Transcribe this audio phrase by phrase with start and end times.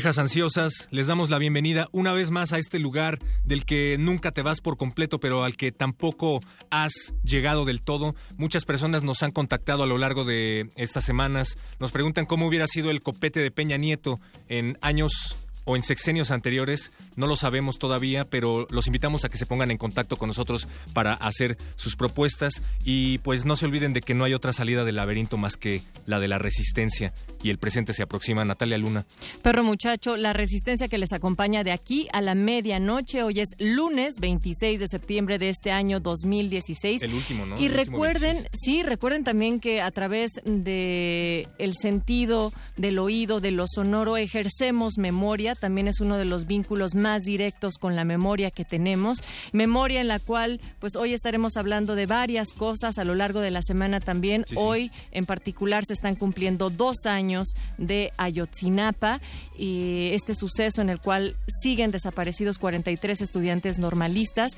[0.00, 4.32] Orejas ansiosas, les damos la bienvenida una vez más a este lugar del que nunca
[4.32, 8.14] te vas por completo, pero al que tampoco has llegado del todo.
[8.38, 12.66] Muchas personas nos han contactado a lo largo de estas semanas, nos preguntan cómo hubiera
[12.66, 17.78] sido el copete de Peña Nieto en años o en sexenios anteriores, no lo sabemos
[17.78, 21.96] todavía, pero los invitamos a que se pongan en contacto con nosotros para hacer sus
[21.96, 25.56] propuestas y pues no se olviden de que no hay otra salida del laberinto más
[25.56, 28.44] que la de la resistencia y el presente se aproxima.
[28.44, 29.04] Natalia Luna.
[29.42, 34.14] Perro muchacho, la resistencia que les acompaña de aquí a la medianoche, hoy es lunes
[34.20, 37.02] 26 de septiembre de este año 2016.
[37.02, 37.58] El último, ¿no?
[37.60, 38.50] Y El recuerden, 26.
[38.60, 44.98] sí, recuerden también que a través de el sentido del oído, de lo sonoro, ejercemos
[44.98, 45.49] memoria.
[45.54, 49.22] También es uno de los vínculos más directos con la memoria que tenemos.
[49.52, 53.50] Memoria en la cual, pues hoy estaremos hablando de varias cosas a lo largo de
[53.50, 54.44] la semana también.
[54.48, 54.60] Sí, sí.
[54.60, 59.20] Hoy, en particular, se están cumpliendo dos años de Ayotzinapa
[59.56, 64.52] y este suceso en el cual siguen desaparecidos 43 estudiantes normalistas.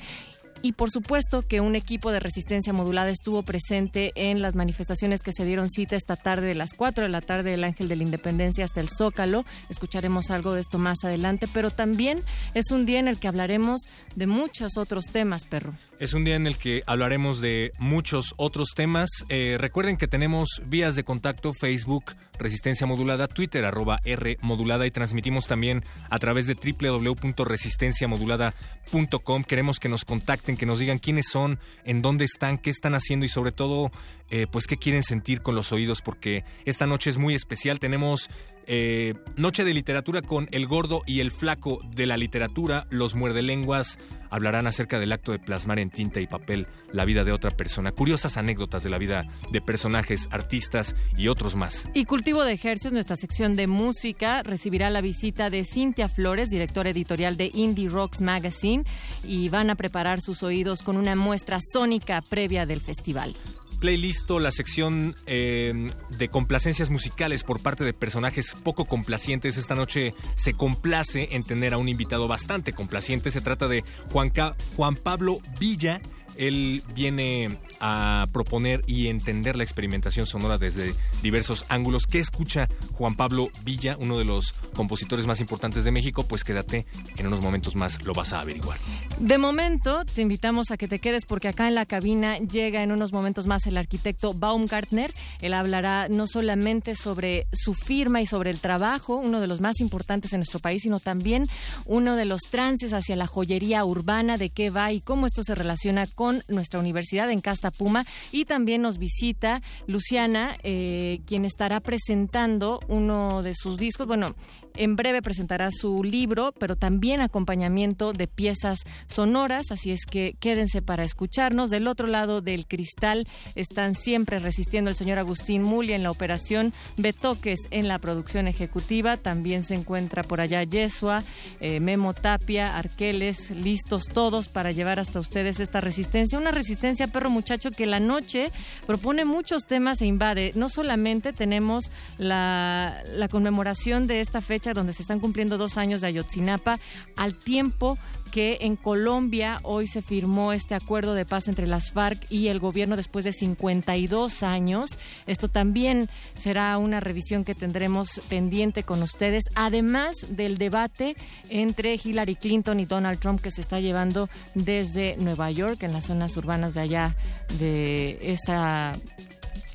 [0.63, 5.33] Y por supuesto que un equipo de resistencia modulada estuvo presente en las manifestaciones que
[5.33, 8.05] se dieron cita esta tarde de las 4 de la tarde del Ángel de la
[8.05, 9.45] Independencia hasta el Zócalo.
[9.69, 12.21] Escucharemos algo de esto más adelante, pero también
[12.55, 13.83] es un día en el que hablaremos
[14.15, 15.75] de muchos otros temas, perro.
[15.99, 19.09] Es un día en el que hablaremos de muchos otros temas.
[19.29, 24.91] Eh, recuerden que tenemos vías de contacto, Facebook, Resistencia Modulada, Twitter, arroba R Modulada y
[24.91, 29.45] transmitimos también a través de www.resistenciamodulada.com.
[29.45, 33.27] Queremos que nos contacten, que nos digan quiénes son, en dónde están, qué están haciendo
[33.27, 33.91] y sobre todo,
[34.31, 37.79] eh, pues qué quieren sentir con los oídos porque esta noche es muy especial.
[37.79, 38.31] Tenemos
[38.67, 42.87] eh, Noche de Literatura con El Gordo y el Flaco de la Literatura.
[42.91, 43.99] Los muerdelenguas
[44.33, 47.93] hablarán acerca del acto de plasmar en tinta y papel la vida de otra persona.
[47.93, 51.87] Curiosas anécdotas de la vida de personajes, artistas y otros más.
[51.95, 56.91] Y Cultivo de Ejercicios, nuestra sección de música, recibirá la visita de Cintia Flores, directora
[56.91, 58.85] editorial de Indie Rocks Magazine,
[59.23, 63.35] y van a preparar sus oídos con una muestra sónica previa del festival.
[63.83, 69.57] Playlisto, la sección eh, de complacencias musicales por parte de personajes poco complacientes.
[69.57, 73.33] Esta noche se complace en tener a un invitado bastante complaciente.
[73.33, 73.83] Se trata de
[74.13, 74.31] Juan,
[74.77, 76.01] Juan Pablo Villa.
[76.37, 82.07] Él viene a proponer y entender la experimentación sonora desde diversos ángulos.
[82.07, 86.23] ¿Qué escucha Juan Pablo Villa, uno de los compositores más importantes de México?
[86.23, 88.79] Pues quédate, en unos momentos más lo vas a averiguar.
[89.23, 92.91] De momento, te invitamos a que te quedes porque acá en la cabina llega en
[92.91, 95.15] unos momentos más el arquitecto Baumgartner.
[95.41, 99.79] Él hablará no solamente sobre su firma y sobre el trabajo, uno de los más
[99.79, 101.45] importantes en nuestro país, sino también
[101.87, 105.55] uno de los trances hacia la joyería urbana, de qué va y cómo esto se
[105.55, 108.05] relaciona con nuestra universidad en Casta Puma.
[108.33, 114.09] Y también nos visita Luciana, eh, quien estará presentando uno de sus discos.
[114.09, 114.35] Bueno,
[114.75, 120.83] en breve presentará su libro, pero también acompañamiento de piezas sonoras, así es que quédense
[120.83, 121.71] para escucharnos.
[121.71, 126.73] Del otro lado del cristal están siempre resistiendo el señor Agustín Muli en la operación,
[126.97, 131.23] Betoques en la producción ejecutiva, también se encuentra por allá Yesua,
[131.61, 137.31] eh, Memo Tapia, Arqueles, listos todos para llevar hasta ustedes esta resistencia, una resistencia perro
[137.31, 138.51] muchacho que la noche
[138.87, 140.53] propone muchos temas e invade.
[140.55, 146.01] No solamente tenemos la, la conmemoración de esta fecha donde se están cumpliendo dos años
[146.01, 146.79] de Ayotzinapa,
[147.17, 147.99] al tiempo
[148.33, 152.61] que en Colombia hoy se firmó este acuerdo de paz entre las FARC y el
[152.61, 154.99] gobierno después de 52 años.
[155.27, 161.15] Esto también será una revisión que tendremos pendiente con ustedes, además del debate
[161.51, 166.07] entre Hillary Clinton y Donald Trump que se está llevando desde Nueva York, en las
[166.07, 167.15] zonas urbanas de allá
[167.59, 168.95] de esta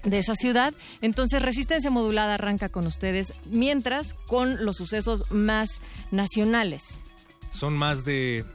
[0.09, 0.73] de esa ciudad.
[1.01, 5.81] Entonces, Resistencia Modulada arranca con ustedes, mientras con los sucesos más
[6.11, 6.99] nacionales.
[7.53, 8.45] Son más de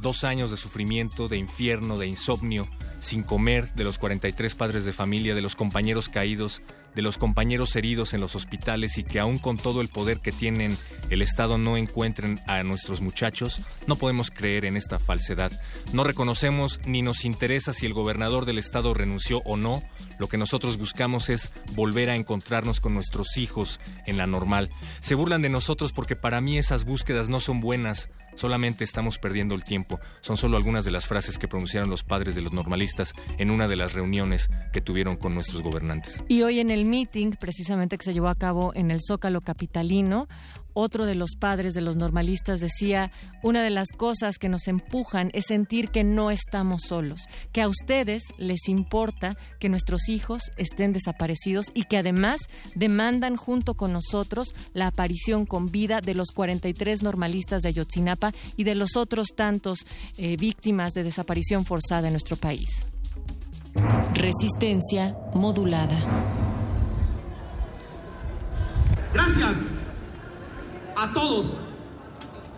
[0.00, 2.68] dos años de sufrimiento, de infierno, de insomnio,
[3.00, 6.62] sin comer, de los 43 padres de familia, de los compañeros caídos,
[6.94, 10.32] de los compañeros heridos en los hospitales y que aún con todo el poder que
[10.32, 10.76] tienen
[11.10, 15.52] el Estado no encuentren a nuestros muchachos, no podemos creer en esta falsedad.
[15.92, 19.82] No reconocemos ni nos interesa si el gobernador del Estado renunció o no.
[20.18, 24.70] Lo que nosotros buscamos es volver a encontrarnos con nuestros hijos en la normal.
[25.00, 28.08] Se burlan de nosotros porque para mí esas búsquedas no son buenas.
[28.34, 30.00] Solamente estamos perdiendo el tiempo.
[30.20, 33.68] Son solo algunas de las frases que pronunciaron los padres de los normalistas en una
[33.68, 36.22] de las reuniones que tuvieron con nuestros gobernantes.
[36.28, 40.28] Y hoy en el meeting, precisamente que se llevó a cabo en el Zócalo Capitalino,
[40.74, 43.10] otro de los padres de los normalistas decía,
[43.42, 47.22] una de las cosas que nos empujan es sentir que no estamos solos,
[47.52, 52.40] que a ustedes les importa que nuestros hijos estén desaparecidos y que además
[52.74, 58.64] demandan junto con nosotros la aparición con vida de los 43 normalistas de Ayotzinapa y
[58.64, 59.80] de los otros tantos
[60.16, 62.68] eh, víctimas de desaparición forzada en nuestro país.
[64.14, 65.96] Resistencia modulada.
[69.12, 69.81] Gracias
[70.96, 71.54] a todos,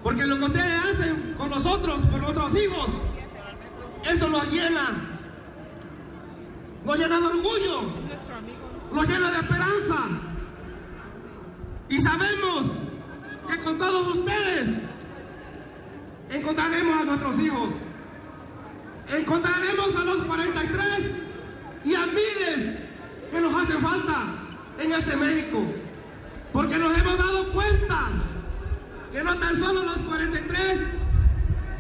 [0.03, 2.87] porque lo que ustedes hacen con nosotros, por nuestros hijos,
[4.11, 4.91] eso nos llena,
[6.85, 7.83] nos llena de orgullo,
[8.93, 10.09] nos llena de esperanza.
[11.89, 12.67] Y sabemos
[13.49, 14.69] que con todos ustedes
[16.31, 17.69] encontraremos a nuestros hijos,
[19.09, 20.87] encontraremos a los 43
[21.85, 22.79] y a miles
[23.31, 24.25] que nos hacen falta
[24.79, 25.65] en este México.
[26.55, 28.11] Porque nos hemos dado cuenta
[29.11, 30.79] que no tan solo los 43,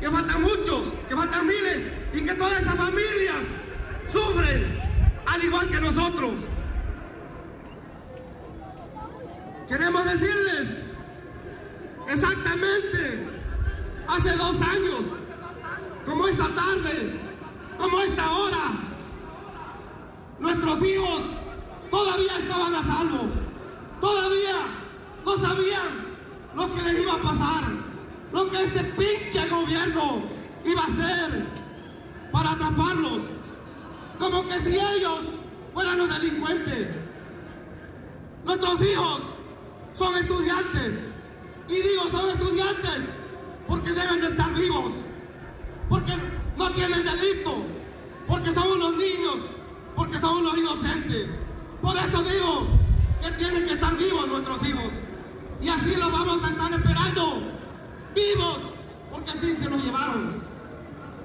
[0.01, 3.37] que faltan muchos, que faltan miles, y que todas esas familias
[4.09, 4.83] sufren
[5.27, 6.33] al igual que nosotros.
[9.69, 10.69] Queremos decirles
[12.09, 13.29] exactamente
[14.09, 15.05] hace dos años,
[16.05, 17.21] como esta tarde,
[17.79, 18.73] como esta hora,
[20.41, 21.21] nuestros hijos
[21.93, 23.44] todavía estaban a salvo,
[24.05, 24.57] todavía
[25.25, 25.91] no sabían
[26.55, 27.65] lo que les iba a pasar,
[28.35, 30.25] lo que este pinche gobierno
[30.63, 31.47] iba a hacer
[32.31, 33.21] para atraparlos,
[34.19, 35.21] como que si ellos
[35.73, 36.89] fueran los delincuentes.
[38.45, 39.23] Nuestros hijos
[39.95, 40.99] son estudiantes,
[41.67, 43.01] y digo son estudiantes
[43.67, 44.93] porque deben de estar vivos,
[45.89, 46.13] porque
[46.59, 47.65] no tienen delito,
[48.29, 49.37] porque son unos niños,
[49.97, 51.27] porque son unos inocentes.
[51.81, 52.84] Por eso digo
[53.25, 54.91] que tienen que estar vivos nuestros hijos.
[55.63, 57.43] Y así los vamos a estar esperando,
[58.15, 58.59] vivos,
[59.11, 60.43] porque así se los llevaron.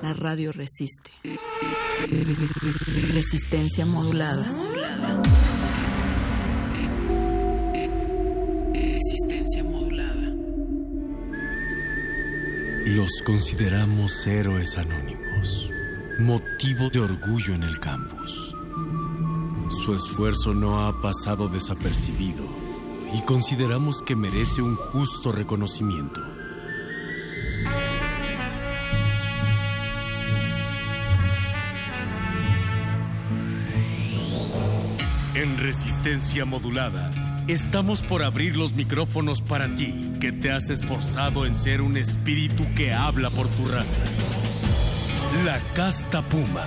[0.02, 1.12] La radio resiste.
[3.14, 4.50] Resistencia modulada.
[8.74, 10.34] Resistencia modulada.
[12.86, 15.70] Los consideramos héroes anónimos,
[16.20, 18.56] motivo de orgullo en el campus.
[19.70, 22.44] Su esfuerzo no ha pasado desapercibido
[23.14, 26.22] y consideramos que merece un justo reconocimiento.
[35.36, 37.12] En resistencia modulada,
[37.48, 42.66] estamos por abrir los micrófonos para ti, que te has esforzado en ser un espíritu
[42.76, 44.02] que habla por tu raza.
[45.46, 46.66] La casta puma.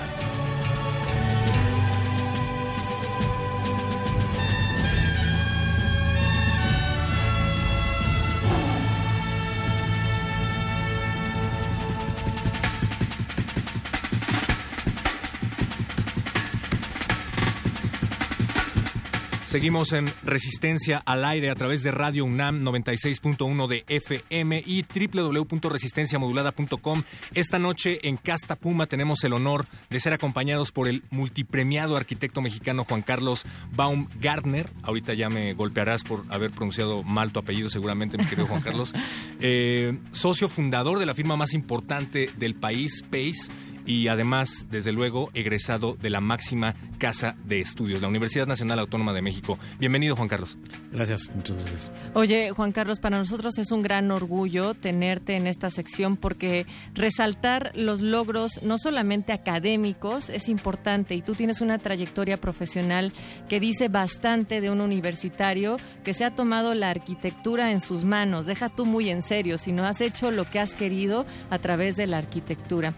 [19.52, 27.02] Seguimos en Resistencia al aire a través de Radio UNAM 96.1 de FM y www.resistenciamodulada.com.
[27.34, 32.40] Esta noche en Casta Puma tenemos el honor de ser acompañados por el multipremiado arquitecto
[32.40, 33.44] mexicano Juan Carlos
[33.76, 34.70] Baumgartner.
[34.84, 38.94] Ahorita ya me golpearás por haber pronunciado mal tu apellido, seguramente, mi querido Juan Carlos.
[39.44, 43.50] Eh, socio fundador de la firma más importante del país, Pace
[43.86, 49.12] y además, desde luego, egresado de la máxima casa de estudios, la Universidad Nacional Autónoma
[49.12, 49.58] de México.
[49.78, 50.56] Bienvenido, Juan Carlos.
[50.92, 51.90] Gracias, muchas gracias.
[52.14, 57.72] Oye, Juan Carlos, para nosotros es un gran orgullo tenerte en esta sección porque resaltar
[57.74, 63.12] los logros no solamente académicos es importante y tú tienes una trayectoria profesional
[63.48, 68.46] que dice bastante de un universitario que se ha tomado la arquitectura en sus manos.
[68.46, 71.96] Deja tú muy en serio, si no has hecho lo que has querido a través
[71.96, 72.94] de la arquitectura.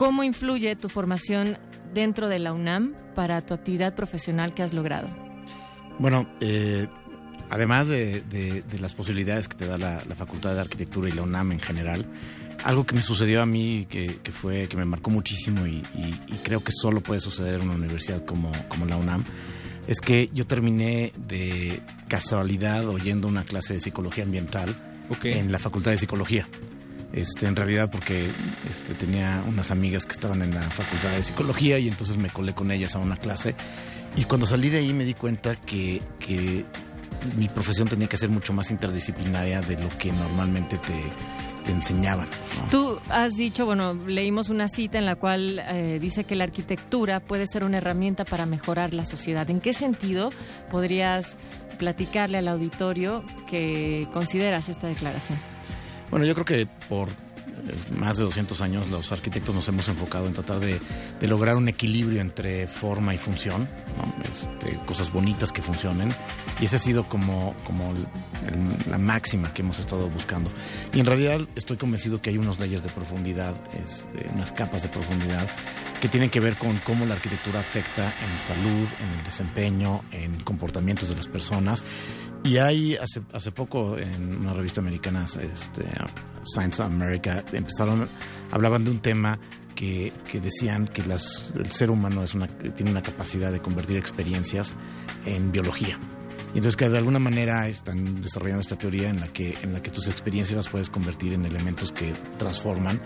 [0.00, 1.58] ¿Cómo influye tu formación
[1.92, 5.08] dentro de la UNAM para tu actividad profesional que has logrado?
[5.98, 6.86] Bueno, eh,
[7.50, 11.12] además de, de, de, las posibilidades que te da la, la, Facultad de Arquitectura y
[11.12, 12.06] la UNAM en general,
[12.64, 16.18] algo que me sucedió a mí que, que fue que me marcó muchísimo y, y,
[16.28, 19.22] y, creo que solo puede suceder en una universidad como, como la UNAM
[19.86, 21.78] es que yo terminé de
[22.08, 24.74] casualidad oyendo una clase de psicología ambiental
[25.10, 25.34] okay.
[25.34, 26.46] en la Facultad de Psicología.
[27.12, 28.28] Este, en realidad porque
[28.70, 32.54] este, tenía unas amigas que estaban en la facultad de psicología y entonces me colé
[32.54, 33.56] con ellas a una clase
[34.16, 36.64] y cuando salí de ahí me di cuenta que, que
[37.36, 42.26] mi profesión tenía que ser mucho más interdisciplinaria de lo que normalmente te, enseñaban.
[42.68, 47.20] Tú has dicho, bueno, leímos una cita en la cual eh, dice que la arquitectura
[47.20, 49.48] puede ser una herramienta para mejorar la sociedad.
[49.50, 50.32] ¿En qué sentido
[50.68, 51.36] podrías
[51.78, 55.38] platicarle al auditorio que consideras esta declaración?
[56.10, 57.08] Bueno, yo creo que por
[57.96, 60.80] más de 200 años los arquitectos nos hemos enfocado en tratar de,
[61.26, 63.68] lograr un equilibrio entre forma y función,
[64.30, 66.12] este, cosas bonitas que funcionen.
[66.60, 70.50] Y esa ha sido como, como el, la máxima que hemos estado buscando.
[70.92, 73.54] Y en realidad estoy convencido que hay unos layers de profundidad,
[73.86, 75.46] este, unas capas de profundidad
[76.00, 80.40] que tienen que ver con cómo la arquitectura afecta en salud, en el desempeño, en
[80.40, 81.84] comportamientos de las personas.
[82.42, 85.84] Y hay hace, hace poco en una revista americana, este,
[86.42, 88.08] Science America, empezaron,
[88.50, 89.38] hablaban de un tema
[89.80, 93.96] que, que decían que las, el ser humano es una, tiene una capacidad de convertir
[93.96, 94.76] experiencias
[95.24, 95.98] en biología.
[96.52, 99.80] Y entonces que de alguna manera están desarrollando esta teoría en la que, en la
[99.80, 103.00] que tus experiencias las puedes convertir en elementos que transforman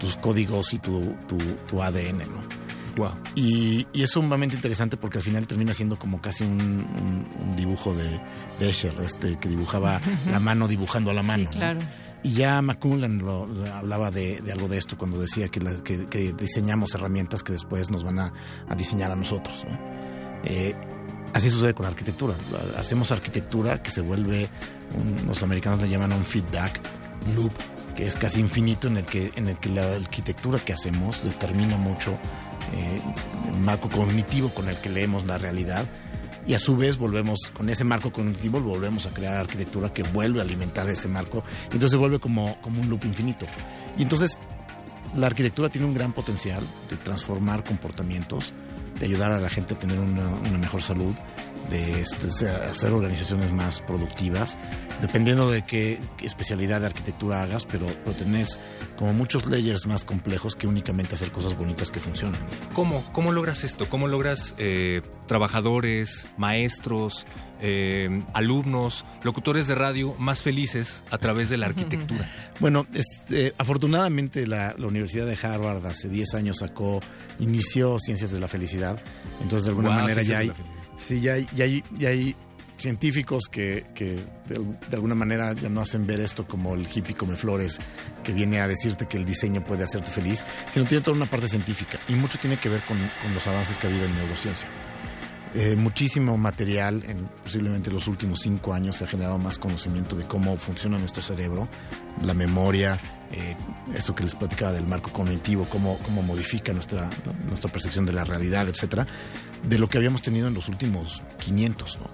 [0.00, 2.42] tus códigos y tu, tu, tu ADN, ¿no?
[2.96, 3.12] Wow.
[3.36, 7.54] Y, y, es sumamente interesante porque al final termina siendo como casi un, un, un
[7.54, 8.20] dibujo de,
[8.58, 11.52] de, Escher, este, que dibujaba la mano dibujando a la mano.
[11.52, 11.78] Sí, claro.
[11.78, 12.05] ¿no?
[12.26, 15.60] Y ya McCullen lo, hablaba de, algo de esto cuando decía que,
[16.36, 18.32] diseñamos herramientas que después nos van a,
[18.76, 19.64] diseñar a nosotros.
[19.64, 19.78] ¿no?
[20.42, 20.74] Eh,
[21.32, 22.34] así sucede con la arquitectura.
[22.78, 24.48] Hacemos arquitectura que se vuelve,
[24.98, 26.80] un, los americanos le llaman un feedback
[27.36, 27.52] loop,
[27.94, 31.76] que es casi infinito en el que, en el que la arquitectura que hacemos determina
[31.76, 32.10] mucho
[32.74, 33.00] eh,
[33.52, 35.86] el marco cognitivo con el que leemos la realidad
[36.46, 40.40] y a su vez volvemos, con ese marco cognitivo, volvemos a crear arquitectura que vuelve
[40.40, 43.46] a alimentar ese marco, entonces se vuelve como, como un loop infinito.
[43.98, 44.38] Y entonces
[45.16, 48.52] la arquitectura tiene un gran potencial de transformar comportamientos,
[48.98, 51.14] de ayudar a la gente a tener una mejor salud,
[51.70, 54.56] de, de, hacer organizaciones más productivas,
[55.00, 58.58] dependiendo de qué, qué, especialidad de arquitectura hagas, pero, pero tenés
[58.96, 62.40] como muchos layers más complejos que únicamente hacer cosas bonitas que funcionan.
[62.72, 63.88] ¿Cómo, cómo logras esto?
[63.88, 67.26] ¿Cómo logras eh, trabajadores, maestros,
[67.60, 72.28] eh, alumnos, locutores de radio más felices a través de la arquitectura?
[72.58, 77.00] Bueno, este, afortunadamente la, la, Universidad de Harvard hace 10 años sacó,
[77.38, 78.98] inició Ciencias de la Felicidad,
[79.42, 80.52] entonces de alguna wow, manera ya hay...
[80.96, 81.46] Sí, ya hay,
[82.00, 82.34] hay,
[82.78, 87.78] científicos que, de, alguna manera ya no hacen ver esto como el hippie come flores
[88.22, 91.48] que viene a decirte que el diseño puede hacerte feliz, sino tiene toda una parte
[91.48, 94.68] científica y mucho tiene que ver con, con los avances que ha habido en neurociencia.
[95.58, 100.24] Eh, muchísimo material, en posiblemente los últimos cinco años se ha generado más conocimiento de
[100.24, 101.66] cómo funciona nuestro cerebro,
[102.22, 102.98] la memoria,
[103.32, 103.56] eh,
[103.94, 107.08] esto que les platicaba del marco cognitivo, cómo, cómo modifica nuestra,
[107.48, 109.06] nuestra percepción de la realidad, etcétera,
[109.64, 111.98] de lo que habíamos tenido en los últimos 500.
[111.98, 112.06] ¿no?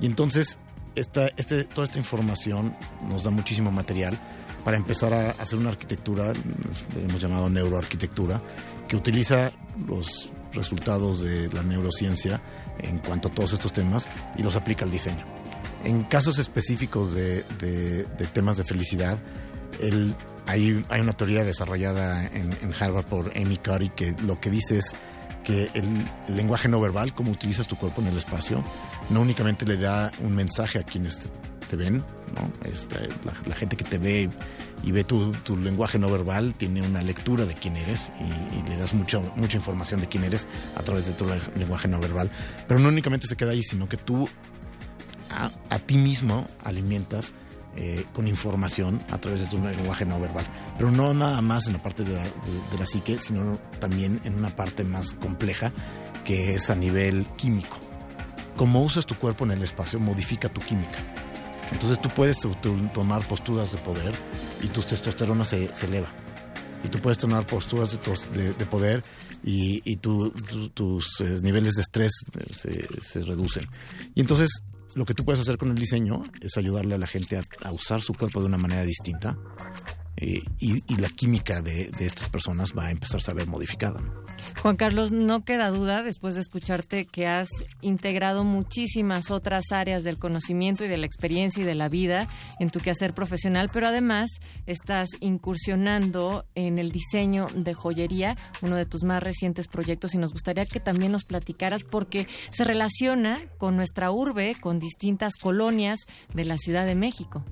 [0.00, 0.58] Y entonces,
[0.94, 2.74] esta, este, toda esta información
[3.08, 4.18] nos da muchísimo material
[4.64, 6.32] para empezar a hacer una arquitectura,
[6.96, 8.40] hemos llamado neuroarquitectura,
[8.88, 9.52] que utiliza
[9.86, 12.40] los resultados de la neurociencia
[12.78, 15.24] en cuanto a todos estos temas y los aplica al diseño.
[15.84, 17.44] En casos específicos de,
[18.34, 19.18] temas de felicidad,
[19.80, 20.14] el,
[20.46, 24.78] hay, hay, una teoría desarrollada en, en, Harvard por Amy Curry que lo que dice
[24.78, 24.94] es
[25.44, 25.84] que el,
[26.28, 28.62] lenguaje no verbal, cómo utilizas tu cuerpo en el espacio,
[29.08, 31.20] no únicamente le da un mensaje a quienes
[31.68, 32.02] te, ven.
[32.64, 33.08] Este,
[33.46, 34.28] la, gente que te ve
[34.82, 38.94] y ve tu, lenguaje no verbal tiene una lectura de quién eres y, le das
[38.94, 42.30] mucha, mucha información de quién eres a través de tu lenguaje no verbal.
[42.66, 44.28] Pero no únicamente se queda ahí, sino que tú
[45.30, 47.34] a ti mismo alimentas
[47.76, 50.44] eh, con información a través de tu lenguaje no verbal.
[50.76, 54.20] Pero no nada más en la parte de la, de, de la psique, sino también
[54.24, 55.72] en una parte más compleja
[56.24, 57.78] que es a nivel químico.
[58.56, 60.98] Como usas tu cuerpo en el espacio, modifica tu química.
[61.72, 62.38] Entonces tú puedes
[62.92, 64.12] tomar posturas de poder
[64.62, 66.08] y tu testosterona se, se eleva.
[66.84, 69.02] Y tú puedes tomar posturas de, tos, de, de poder
[69.44, 72.12] y, y tu, tu, tus eh, niveles de estrés
[72.50, 73.66] se, se, reducen.
[74.14, 74.48] Y entonces
[74.94, 77.72] lo que tú puedes hacer con el diseño es ayudarle a la gente a, a
[77.72, 79.36] usar su cuerpo de una manera distinta
[80.16, 84.00] eh, y, la química de, estas personas va a empezar a ver modificada.
[84.60, 87.48] Juan Carlos, no queda duda después de escucharte que has
[87.80, 92.70] integrado muchísimas otras áreas del conocimiento y de la experiencia y de la vida en
[92.70, 94.30] tu quehacer profesional, pero además
[94.66, 100.32] estás incursionando en el diseño de joyería, uno de tus más recientes proyectos, y nos
[100.32, 106.00] gustaría que también nos platicaras porque se relaciona con nuestra urbe, con distintas colonias
[106.34, 107.44] de la Ciudad de México.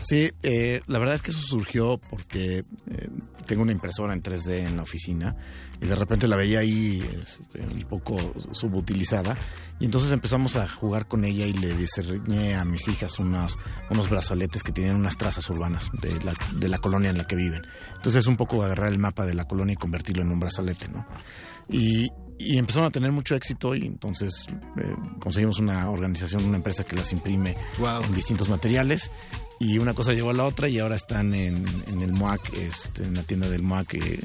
[0.00, 3.08] Sí, eh, la verdad es que eso surgió porque eh,
[3.46, 5.36] tengo una impresora en 3D en la oficina
[5.80, 8.16] y de repente la veía ahí este, un poco
[8.52, 9.36] subutilizada
[9.80, 13.58] y entonces empezamos a jugar con ella y le diseñé a mis hijas unos,
[13.90, 17.34] unos brazaletes que tenían unas trazas urbanas de la, de la colonia en la que
[17.34, 17.62] viven.
[17.96, 20.88] Entonces es un poco agarrar el mapa de la colonia y convertirlo en un brazalete,
[20.88, 21.06] ¿no?
[21.68, 22.08] Y,
[22.38, 24.46] y empezaron a tener mucho éxito y entonces
[24.76, 29.10] eh, conseguimos una organización, una empresa que las imprime en distintos materiales
[29.62, 31.64] y una cosa llevó a la otra y ahora están en,
[32.00, 34.20] el MOAC, este, en la tienda del MOAC eh,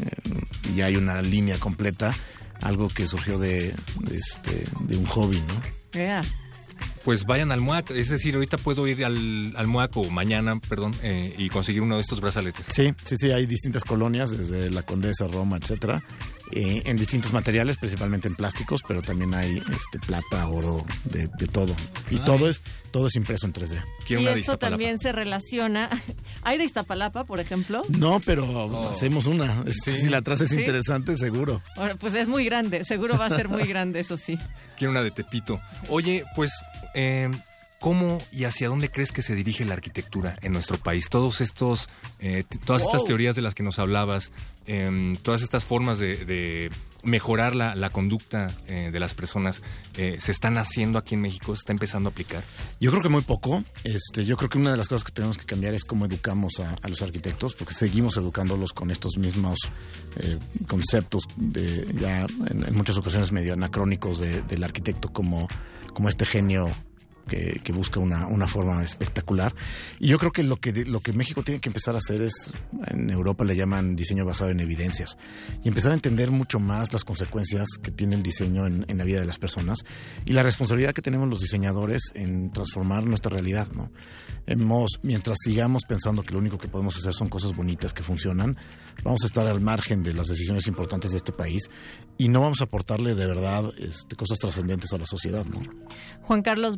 [0.75, 2.12] y hay una línea completa,
[2.62, 3.74] algo que surgió de,
[4.12, 5.77] este, de un hobby, ¿no?
[7.03, 7.91] pues vayan al MOAC.
[7.91, 11.96] Es decir, ahorita puedo ir al, al MOAC o mañana, perdón, eh, y conseguir uno
[11.96, 12.65] de estos brazaletes.
[12.70, 16.03] Sí, sí, sí, hay distintas colonias, desde la Condesa, Roma, etcétera,
[16.51, 21.75] eh, en distintos materiales, principalmente en plásticos, pero también hay este plata, oro, de, todo.
[22.10, 22.62] Y todo es
[22.92, 23.84] todo es impreso en 3D.
[24.08, 25.89] Y esto también se relaciona.
[26.44, 27.84] ¿Hay de Iztapalapa, por ejemplo?
[27.89, 28.89] No, pero oh.
[28.89, 29.63] hacemos una.
[29.72, 31.62] Si la traza es interesante, seguro.
[31.75, 34.38] Bueno, pues es muy grande, seguro va a ser muy grande, eso sí.
[34.77, 35.60] Quiero una de Tepito.
[35.89, 36.51] Oye, pues
[36.94, 37.30] eh,
[37.79, 41.10] ¿Cómo y hacia dónde crees que se dirige la arquitectura en nuestro país?
[41.10, 44.31] Todos estos, eh, todas estas teorías de las que nos hablabas,
[44.65, 46.72] em, todas estas formas de,
[47.03, 49.62] mejorar la, conducta eh, de las personas,
[49.93, 51.55] ¿se están haciendo aquí en México?
[51.55, 52.43] ¿Se está empezando a aplicar?
[52.81, 53.63] Yo creo que muy poco.
[53.84, 56.60] Este, yo creo que una de las cosas que tenemos que cambiar es cómo educamos
[56.60, 59.60] a, los arquitectos, porque seguimos educándolos con estos mismos
[60.67, 65.48] conceptos de ya en, muchas ocasiones medio anacrónicos del arquitecto como,
[65.93, 66.67] como este genio
[67.27, 69.53] que, busca una, una, forma espectacular.
[70.00, 72.51] Y yo creo que lo que lo que México tiene que empezar a hacer es,
[72.88, 75.18] en Europa le llaman diseño basado en evidencias,
[75.63, 79.03] y empezar a entender mucho más las consecuencias que tiene el diseño en, en la
[79.03, 79.79] vida de las personas
[80.25, 83.92] y la responsabilidad que tenemos los diseñadores en transformar nuestra realidad, ¿no?
[84.48, 88.55] Hemos, mientras sigamos pensando que lo único que podemos hacer son cosas bonitas que funcionan,
[89.03, 91.70] vamos a estar al margen de las decisiones importantes de este país
[92.18, 95.46] y no vamos a aportarle de verdad este, cosas trascendentes a la sociedad.
[95.46, 95.62] ¿no?
[96.22, 96.77] Juan Carlos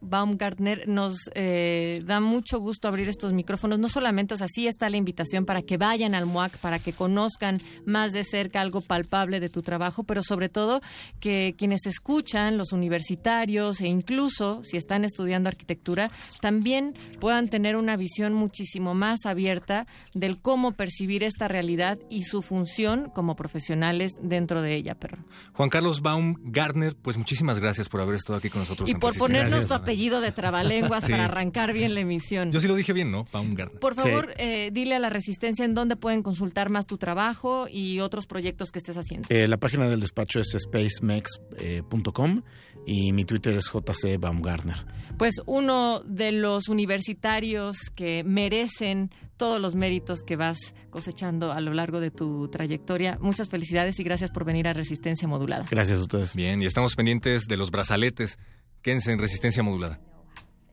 [0.00, 3.78] Baumgartner, nos eh, da mucho gusto abrir estos micrófonos.
[3.78, 6.92] No solamente, o sea, sí está la invitación para que vayan al MUAC, para que
[6.92, 10.80] conozcan más de cerca algo palpable de tu trabajo, pero sobre todo
[11.20, 17.96] que quienes escuchan, los universitarios e incluso si están estudiando arquitectura, también puedan tener una
[17.96, 24.62] visión muchísimo más abierta del cómo percibir esta realidad y su función como profesionales dentro
[24.62, 25.18] de ella, perro.
[25.52, 28.88] Juan Carlos Baumgartner, pues muchísimas gracias por haber estado aquí con nosotros.
[28.88, 32.50] Y por ponernos tu apellido de trabalenguas para arrancar bien la emisión.
[32.52, 33.24] Yo sí lo dije bien, ¿no?
[33.32, 33.80] Baumgartner.
[33.80, 38.00] Por favor, eh, dile a la Resistencia en dónde pueden consultar más tu trabajo y
[38.00, 39.28] otros proyectos que estés haciendo.
[39.30, 42.42] Eh, la página del despacho es spacemex.com
[42.86, 44.86] y mi Twitter es JC Baumgartner.
[45.16, 51.72] Pues uno de los universitarios que merecen todos los méritos que vas cosechando a lo
[51.72, 53.18] largo de tu trayectoria.
[53.20, 55.66] Muchas felicidades y gracias por venir a Resistencia Modulada.
[55.70, 56.34] Gracias a ustedes.
[56.34, 58.38] Bien, y estamos pendientes de los brazaletes.
[58.82, 60.00] Quédense en Resistencia Modulada.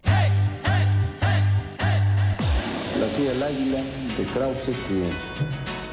[0.03, 0.29] La
[3.15, 3.81] silla del águila
[4.17, 5.01] de Krause que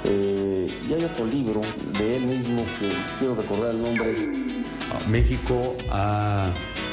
[0.05, 1.61] eh, y hay otro libro
[1.98, 4.14] de él mismo que quiero recordar el nombre.
[5.09, 6.50] México ha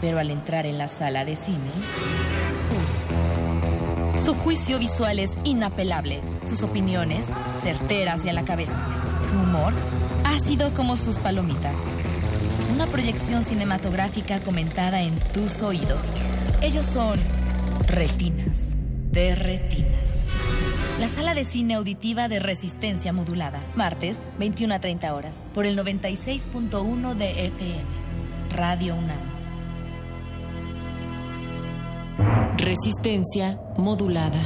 [0.00, 1.70] Pero al entrar en la sala de cine,
[4.18, 7.26] su juicio visual es inapelable, sus opiniones
[7.62, 8.78] certeras y a la cabeza,
[9.20, 9.74] su humor
[10.24, 11.76] ácido como sus palomitas.
[12.72, 16.14] Una proyección cinematográfica comentada en tus oídos.
[16.62, 17.20] Ellos son
[17.86, 18.74] retinas
[19.12, 20.23] de retinas.
[21.00, 23.60] La sala de cine auditiva de resistencia modulada.
[23.74, 25.42] Martes, 21 a 30 horas.
[25.52, 27.80] Por el 96.1 de FM.
[28.54, 29.18] Radio UNAM.
[32.58, 34.40] Resistencia modulada.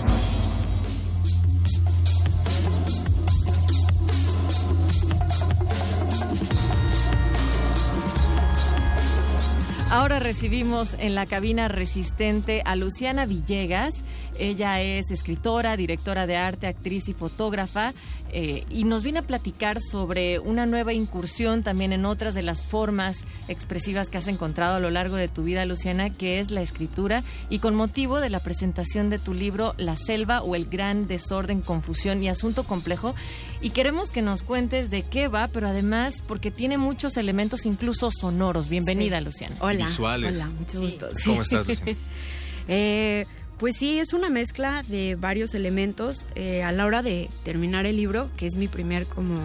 [9.91, 14.05] Ahora recibimos en la cabina resistente a Luciana Villegas.
[14.39, 17.93] Ella es escritora, directora de arte, actriz y fotógrafa
[18.31, 22.63] eh, y nos viene a platicar sobre una nueva incursión también en otras de las
[22.63, 26.61] formas expresivas que has encontrado a lo largo de tu vida, Luciana, que es la
[26.61, 31.07] escritura y con motivo de la presentación de tu libro La Selva o el Gran
[31.07, 33.15] Desorden, Confusión y Asunto Complejo.
[33.61, 38.11] Y queremos que nos cuentes de qué va, pero además porque tiene muchos elementos incluso
[38.11, 38.69] sonoros.
[38.69, 39.57] Bienvenida, Luciana.
[39.61, 39.87] Hola.
[39.87, 40.37] Visuales.
[40.37, 41.09] Hola, mucho gusto.
[41.25, 41.99] ¿Cómo estás, Luciana?
[42.69, 43.27] eh,
[43.59, 46.25] pues sí, es una mezcla de varios elementos.
[46.35, 49.37] Eh, a la hora de terminar el libro, que es mi primer como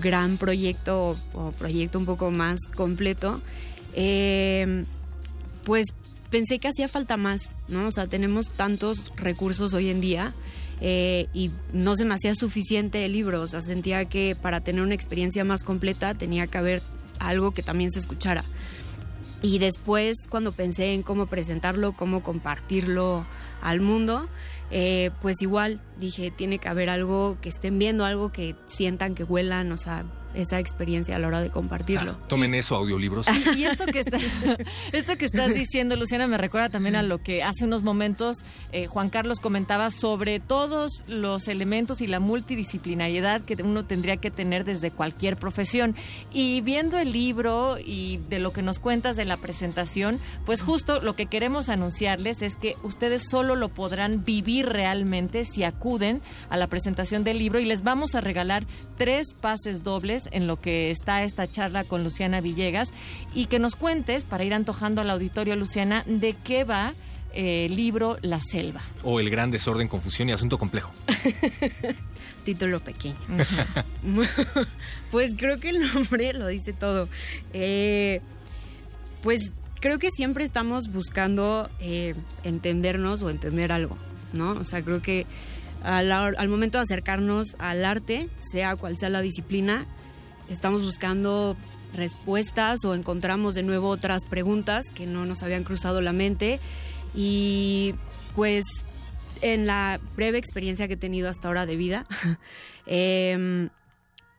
[0.00, 3.40] gran proyecto o, proyecto un poco más completo,
[3.94, 4.84] eh,
[5.64, 5.86] pues
[6.30, 7.86] pensé que hacía falta más, ¿no?
[7.86, 10.32] O sea, tenemos tantos recursos hoy en día
[10.80, 14.82] eh, y no se me hacía suficiente el libro, o sea, sentía que para tener
[14.82, 16.82] una experiencia más completa tenía que haber
[17.18, 18.44] algo que también se escuchara.
[19.42, 23.26] Y después, cuando pensé en cómo presentarlo, cómo compartirlo
[23.62, 24.28] al mundo,
[24.70, 29.24] eh, pues igual dije, tiene que haber algo que estén viendo, algo que sientan, que
[29.24, 30.04] huelan, o sea,
[30.36, 32.12] esa experiencia a la hora de compartirlo.
[32.12, 33.26] Ah, tomen eso, audiolibros.
[33.28, 34.18] Y, y esto, que está,
[34.92, 38.38] esto que estás diciendo, Luciana, me recuerda también a lo que hace unos momentos
[38.72, 44.30] eh, Juan Carlos comentaba sobre todos los elementos y la multidisciplinariedad que uno tendría que
[44.30, 45.94] tener desde cualquier profesión.
[46.32, 51.00] Y viendo el libro y de lo que nos cuentas de la presentación, pues justo
[51.00, 56.56] lo que queremos anunciarles es que ustedes solo lo podrán vivir realmente si acuden a
[56.56, 60.90] la presentación del libro y les vamos a regalar tres pases dobles en lo que
[60.90, 62.92] está esta charla con Luciana Villegas
[63.34, 66.92] y que nos cuentes, para ir antojando al auditorio, Luciana, de qué va
[67.36, 68.80] eh, el libro La Selva.
[69.02, 70.90] O El Gran Desorden, Confusión y Asunto Complejo.
[72.44, 73.16] Título pequeño.
[75.10, 77.10] pues creo que el nombre lo dice todo.
[77.52, 78.22] Eh,
[79.22, 83.98] pues creo que siempre estamos buscando eh, entendernos o entender algo,
[84.32, 84.52] ¿no?
[84.52, 85.26] O sea, creo que
[85.82, 89.86] al, al, momento de acercarnos al arte, sea cual sea la disciplina,
[90.48, 91.56] estamos buscando
[91.94, 96.60] respuestas o encontramos de nuevo otras preguntas que no nos habían cruzado la mente
[97.14, 97.94] y
[98.34, 98.64] pues
[99.42, 102.06] en la breve experiencia que he tenido hasta ahora de vida,
[102.86, 103.68] eh,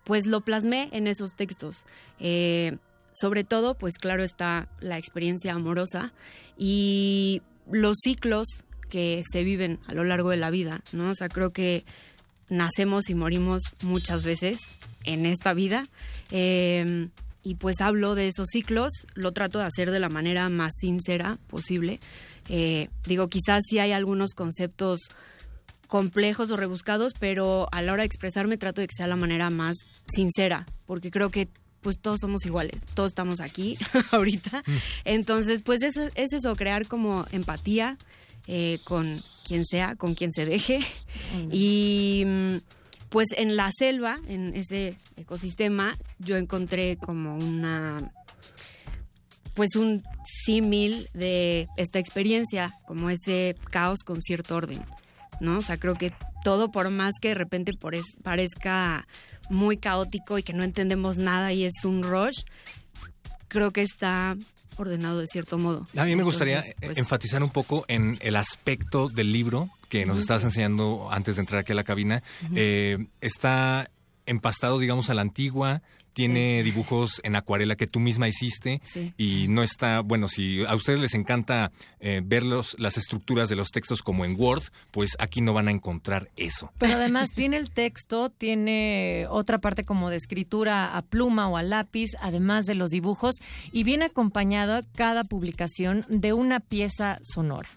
[0.03, 1.85] pues lo plasmé en esos textos.
[2.19, 2.77] Eh,
[3.13, 6.13] sobre todo, pues claro está la experiencia amorosa
[6.57, 8.47] y los ciclos
[8.89, 11.09] que se viven a lo largo de la vida, ¿no?
[11.09, 11.83] O sea, creo que
[12.49, 14.59] nacemos y morimos muchas veces
[15.07, 15.85] en esta vida.
[16.31, 17.07] Eh,
[17.47, 21.37] y pues hablo de esos ciclos, lo trato de hacer de la manera más sincera
[21.47, 22.01] posible.
[22.49, 24.99] Eh, digo, quizás sí hay algunos conceptos
[25.87, 29.49] complejos o rebuscados, pero a la hora de expresarme trato de que sea la manera
[29.49, 29.77] más
[30.13, 31.47] sincera, porque creo que
[31.79, 33.77] pues todos somos iguales, todos estamos aquí
[34.11, 34.61] ahorita.
[35.05, 37.97] Entonces, pues eso, es eso, crear como empatía
[38.47, 40.81] eh, con quien sea, con quien se deje.
[41.49, 42.25] Y
[43.09, 47.97] pues en la selva, en ese ecosistema, yo encontré como una
[49.53, 50.03] pues un
[50.45, 54.83] símil de esta experiencia, como ese caos con cierto orden,
[55.39, 55.57] ¿no?
[55.57, 57.73] O sea, creo que todo por más que de repente
[58.21, 59.07] parezca
[59.49, 62.43] muy caótico y que no entendemos nada y es un rush,
[63.47, 64.37] creo que está
[64.77, 65.87] ordenado de cierto modo.
[65.97, 70.05] A mí me gustaría Entonces, pues, enfatizar un poco en el aspecto del libro que
[70.05, 70.21] nos uh -huh.
[70.21, 72.23] estabas enseñando antes de entrar aquí a la cabina.
[72.43, 72.53] Uh -huh.
[72.55, 73.89] eh, está
[74.25, 75.81] empastado, digamos, a la antigua,
[76.17, 76.71] tiene sí.
[76.71, 79.13] dibujos en acuarela que tú misma hiciste sí.
[79.17, 83.55] y no está, bueno, si a ustedes les encanta eh, ver los, las estructuras de
[83.55, 86.71] los textos como en Word, pues aquí no van a encontrar eso.
[86.79, 91.61] Pero además tiene el texto, tiene otra parte como de escritura a pluma o a
[91.61, 93.35] lápiz, además de los dibujos,
[93.71, 97.69] y viene acompañado cada publicación de una pieza sonora.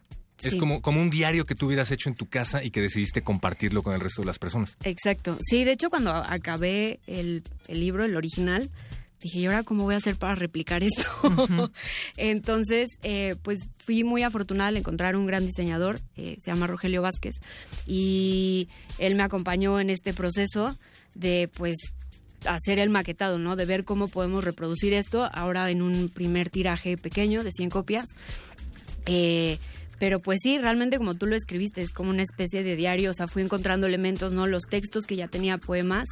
[0.42, 3.22] Es como, como un diario que tú hubieras hecho en tu casa y que decidiste
[3.22, 4.76] compartirlo con el resto de las personas.
[4.85, 5.38] Exacto.
[5.40, 8.70] Sí, de hecho cuando acabé el, el libro, el original,
[9.22, 11.05] dije, ¿y ahora cómo voy a hacer para replicar esto?
[12.16, 17.03] Entonces, eh, pues fui muy afortunada al encontrar un gran diseñador, eh, se llama Rogelio
[17.03, 17.37] Vázquez,
[17.87, 20.76] y él me acompañó en este proceso
[21.14, 21.76] de, pues,
[22.46, 23.57] hacer el maquetado, ¿no?
[23.57, 28.07] De ver cómo podemos reproducir esto ahora en un primer tiraje pequeño de 100 copias.
[29.05, 29.59] Eh,
[30.01, 33.15] pero pues sí, realmente como tú lo escribiste, es como una especie de diario, o
[33.15, 34.49] sea, fui encontrando elementos, ¿no?
[34.49, 36.09] Los textos que ya tenía poemas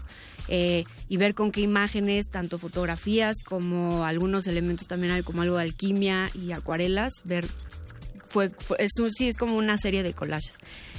[0.46, 5.62] eh, y ver con qué imágenes, tanto fotografías como algunos elementos también como algo de
[5.62, 7.46] alquimia y acuarelas, ver,
[8.28, 10.58] fue, fue- es un- sí, es como una serie de collages.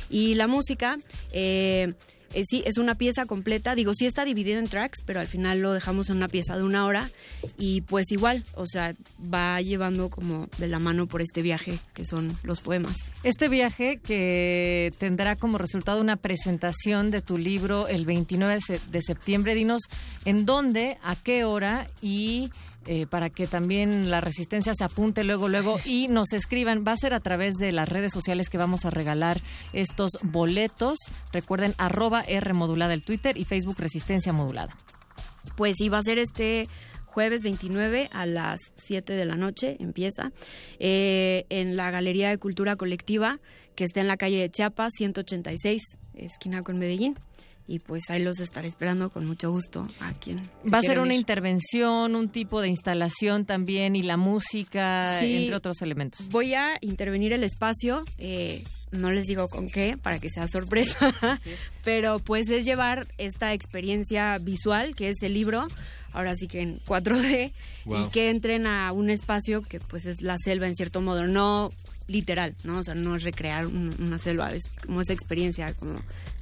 [0.10, 0.98] Y la música,
[1.32, 1.94] eh,
[2.34, 5.60] eh, sí, es una pieza completa, digo, sí está dividida en tracks, pero al final
[5.60, 7.10] lo dejamos en una pieza de una hora
[7.58, 8.94] y pues igual, o sea,
[9.34, 12.96] va llevando como de la mano por este viaje que son los poemas.
[13.24, 18.82] Este viaje que tendrá como resultado una presentación de tu libro el 29 de se-
[18.92, 19.56] de septiembre.
[19.56, 19.82] Dinos
[20.26, 22.50] en dónde, a qué hora y
[22.86, 26.84] eh, para que también la resistencia se apunte luego, luego y nos escriban.
[26.88, 29.42] Va a ser a través de las redes sociales que vamos a regalar
[29.74, 30.98] estos boletos.
[31.32, 34.76] Recuerden, arroba R modulada el Twitter y Facebook Resistencia Modulada.
[35.56, 36.68] Pues sí, va a ser este
[37.06, 40.32] jueves 29 a las 7 de la noche, empieza,
[40.80, 43.40] eh, en la Galería de Cultura Colectiva,
[43.76, 45.82] que está en la calle de Chiapas, 186,
[46.14, 47.18] esquina con Medellín.
[47.72, 50.42] Y pues ahí los estaré esperando con mucho gusto a quien.
[50.74, 55.36] Va a ser una intervención, un tipo de instalación también y la música, Sí.
[55.44, 56.30] entre otros elementos.
[56.30, 61.14] Voy a intervenir el espacio, eh, no les digo con qué, para que sea sorpresa,
[61.84, 65.68] pero pues es llevar esta experiencia visual, que es el libro,
[66.12, 67.52] ahora sí que en 4D,
[67.86, 68.08] Wow.
[68.08, 71.72] y que entren a un espacio que pues es la selva en cierto modo, no
[72.08, 72.80] literal, ¿no?
[72.80, 76.00] O sea, no es recrear un- una selva, es como esa experiencia como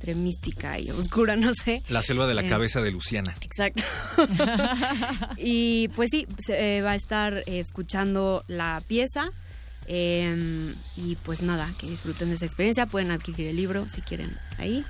[0.08, 1.84] entre mística y oscura, no sé.
[1.90, 3.36] La selva de la Eh, cabeza de Luciana.
[3.42, 3.84] Exacto.
[5.38, 9.30] y pues sí, se, eh, va a estar eh, escuchando la pieza.
[9.90, 12.86] eh, y pues nada, que disfruten de esa experiencia.
[12.86, 14.84] Pueden adquirir el libro si quieren ahí.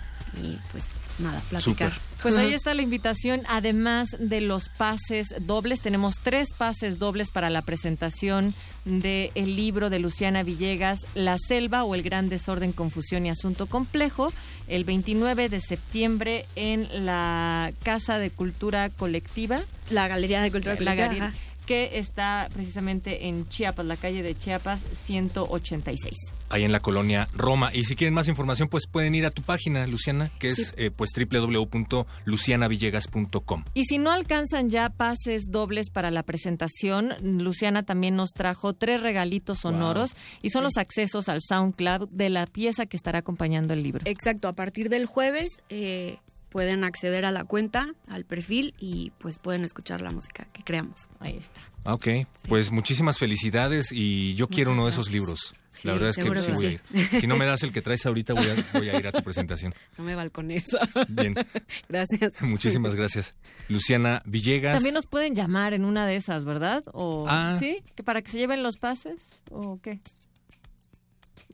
[0.44, 0.84] Y pues
[1.20, 1.94] nada, platicar.
[2.22, 3.44] Pues ahí está la invitación.
[3.48, 10.00] Además de los pases dobles, tenemos tres pases dobles para la presentación del libro de
[10.00, 14.34] Luciana Villegas, La Selva o el Gran Desorden, Confusión y Asunto Complejo,
[14.68, 19.62] el 29 de septiembre en la Casa de Cultura Colectiva.
[19.90, 21.32] La Galería de Cultura Colectiva.
[21.68, 26.34] Que está precisamente en Chiapas, la calle de Chiapas 186.
[26.50, 27.72] Ahí en la colonia Roma.
[27.74, 30.90] Y si quieren más información, pues pueden ir a tu página, Luciana, que es eh,
[30.90, 33.66] pues www.lucianavillegas.com.
[33.74, 39.02] Y si no alcanzan ya pases dobles para la presentación, Luciana también nos trajo tres
[39.02, 43.84] regalitos sonoros y son los accesos al SoundCloud de la pieza que estará acompañando el
[43.84, 44.04] libro.
[44.06, 46.20] Exacto, a partir del jueves eh,
[46.58, 51.08] pueden acceder a la cuenta, al perfil y pues pueden escuchar la música que creamos.
[51.20, 51.62] Ahí está.
[51.86, 52.08] Ok,
[52.48, 55.54] pues muchísimas felicidades y yo quiero uno de esos libros.
[55.72, 56.80] Sí, la verdad es que sí voy a sí.
[57.14, 57.20] ir.
[57.22, 59.22] Si no me das el que traes ahorita, voy a, voy a ir a tu
[59.22, 59.76] presentación.
[60.00, 60.80] No me balconesa.
[61.08, 61.36] Bien,
[61.90, 62.34] Gracias.
[62.42, 63.36] muchísimas gracias.
[63.70, 64.74] Luciana Villegas.
[64.78, 66.84] También nos pueden llamar en una de esas, ¿verdad?
[66.92, 67.58] O, Ah.
[67.60, 67.84] ¿Sí?
[67.96, 69.44] ¿Que ¿Para que se lleven los pases?
[69.52, 70.00] ¿O qué?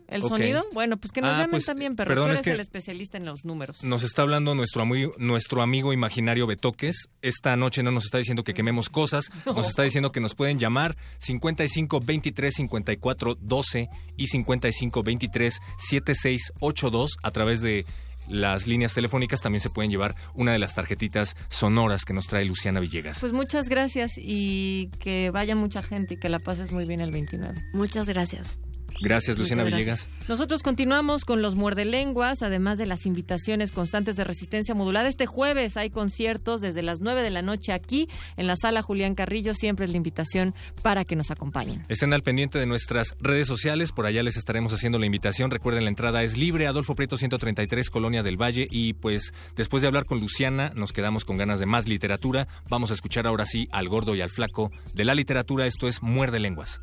[0.07, 0.65] ¿El sonido?
[0.73, 2.59] Bueno, pues que nos Ah, llamen pues, también, pero perdón, tú es eres que- el
[2.59, 3.83] especialista en los números.
[3.83, 7.09] Nos está hablando nuestro amigo, nuestro amigo imaginario Betoques.
[7.21, 10.59] Esta noche no nos está diciendo que quememos cosas, nos está diciendo que nos pueden
[10.59, 17.85] llamar 55 23 54 12 y 55 23 76 82 a través de
[18.29, 19.41] las líneas telefónicas.
[19.41, 23.19] También se pueden llevar una de las tarjetitas sonoras que nos trae Luciana Villegas.
[23.19, 27.11] Pues muchas gracias y que vaya mucha gente y que la pases muy bien el
[27.11, 27.61] 29.
[27.73, 28.57] Muchas gracias.
[29.01, 30.09] Gracias, Luciana Villegas.
[30.27, 35.09] Nosotros continuamos con los muerdelenguas, además de las invitaciones constantes de resistencia modulada.
[35.09, 39.15] Este jueves hay conciertos desde las 9 de la noche aquí en la sala Julián
[39.15, 39.53] Carrillo.
[39.53, 41.83] Siempre es la invitación para que nos acompañen.
[41.89, 45.51] Estén al pendiente de nuestras redes sociales, por allá les estaremos haciendo la invitación.
[45.51, 48.67] Recuerden, la entrada es libre, Adolfo Prieto 133, Colonia del Valle.
[48.71, 52.47] Y pues después de hablar con Luciana, nos quedamos con ganas de más literatura.
[52.69, 55.65] Vamos a escuchar ahora sí al gordo y al flaco de la literatura.
[55.65, 56.79] Esto es Muerde Lenguas.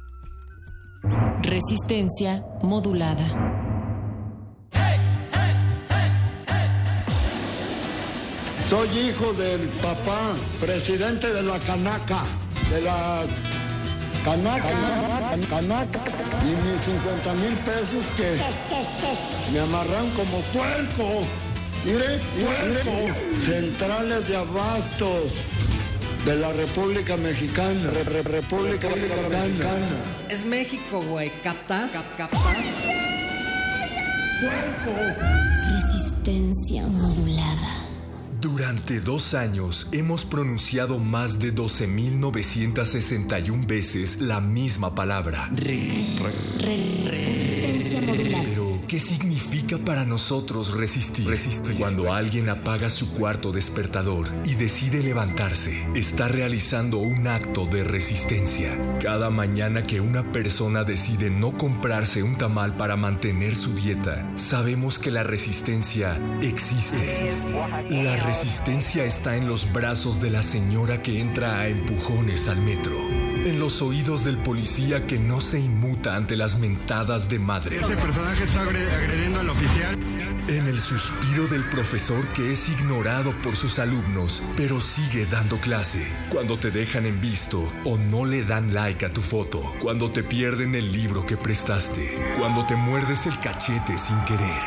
[1.03, 3.25] Resistencia modulada.
[8.69, 12.23] Soy hijo del papá, presidente de la Canaca,
[12.71, 13.23] de la
[14.25, 14.69] Canaca,
[15.49, 16.01] Canaca,
[16.45, 21.27] y mis 50 mil pesos que me amarran como puerco.
[21.85, 23.15] Mire, puerco.
[23.43, 25.33] Centrales de abastos
[26.25, 29.87] de la República Mexicana, Re- Re- República Mexicana.
[30.29, 31.31] Es México, güey.
[31.43, 31.93] ¿Captás?
[32.17, 32.41] ¿Captás?
[34.41, 34.99] puerco.
[35.73, 37.90] Resistencia modulada.
[38.41, 45.51] Durante dos años hemos pronunciado más de 12.961 veces la misma palabra.
[47.11, 48.45] Resistencia modulada.
[48.49, 51.29] Pero, ¿qué significa para nosotros resistir?
[51.29, 51.77] Resistir.
[51.77, 58.75] Cuando alguien apaga su cuarto despertador y decide levantarse, está realizando un acto de resistencia.
[59.03, 64.99] Cada mañana que una persona decide no comprarse un tamal para mantener su dieta, sabemos
[64.99, 67.07] que la resistencia existe.
[67.91, 73.30] La resistencia está en los brazos de la señora que entra a empujones al metro.
[73.45, 77.77] En los oídos del policía que no se inmuta ante las mentadas de madre.
[77.77, 79.99] Este personaje está agrediendo al oficial.
[80.49, 86.07] En el suspiro del profesor que es ignorado por sus alumnos, pero sigue dando clase.
[86.29, 89.75] Cuando te dejan en visto o no le dan like a tu foto.
[89.81, 92.19] Cuando te pierden el libro que prestaste.
[92.39, 94.61] Cuando te muerdes el cachete sin querer.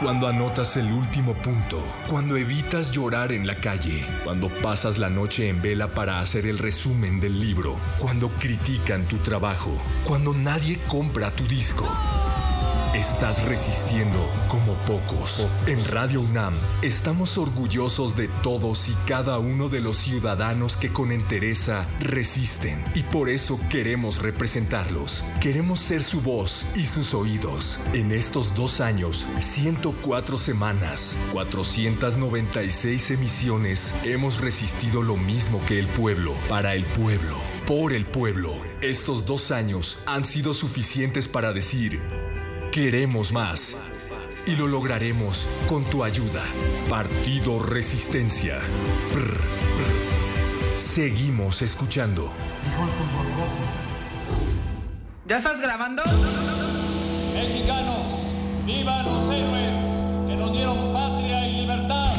[0.00, 5.48] Cuando anotas el último punto, cuando evitas llorar en la calle, cuando pasas la noche
[5.48, 7.76] en vela para hacer el resumen del libro,
[8.10, 9.70] cuando critican tu trabajo,
[10.02, 11.86] cuando nadie compra tu disco.
[12.94, 14.18] Estás resistiendo
[14.48, 15.46] como pocos.
[15.68, 21.12] En Radio UNAM estamos orgullosos de todos y cada uno de los ciudadanos que con
[21.12, 25.24] entereza resisten y por eso queremos representarlos.
[25.40, 27.78] Queremos ser su voz y sus oídos.
[27.92, 36.34] En estos dos años, 104 semanas, 496 emisiones, hemos resistido lo mismo que el pueblo,
[36.48, 38.54] para el pueblo, por el pueblo.
[38.80, 42.00] Estos dos años han sido suficientes para decir...
[42.72, 43.76] Queremos más.
[44.46, 46.44] Y lo lograremos con tu ayuda.
[46.88, 48.60] Partido Resistencia.
[49.12, 50.78] Brr, brr.
[50.80, 52.30] Seguimos escuchando.
[55.26, 56.02] ¿Ya estás grabando?
[57.34, 58.26] Mexicanos,
[58.64, 59.76] vivan los héroes
[60.28, 62.14] que nos dieron patria y libertad.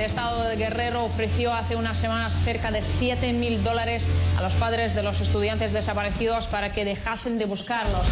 [0.00, 4.02] El Estado de Guerrero ofreció hace unas semanas cerca de 7 mil dólares
[4.38, 8.06] a los padres de los estudiantes desaparecidos para que dejasen de buscarlos.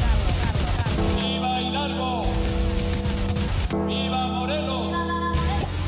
[1.19, 2.27] ¡Viva Hidalgo!
[3.87, 4.93] ¡Viva Morelos!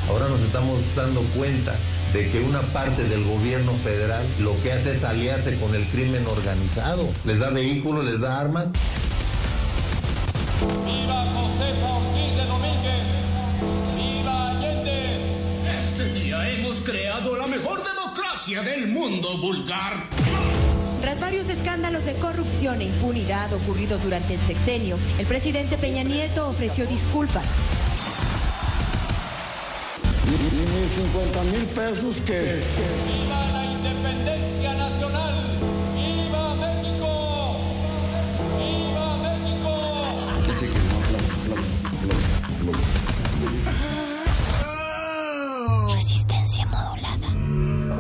[0.09, 1.75] Ahora nos estamos dando cuenta
[2.15, 6.27] de que una parte del gobierno federal lo que hace es aliarse con el crimen
[6.27, 7.07] organizado.
[7.27, 8.69] Les da vehículos, les da armas.
[10.87, 13.20] ¡Viva Josefa Ortiz de Domínguez!
[16.71, 20.09] Hemos creado la mejor democracia del mundo vulgar.
[21.01, 26.49] Tras varios escándalos de corrupción e impunidad ocurridos durante el sexenio, el presidente Peña Nieto
[26.49, 27.45] ofreció disculpas.
[30.27, 32.61] Y, y mis 50 mil pesos que...
[32.61, 33.60] ¡Viva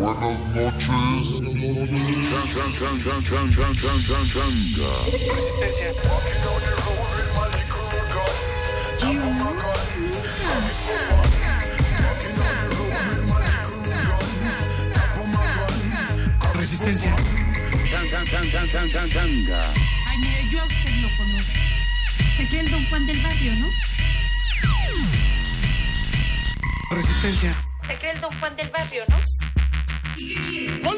[0.00, 1.42] Buenas noches.
[5.10, 5.94] Resistencia.
[16.54, 17.16] Resistencia.
[20.06, 21.52] Ay, mire, yo a usted lo conozco.
[22.38, 23.68] Es el don Juan del barrio, ¿no?
[26.90, 27.52] Resistencia.
[27.86, 29.49] Se cree el don Juan del barrio, ¿no?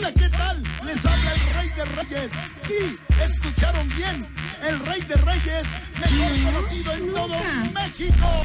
[0.02, 0.60] Hola, ¿qué tal?
[0.84, 2.32] Les habla el Rey de Reyes.
[2.66, 4.26] Sí, escucharon bien.
[4.66, 5.64] El Rey de Reyes,
[6.00, 7.38] mejor conocido en todo
[7.72, 8.42] México.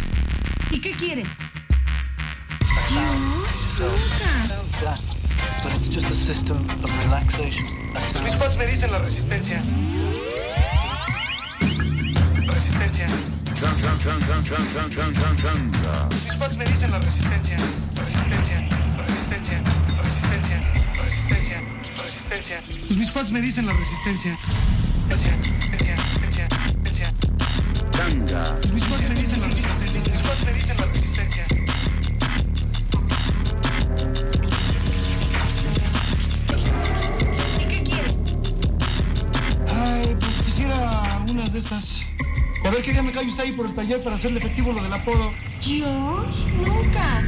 [0.69, 1.23] ¿Y qué quiere?
[8.23, 9.63] Mis padres me dicen la resistencia.
[12.45, 13.07] Resistencia.
[16.23, 17.57] Mis padres me dicen la resistencia.
[17.95, 18.69] Resistencia.
[19.07, 19.63] Resistencia.
[20.03, 20.76] Resistencia.
[21.07, 21.63] Resistencia.
[22.03, 22.61] Resistencia.
[22.67, 24.37] Pues mis me dicen la resistencia.
[25.09, 25.95] Resistencia.
[26.21, 26.49] Resistencia.
[27.93, 30.11] Pues mis me dicen la resistencia.
[30.11, 31.45] Mis padres me dicen la resistencia.
[37.57, 38.13] ¿Y qué quiere?
[39.73, 42.01] Ay, pues quisiera una de estas.
[42.65, 44.83] A ver qué día me cae usted ahí por el taller para hacerle efectivo lo
[44.83, 45.31] del apodo.
[45.61, 46.25] Yo
[46.65, 47.23] nunca.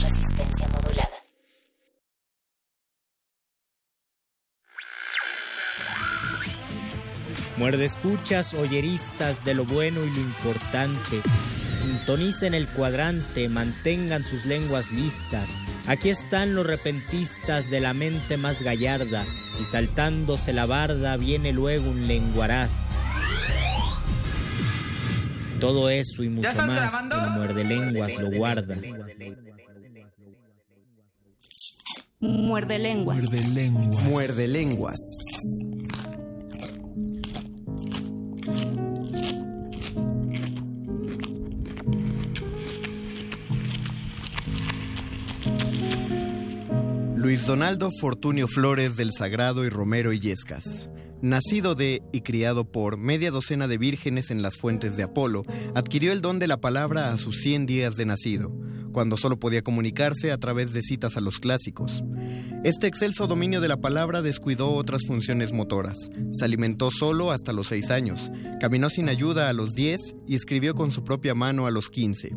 [0.00, 0.68] Resistencia
[7.58, 11.20] Muerde escuchas, oyeristas de lo bueno y lo importante.
[11.68, 15.56] Sintonicen el cuadrante, mantengan sus lenguas listas.
[15.88, 19.24] Aquí están los repentistas de la mente más gallarda,
[19.60, 22.78] y saltándose la barda viene luego un lenguaraz.
[25.58, 27.24] Todo eso y mucho más grabando?
[27.24, 28.76] el muerde lenguas lo guarda.
[32.20, 33.16] Muerde lenguas.
[33.16, 34.02] Muerde lenguas.
[34.04, 35.00] Muerde lenguas.
[47.28, 50.88] Luis Donaldo Fortunio Flores del Sagrado y Romero Illescas.
[51.20, 55.44] Nacido de y criado por media docena de vírgenes en las fuentes de Apolo,
[55.74, 58.50] adquirió el don de la palabra a sus 100 días de nacido,
[58.92, 62.02] cuando solo podía comunicarse a través de citas a los clásicos.
[62.64, 66.10] Este excelso dominio de la palabra descuidó otras funciones motoras.
[66.32, 68.30] Se alimentó solo hasta los 6 años,
[68.60, 72.36] caminó sin ayuda a los 10 y escribió con su propia mano a los 15.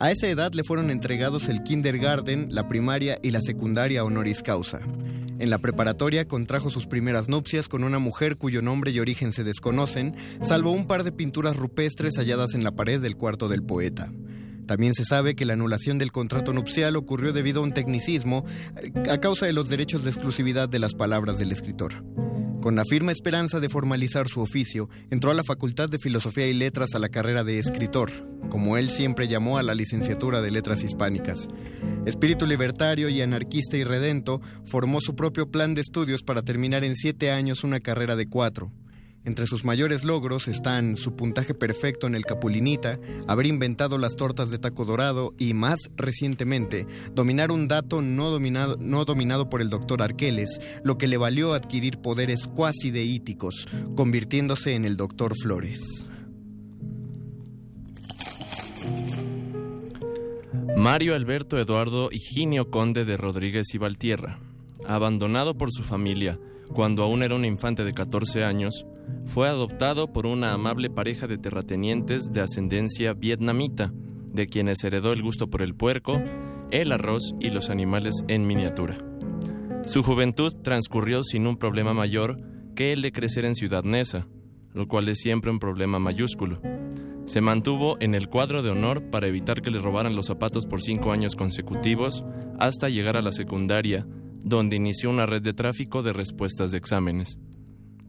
[0.00, 4.80] A esa edad le fueron entregados el kindergarten, la primaria y la secundaria honoris causa.
[5.38, 9.44] En la preparatoria contrajo sus primeras nupcias con una mujer cuyo nombre y origen se
[9.44, 14.12] desconocen, salvo un par de pinturas rupestres halladas en la pared del cuarto del poeta.
[14.66, 18.44] También se sabe que la anulación del contrato nupcial ocurrió debido a un tecnicismo
[18.76, 22.04] eh, a causa de los derechos de exclusividad de las palabras del escritor.
[22.64, 26.54] Con la firme esperanza de formalizar su oficio, entró a la Facultad de Filosofía y
[26.54, 28.10] Letras a la carrera de escritor,
[28.48, 31.46] como él siempre llamó a la licenciatura de Letras Hispánicas.
[32.06, 36.96] Espíritu libertario y anarquista y redento, formó su propio plan de estudios para terminar en
[36.96, 38.72] siete años una carrera de cuatro.
[39.26, 44.50] Entre sus mayores logros están su puntaje perfecto en el Capulinita, haber inventado las tortas
[44.50, 49.70] de taco dorado y, más recientemente, dominar un dato no dominado, no dominado por el
[49.70, 53.66] doctor Arqueles, lo que le valió adquirir poderes cuasi deíticos,
[53.96, 56.06] convirtiéndose en el doctor Flores.
[60.76, 64.38] Mario Alberto Eduardo Higinio Conde de Rodríguez y Valtierra,
[64.86, 66.38] abandonado por su familia
[66.72, 68.86] cuando aún era un infante de 14 años,
[69.24, 73.92] fue adoptado por una amable pareja de terratenientes de ascendencia vietnamita,
[74.32, 76.20] de quienes heredó el gusto por el puerco,
[76.70, 78.96] el arroz y los animales en miniatura.
[79.86, 82.38] Su juventud transcurrió sin un problema mayor
[82.74, 84.26] que el de crecer en Ciudad Neza,
[84.72, 86.60] lo cual es siempre un problema mayúsculo.
[87.26, 90.82] Se mantuvo en el cuadro de honor para evitar que le robaran los zapatos por
[90.82, 92.24] cinco años consecutivos
[92.58, 94.06] hasta llegar a la secundaria,
[94.44, 97.38] donde inició una red de tráfico de respuestas de exámenes.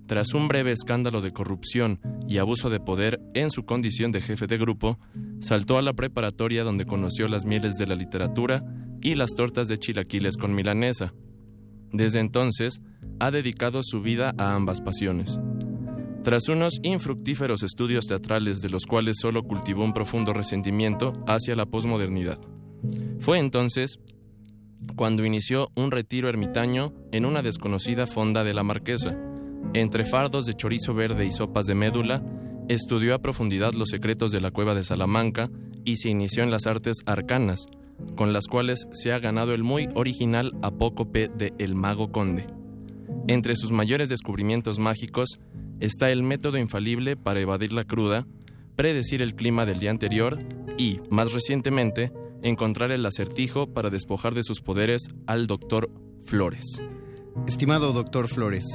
[0.06, 4.46] Tras un breve escándalo de corrupción y abuso de poder en su condición de jefe
[4.46, 5.00] de grupo,
[5.40, 8.64] saltó a la preparatoria donde conoció las mieles de la literatura
[9.02, 11.14] y las tortas de chilaquiles con milanesa.
[11.92, 12.82] Desde entonces,
[13.20, 15.40] ha dedicado su vida a ambas pasiones.
[16.24, 21.66] Tras unos infructíferos estudios teatrales de los cuales solo cultivó un profundo resentimiento hacia la
[21.66, 22.40] posmodernidad.
[23.20, 24.00] Fue entonces
[24.96, 29.18] cuando inició un retiro ermitaño en una desconocida fonda de la Marquesa.
[29.74, 32.24] Entre fardos de chorizo verde y sopas de médula,
[32.68, 35.50] estudió a profundidad los secretos de la cueva de Salamanca
[35.84, 37.66] y se inició en las artes arcanas,
[38.16, 42.48] con las cuales se ha ganado el muy original apócope de El Mago Conde.
[43.28, 45.40] Entre sus mayores descubrimientos mágicos
[45.80, 48.26] está el método infalible para evadir la cruda,
[48.76, 50.40] predecir el clima del día anterior
[50.78, 52.12] y, más recientemente,
[52.42, 55.90] encontrar el acertijo para despojar de sus poderes al doctor
[56.26, 56.82] Flores.
[57.48, 58.66] Estimado doctor Flores.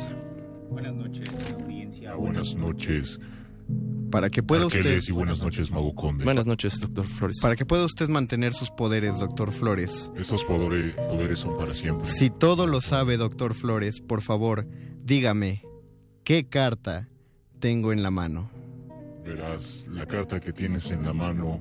[0.71, 2.15] Buenas noches, audiencia.
[2.15, 3.19] Buenas noches.
[4.11, 5.01] Para que pueda usted...
[5.07, 6.25] y buenas noches, Mago Conde.
[6.25, 7.39] Buenas noches, doctor Flores.
[7.41, 10.11] Para que pueda usted mantener sus poderes, doctor Flores.
[10.17, 12.09] Esos poderes, poderes son para siempre.
[12.09, 14.67] Si todo lo sabe, doctor Flores, por favor,
[15.05, 15.63] dígame,
[16.25, 17.09] ¿qué carta
[17.61, 18.51] tengo en la mano?
[19.25, 21.61] Verás, la carta que tienes en la mano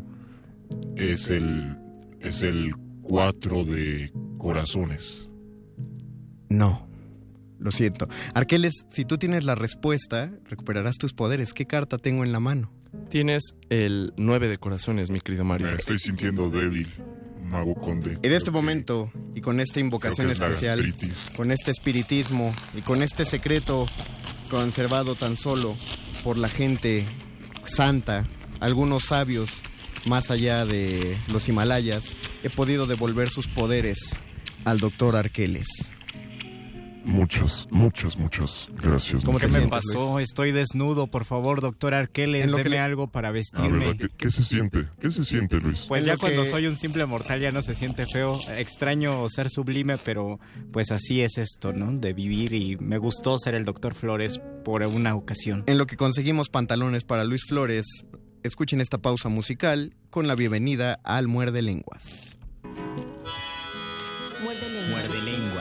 [0.95, 1.77] es el
[2.19, 5.29] es el cuatro de corazones.
[6.49, 6.89] No.
[7.59, 8.07] Lo siento.
[8.33, 11.53] Arqueles, si tú tienes la respuesta, recuperarás tus poderes.
[11.53, 12.71] ¿Qué carta tengo en la mano?
[13.09, 15.67] Tienes el nueve de corazones, mi querido Mario.
[15.67, 16.87] Me estoy sintiendo débil,
[17.43, 18.17] Mago Conde.
[18.23, 20.93] En este momento, y con esta invocación especial,
[21.35, 23.85] con este espiritismo y con este secreto
[24.49, 25.75] conservado tan solo
[26.23, 27.03] por la gente
[27.65, 28.25] santa,
[28.61, 29.61] algunos sabios
[30.07, 34.15] más allá de los Himalayas, he podido devolver sus poderes
[34.65, 35.67] al doctor Arqueles.
[37.05, 39.23] Muchas, muchas, muchas gracias.
[39.23, 40.19] ¿Cómo que me pasó?
[40.19, 43.85] Estoy desnudo, por favor, doctor Arqueles, En lo deme que le- algo para A vestirme.
[43.87, 44.89] ver, ¿qué, qué se siente?
[44.99, 45.85] ¿Qué se siente, Luis?
[45.87, 48.39] Pues En ya cuando que- soy un simple mortal ya no se siente feo.
[48.57, 50.39] Extraño ser sublime, pero
[50.71, 51.91] pues así es esto, ¿no?
[51.93, 55.63] De vivir y me gustó ser el doctor Flores por una ocasión.
[55.67, 57.85] En lo que conseguimos pantalones para Luis Flores,
[58.43, 62.37] escuchen esta pausa musical con la bienvenida al Muerde Lenguas.
[64.43, 64.89] Muerde lenguas.
[64.89, 65.58] Muerde lenguas.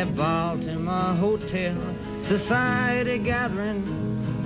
[0.00, 1.76] At Baltimore hotel.
[2.22, 3.84] Society gathering,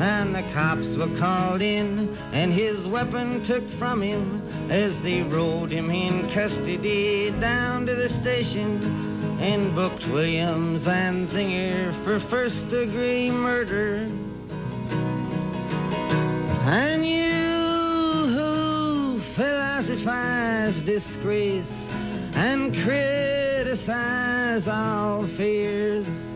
[0.01, 5.71] and the cops were called in, and his weapon took from him as they rode
[5.71, 13.31] him in custody down to the station and booked Williams and Zinger for first degree
[13.31, 14.11] murder.
[16.67, 21.89] And you who philosophize disgrace
[22.35, 26.35] and criticize all fears,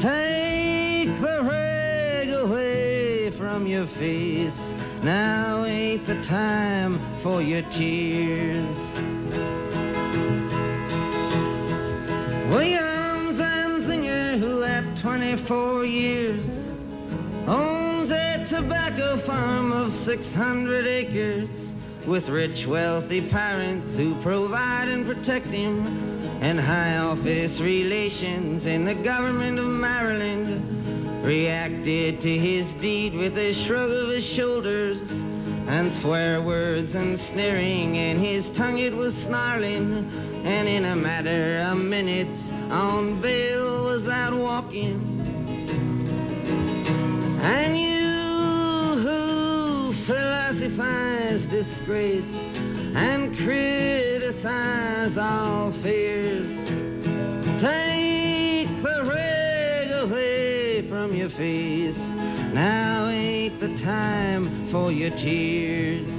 [0.00, 4.74] take the rag away from your face.
[5.02, 8.94] Now ain't the time for your tears.
[12.50, 16.70] Williams and Zinger, who at 24 years
[17.46, 21.73] owns a tobacco farm of 600 acres
[22.06, 25.86] with rich, wealthy parents who provide and protect him,
[26.40, 33.52] and high office relations in the government of Maryland, reacted to his deed with a
[33.52, 35.10] shrug of his shoulders
[35.66, 40.10] and swear words and sneering, and his tongue it was snarling,
[40.44, 45.00] and in a matter of minutes on bail was out walking.
[47.40, 47.93] And you
[50.04, 52.46] philosophize disgrace
[52.94, 56.68] and criticize all fears,
[57.58, 62.10] take the rag away from your face.
[62.52, 66.10] Now ain't the time for your tears.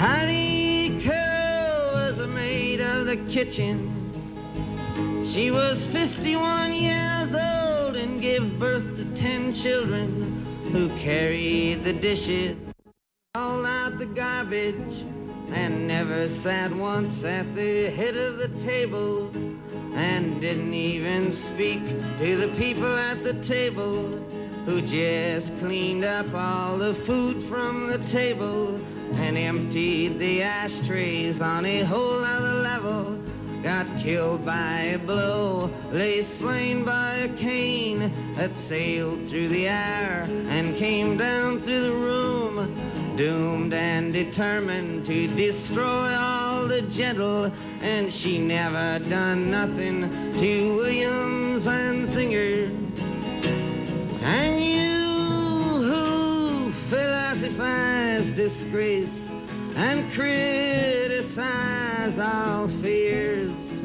[0.00, 3.88] Hattie Curl was a maid of the kitchen.
[5.28, 7.21] She was 51 years
[8.22, 10.08] gave birth to 10 children
[10.70, 12.56] who carried the dishes,
[13.34, 15.04] hauled out the garbage,
[15.50, 19.28] and never sat once at the head of the table
[19.96, 21.80] and didn't even speak
[22.20, 24.06] to the people at the table
[24.66, 28.80] who just cleaned up all the food from the table
[29.14, 33.18] and emptied the ashtrays on a whole other level.
[33.62, 40.26] Got killed by a blow, lay slain by a cane that sailed through the air
[40.48, 42.76] and came down through the room,
[43.16, 47.52] doomed and determined to destroy all the gentle,
[47.82, 50.10] and she never done nothing
[50.40, 52.68] to Williams and Singer.
[54.24, 59.28] And you who philosophize disgrace
[59.76, 63.82] and criticize all fears,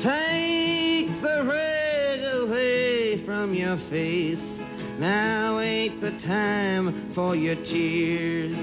[0.00, 4.60] take the rag away from your face.
[4.98, 8.56] Now ain't the time for your tears.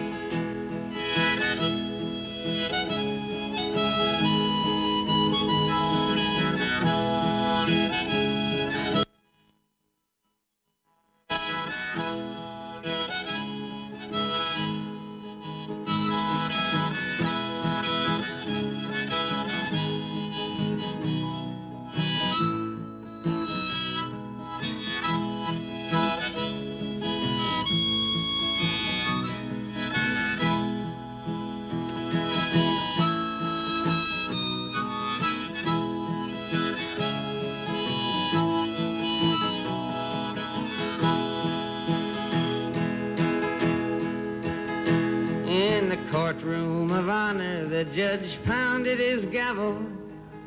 [46.11, 49.79] Courtroom of honor, the judge pounded his gavel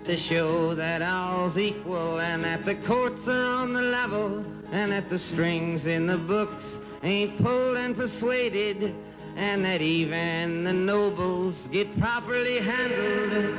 [0.04, 5.08] to show that all's equal and that the courts are on the level and that
[5.08, 8.94] the strings in the books ain't pulled and persuaded
[9.36, 13.54] and that even the nobles get properly handled.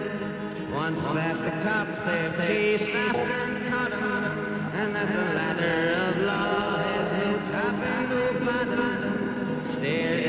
[0.73, 6.17] Once that the cops have chased after and caught 'em, and that the ladder of
[6.25, 10.28] law has no top and no bottom, stared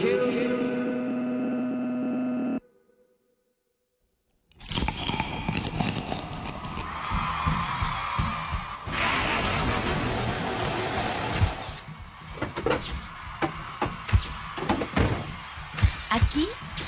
[0.00, 0.06] Aquí,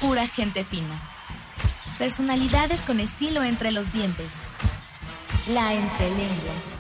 [0.01, 0.99] pura gente fina.
[1.99, 4.29] Personalidades con estilo entre los dientes.
[5.49, 6.72] La entrelengua.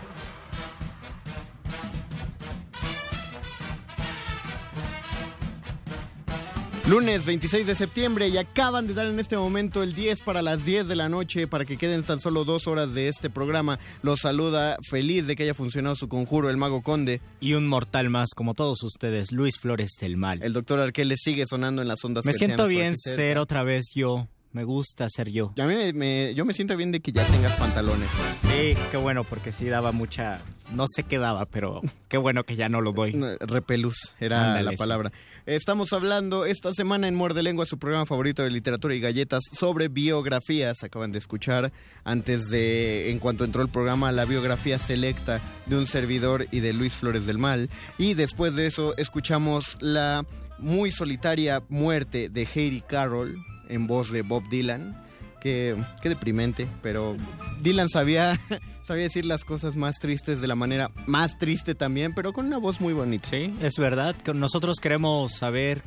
[6.92, 10.66] Lunes 26 de septiembre y acaban de dar en este momento el 10 para las
[10.66, 13.78] 10 de la noche para que queden tan solo dos horas de este programa.
[14.02, 17.22] Los saluda feliz de que haya funcionado su conjuro el mago conde.
[17.40, 20.42] Y un mortal más, como todos ustedes, Luis Flores del Mal.
[20.42, 24.28] El doctor Arqueles sigue sonando en las ondas Me siento bien ser otra vez yo
[24.52, 25.54] Me gusta ser yo.
[25.58, 28.08] A mí me, me- yo me siento bien de que ya tengas pantalones.
[28.42, 30.40] Sí, qué bueno, porque sí daba mucha...
[30.72, 33.12] No sé qué daba, pero qué bueno que ya no lo doy.
[33.40, 34.76] Repelús era Ándale, la sí.
[34.76, 35.12] palabra.
[35.46, 39.88] Estamos hablando esta semana en Muerde Lengua, su programa favorito de literatura y galletas, sobre
[39.88, 40.82] biografías.
[40.82, 41.72] Acaban de escuchar
[42.04, 46.72] antes de, en cuanto entró el programa, la biografía selecta de un servidor y de
[46.72, 47.68] Luis Flores del Mal.
[47.98, 50.24] Y después de eso escuchamos la
[50.58, 54.96] muy solitaria muerte de Heidi Carroll en voz de Bob Dylan.
[55.40, 57.16] Que, qué deprimente, pero
[57.62, 58.38] Dylan sabía,
[58.84, 62.58] sabía decir las cosas más tristes de la manera más triste también, pero con una
[62.58, 63.28] voz muy bonita.
[63.28, 64.14] Sí, es verdad.
[64.34, 65.82] Nosotros queremos saber...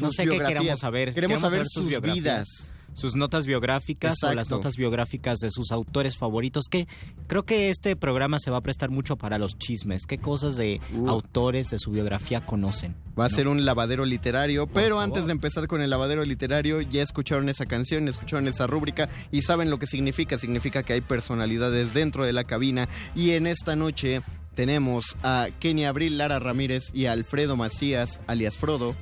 [0.00, 1.12] no sé qué queremos saber.
[1.12, 2.70] Queremos saber sus vidas.
[2.92, 6.64] Sus notas biográficas o las notas biográficas de sus autores favoritos.
[6.70, 6.86] Que
[7.28, 10.06] creo que este programa se va a prestar mucho para los chismes.
[10.06, 11.08] ¿Qué cosas de Uh.
[11.08, 12.94] autores de su biografía conocen?
[13.18, 13.34] Va a ¿no?
[13.34, 15.04] ser un lavadero literario, pero favor.
[15.04, 19.42] antes de empezar con el lavadero literario, ya escucharon esa canción, escucharon esa rúbrica y
[19.42, 20.38] saben lo que significa.
[20.38, 24.22] Significa que hay personalidades dentro de la cabina y en esta noche
[24.54, 28.94] tenemos a Kenny Abril, Lara Ramírez y a Alfredo Macías, alias Frodo.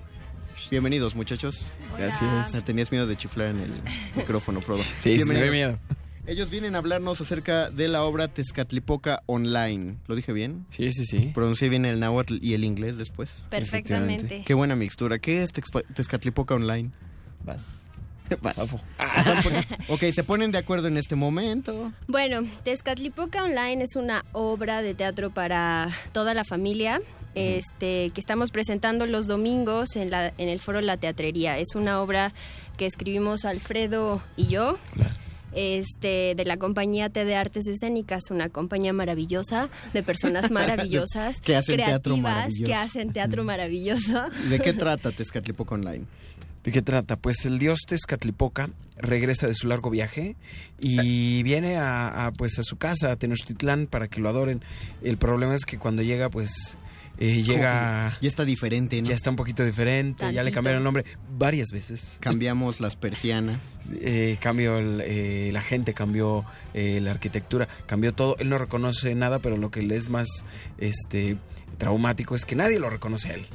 [0.70, 1.64] Bienvenidos, muchachos.
[1.96, 2.62] Gracias.
[2.64, 3.72] Tenías miedo de chiflar en el
[4.16, 4.82] micrófono, Frodo.
[5.00, 5.78] Sí, sí, me miedo.
[6.26, 9.96] Ellos vienen a hablarnos acerca de la obra Tezcatlipoca Online.
[10.08, 10.66] ¿Lo dije bien?
[10.68, 11.30] Sí, sí, sí.
[11.34, 13.46] Pronuncié bien el náhuatl y el inglés después.
[13.48, 14.42] Perfectamente.
[14.46, 15.18] Qué buena mixtura.
[15.18, 16.90] ¿Qué es Texpa- Tezcatlipoca Online?
[17.44, 17.62] Vas.
[18.42, 18.56] Vas.
[18.58, 21.94] Poni- ok, se ponen de acuerdo en este momento.
[22.08, 27.00] Bueno, Tezcatlipoca Online es una obra de teatro para toda la familia.
[27.38, 31.58] Este, que estamos presentando los domingos en, la, en el foro La Teatrería.
[31.58, 32.32] Es una obra
[32.76, 34.78] que escribimos Alfredo y yo.
[35.52, 41.56] Este, de la compañía T de Artes Escénicas, una compañía maravillosa de personas maravillosas, Que
[41.56, 42.66] hacen teatro creativas, maravilloso.
[42.66, 44.24] que hacen teatro maravilloso.
[44.50, 46.04] ¿De qué trata Tezcatlipoca Online?
[46.64, 47.16] ¿De qué trata?
[47.16, 48.68] Pues el dios Tezcatlipoca
[48.98, 50.36] regresa de su largo viaje
[50.80, 54.62] y viene a, a, pues a su casa, a Tenochtitlán, para que lo adoren.
[55.02, 56.76] El problema es que cuando llega, pues
[57.18, 58.16] eh, llega...
[58.20, 59.08] Ya está diferente, ¿no?
[59.08, 61.04] Ya está un poquito diferente, ya le cambiaron el nombre
[61.36, 62.18] varias veces.
[62.20, 63.60] Cambiamos las persianas.
[64.00, 66.44] Eh, cambió el, eh, la gente, cambió
[66.74, 68.36] eh, la arquitectura, cambió todo.
[68.38, 70.28] Él no reconoce nada, pero lo que le es más
[70.78, 71.36] este
[71.78, 73.46] traumático es que nadie lo reconoce a él.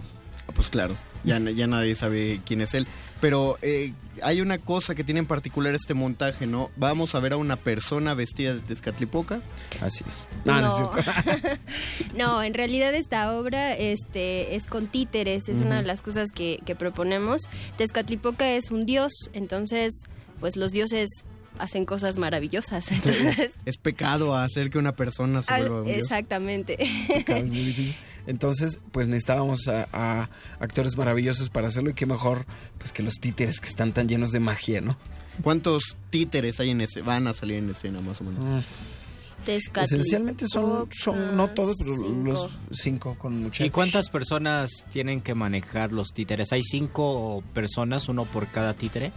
[0.56, 2.88] Pues claro, ya, ya nadie sabe quién es él.
[3.22, 6.70] Pero eh, hay una cosa que tiene en particular este montaje, ¿no?
[6.76, 9.42] Vamos a ver a una persona vestida de Tezcatlipoca.
[9.82, 10.28] Así es.
[10.46, 10.92] No.
[12.18, 16.60] no, en realidad esta obra este, es con títeres, es una de las cosas que,
[16.66, 17.42] que proponemos.
[17.78, 19.94] Tezcatlipoca es un dios, entonces,
[20.40, 21.10] pues los dioses
[21.60, 22.92] hacen cosas maravillosas.
[22.92, 25.98] Entonces, Ah, Es pecado hacer que una persona se vuelva un dios.
[25.98, 26.78] exactamente.
[26.82, 27.96] Es muy difícil.
[28.26, 32.46] Entonces, pues necesitábamos a, a actores maravillosos para hacerlo y qué mejor
[32.78, 34.98] pues que los títeres que están tan llenos de magia, ¿no?
[35.42, 37.02] ¿Cuántos títeres hay en ese?
[37.02, 38.64] Van a salir en escena más o menos.
[39.46, 39.84] Tezcatlipoca.
[39.84, 42.24] Esencialmente son, son no todos, pero cinco.
[42.24, 43.68] los cinco con muchachos.
[43.68, 46.54] ¿Y cuántas personas tienen que manejar los títeres?
[46.54, 49.12] ¿Hay cinco personas, uno por cada títere?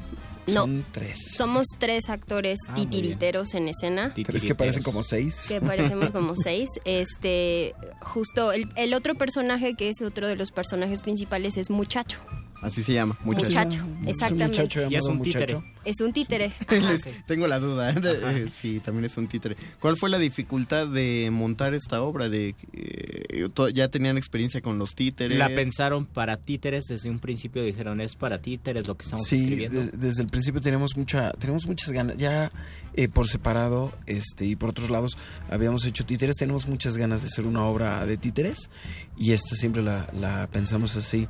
[0.49, 0.63] No.
[0.63, 1.33] Son tres.
[1.37, 4.13] Somos tres actores Ah, titiriteros en escena.
[4.15, 5.47] Tres que parecen como seis.
[5.49, 6.69] que parecemos como seis.
[6.85, 12.21] Este, justo el, el otro personaje que es otro de los personajes principales es Muchacho.
[12.63, 13.17] Así se llama.
[13.23, 13.47] Muchacho.
[13.49, 14.47] Muchacho, exactamente.
[14.63, 15.55] muchacho Y es un títere.
[15.55, 15.73] muchacho.
[15.85, 16.53] Es un títere.
[16.71, 17.91] Les- Tengo la duda.
[17.91, 18.01] ¿eh?
[18.01, 19.57] De- eh, sí, también es un títere.
[19.79, 22.29] ¿Cuál fue la dificultad de montar esta obra?
[22.29, 25.39] De eh, ya tenían experiencia con los títeres.
[25.39, 29.37] La pensaron para títeres, desde un principio dijeron es para títeres lo que estamos Sí,
[29.37, 29.79] escribiendo.
[29.79, 32.17] des- desde el principio tenemos mucha, tenemos muchas ganas.
[32.17, 32.51] Ya
[32.95, 35.17] eh, por separado, este, y por otros lados
[35.51, 36.37] habíamos hecho títeres.
[36.37, 38.71] Tenemos muchas ganas de hacer una obra de títeres
[39.17, 41.29] y esta siempre la, la pensamos así.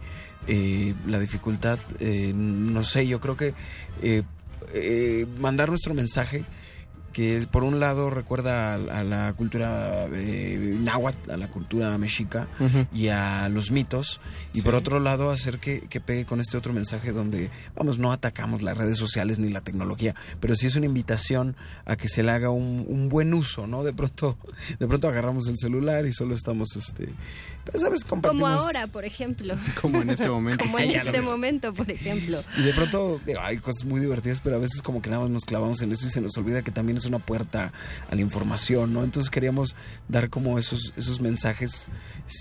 [0.48, 3.54] Eh, la dificultad, eh, no sé, yo creo que
[4.02, 4.22] eh,
[4.72, 6.44] eh, mandar nuestro mensaje
[7.12, 11.96] que es, por un lado recuerda a, a la cultura eh, náhuatl, a la cultura
[11.96, 12.46] mexica
[12.92, 14.20] y a los mitos,
[14.52, 18.12] y por otro lado hacer que, que pegue con este otro mensaje donde, vamos, no
[18.12, 22.22] atacamos las redes sociales ni la tecnología, pero sí es una invitación a que se
[22.22, 23.82] le haga un, un buen uso, ¿no?
[23.82, 24.36] De pronto,
[24.78, 27.08] de pronto agarramos el celular y solo estamos, este,
[27.70, 28.04] pues, ¿sabes?
[28.04, 28.60] Como Compartimos...
[28.60, 29.54] ahora, por ejemplo.
[29.80, 30.64] Como en este momento.
[30.64, 32.42] Como en este momento, por ejemplo.
[32.58, 35.30] Y de pronto digo, hay cosas muy divertidas, pero a veces como que nada más
[35.30, 37.72] nos clavamos en eso y se nos olvida que también es una puerta
[38.08, 39.04] a la información, ¿no?
[39.04, 39.74] Entonces queríamos
[40.08, 41.88] dar como esos, esos mensajes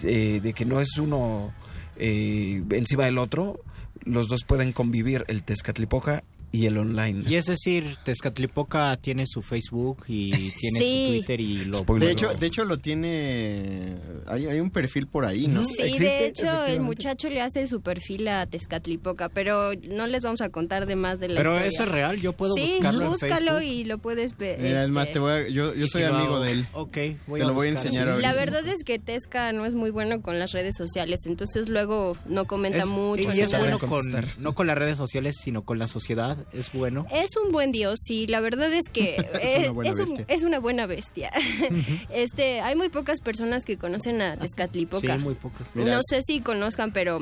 [0.04, 1.54] eh, de que no es uno
[1.98, 3.60] eh, encima del otro,
[4.04, 6.24] los dos pueden convivir, el Tezcatlipoca
[6.56, 7.24] y el online.
[7.28, 11.06] Y es decir, Tezcatlipoca tiene su Facebook y tiene Sí.
[11.06, 11.82] su Twitter y lo...
[11.82, 13.96] De hecho, de hecho lo tiene...
[14.28, 15.68] Hay, hay un perfil por ahí, ¿no?
[15.68, 20.42] Sí, de hecho el muchacho le hace su perfil a Tezcatlipoca, pero no les vamos
[20.42, 21.70] a contar de más de la Pero historia.
[21.74, 23.64] eso es real, yo puedo sí, buscarlo en búscalo Facebook.
[23.64, 24.60] y lo puedes ver.
[24.62, 26.66] Mira, es este, te voy a- yo, yo soy si amigo hago- de él.
[26.74, 26.98] Ok,
[27.28, 29.90] voy Te a lo voy a enseñar La verdad es que Tesca no es muy
[29.92, 33.24] bueno con las redes sociales, entonces luego no comenta Es- mucho.
[33.34, 34.04] y es bueno con,
[34.40, 37.06] no con las redes sociales, sino con la sociedad, es bueno.
[37.12, 40.26] Es un buen dios, sí, la verdad es que Es una buena es, un- bestia.
[40.36, 41.32] es una buena bestia.
[42.10, 45.14] este, hay muy pocas personas que conocen a Tezcatlipoca.
[45.16, 45.68] Sí, muy pocas.
[45.76, 47.20] No sé si conozcan, pero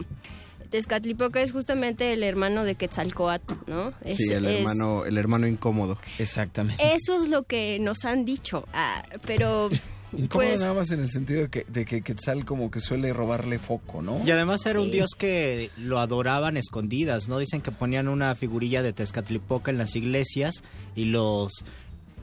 [0.69, 3.93] Tezcatlipoca es justamente el hermano de Quetzalcoatl, ¿no?
[4.03, 5.97] Es- Sí, el es- hermano, el hermano incómodo.
[6.19, 6.83] Exactamente.
[6.95, 9.69] Eso es lo que nos han dicho, ah, pero
[10.29, 13.59] pues nada más en el sentido de que, de que Quetzal como que suele robarle
[13.59, 14.21] foco, ¿no?
[14.25, 17.39] Y además era un dios que lo adoraban escondidas, ¿no?
[17.39, 20.63] Dicen que ponían una figurilla de Tezcatlipoca en las iglesias
[20.95, 21.51] y los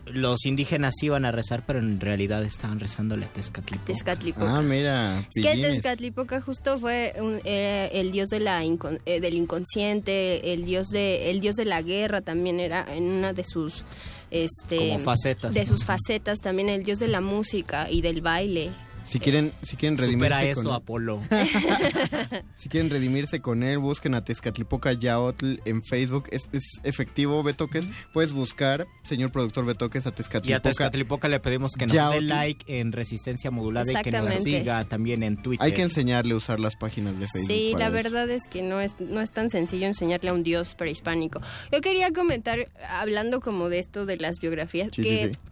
[0.07, 3.93] los indígenas iban a rezar, pero en realidad estaban rezándole a Tezcatlipoca.
[3.93, 4.57] Tezcatlipoca.
[4.57, 5.21] Ah, mira.
[5.21, 5.63] Es que.
[5.63, 10.89] Tezcatlipoca justo fue un- era el dios de la incon- eh, del inconsciente, el dios
[10.89, 13.85] de el dios de la guerra también era en una de sus
[14.31, 15.55] este Como facetas.
[15.55, 18.71] de sus facetas también el dios de la música y del baile.
[19.11, 21.21] Si quieren, si quieren Supera redimirse eso, con él, Apolo.
[22.57, 26.29] si quieren redimirse con él, busquen a Tezcatlipoca Yaotl en Facebook.
[26.31, 27.87] Es, es efectivo, Betoques.
[28.13, 30.61] Puedes buscar, señor productor Betoques, a Y a Tezcatlipoca.
[30.61, 32.15] Tezcatlipoca le pedimos que nos Yaotl.
[32.15, 35.65] dé like en Resistencia Modulada y que nos siga también en Twitter.
[35.65, 37.49] Hay que enseñarle a usar las páginas de Facebook.
[37.53, 37.93] Sí, la eso.
[37.95, 41.41] verdad es que no es, no es tan sencillo enseñarle a un dios prehispánico.
[41.73, 45.50] Yo quería comentar, hablando como de esto de las biografías, Sí, que sí, sí.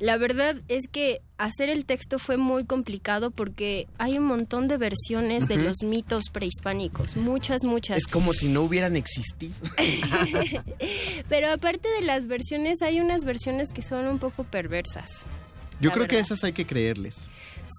[0.00, 4.78] La verdad es que hacer el texto fue muy complicado porque hay un montón de
[4.78, 7.98] versiones de los mitos prehispánicos, muchas, muchas.
[7.98, 9.54] Es como si no hubieran existido.
[11.28, 15.22] Pero aparte de las versiones, hay unas versiones que son un poco perversas.
[15.80, 17.30] Yo creo que esas hay que creerles.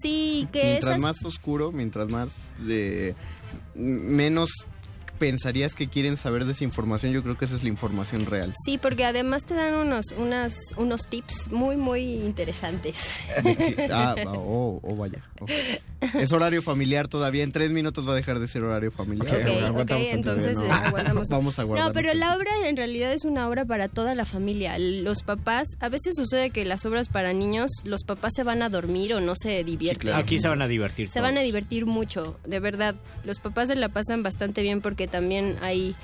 [0.02, 1.02] Sí, que mientras esas...
[1.02, 3.16] más oscuro, mientras más de
[3.76, 4.52] menos
[5.22, 8.56] pensarías que quieren saber de esa información, yo creo que esa es la información real.
[8.66, 12.98] Sí, porque además te dan unos, unas, unos tips muy, muy interesantes.
[13.92, 15.24] Ah, oh, oh, vaya.
[15.40, 15.46] oh.
[16.18, 17.44] Es horario familiar todavía.
[17.44, 19.28] En tres minutos va a dejar de ser horario familiar.
[19.28, 20.88] Ok, ok, Aguantamos entonces tantito, eh, no.
[20.88, 21.30] aguantamos.
[21.30, 21.88] Vamos a guardar.
[21.88, 24.78] No, pero la obra en realidad es una obra para toda la familia.
[24.80, 28.70] Los papás, a veces sucede que las obras para niños, los papás se van a
[28.70, 30.14] dormir o no se divierten.
[30.14, 31.10] Aquí se van a divertir.
[31.10, 32.96] Se van a divertir mucho, de verdad.
[33.24, 35.96] Los papás se la pasan bastante bien porque también hay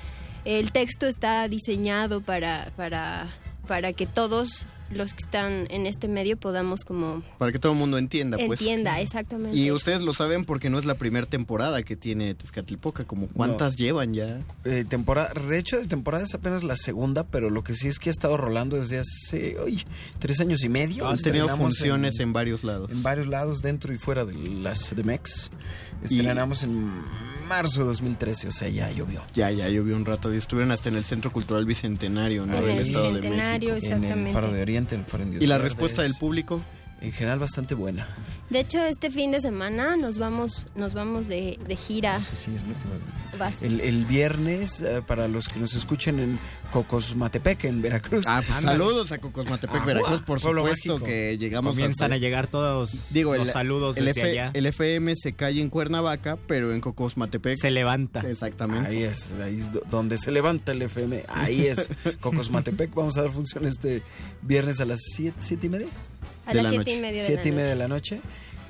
[0.44, 3.28] el texto está diseñado para para
[3.66, 7.78] para que todos los que están en este medio podamos como Para que todo el
[7.78, 8.60] mundo entienda, pues.
[8.60, 9.56] entienda exactamente.
[9.56, 13.04] Y ustedes lo saben porque no es la primera temporada que tiene Tezcatlipoca.
[13.04, 14.40] Como cuántas llevan ya.
[14.64, 17.98] Eh, temporada, de hecho, de temporada es apenas la segunda, pero lo que sí es
[17.98, 19.84] que ha estado rolando desde hace oye,
[20.18, 21.06] tres años y medio.
[21.06, 22.90] Han tenido funciones en, varios lados.
[22.90, 25.50] en varios lados, dentro y fuera de las CDMX.
[26.02, 26.90] Estrenamos en
[27.48, 29.22] marzo de 2013, o sea, ya llovió.
[29.34, 30.32] Ya, ya llovió un rato.
[30.32, 32.54] Y estuvieron hasta en el Centro Cultural Bicentenario, ¿no?
[32.54, 33.34] En Del el Estado de México.
[33.34, 34.32] En el Exactamente.
[34.32, 36.60] Faro de Oriente, en el Faro ¿Y la respuesta del público?
[37.00, 38.08] En general, bastante buena.
[38.50, 42.20] De hecho, este fin de semana nos vamos nos vamos de, de gira.
[42.20, 43.38] Sí, sí, es lo que.
[43.40, 46.40] Va- El, el viernes, eh, para los que nos escuchen en
[46.72, 48.24] Cocosmatepec, en Veracruz.
[48.26, 52.48] Ah, pues saludos a Cocosmatepec, Ah, Veracruz, por pueblo supuesto que llegamos Comienzan a llegar
[52.48, 54.50] todos Digo, los el, saludos el desde F- allá.
[54.54, 58.20] el FM se cae en Cuernavaca, pero en Cocosmatepec Se levanta.
[58.28, 58.88] Exactamente.
[58.88, 61.24] Ahí es, ahí es do- donde se levanta el FM.
[61.28, 61.88] Ahí es,
[62.20, 62.92] Cocosmatepec.
[62.92, 64.02] Vamos a dar función este
[64.42, 65.86] viernes a las siete, siete y media.
[66.48, 67.02] A de las la siete y noche.
[67.02, 68.20] media de Siete y media de la noche.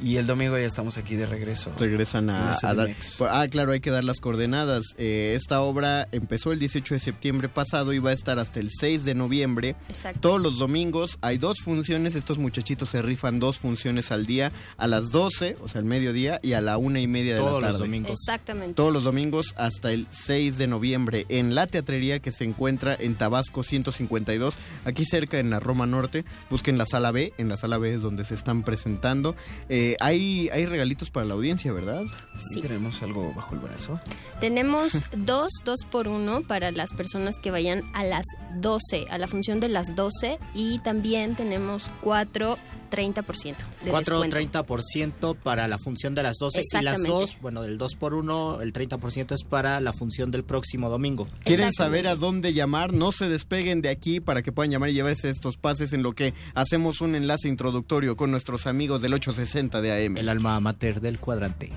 [0.03, 1.73] Y el domingo ya estamos aquí de regreso.
[1.79, 2.89] regresan a, dar.
[3.31, 4.85] Ah, claro, hay que dar las coordenadas.
[4.97, 8.69] Eh, esta obra empezó el 18 de septiembre pasado y va a estar hasta el
[8.71, 9.77] 6 de noviembre.
[9.89, 10.21] Exacto.
[10.21, 12.15] Todos los domingos hay dos funciones.
[12.15, 16.39] Estos muchachitos se rifan dos funciones al día, a las 12, o sea, al mediodía,
[16.43, 17.73] y a la una y media de Todos la tarde.
[17.73, 18.11] los domingos.
[18.13, 18.75] Exactamente.
[18.75, 23.15] Todos los domingos hasta el 6 de noviembre en la teatrería que se encuentra en
[23.15, 26.25] Tabasco 152, aquí cerca en la Roma Norte.
[26.51, 29.35] Busquen la sala B, en la sala B es donde se están presentando.
[29.69, 32.05] Eh, hay, hay regalitos para la audiencia, ¿verdad?
[32.53, 32.61] Sí.
[32.61, 34.01] Tenemos algo bajo el brazo.
[34.41, 38.25] Tenemos dos, dos por uno para las personas que vayan a las
[38.57, 42.59] 12, a la función de las 12 y también tenemos cuatro
[42.91, 44.65] 30% de 4 descuento.
[44.65, 47.09] 30% para la función de las 12 y las Exactamente.
[47.11, 51.29] dos, bueno, del 2 por 1 el 30% es para la función del próximo domingo.
[51.45, 52.93] ¿Quieren saber a dónde llamar?
[52.93, 56.13] No se despeguen de aquí para que puedan llamar y llevarse estos pases en lo
[56.13, 60.17] que hacemos un enlace introductorio con nuestros amigos del 860 de AM.
[60.17, 61.71] El alma mater del cuadrante.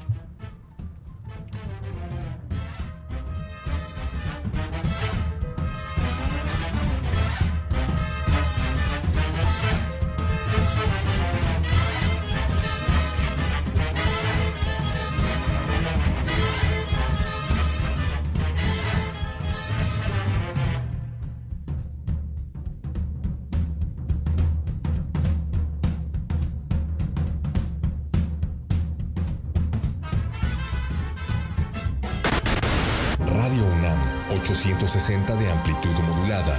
[35.51, 36.57] De amplitud modulada,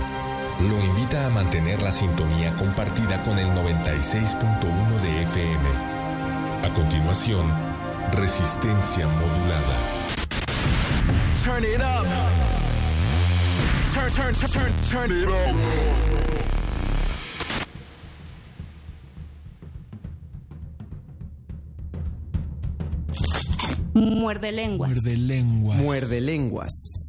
[0.60, 5.68] lo invita a mantener la sintonía compartida con el 96.1 de FM.
[6.64, 7.50] A continuación,
[8.12, 9.76] resistencia modulada.
[11.42, 12.06] Turn it up.
[13.92, 15.56] Turn, turn, turn, turn, turn it up.
[23.94, 24.90] Muerde lenguas.
[24.90, 25.78] Muerde lenguas.
[25.78, 27.01] Muerde lenguas.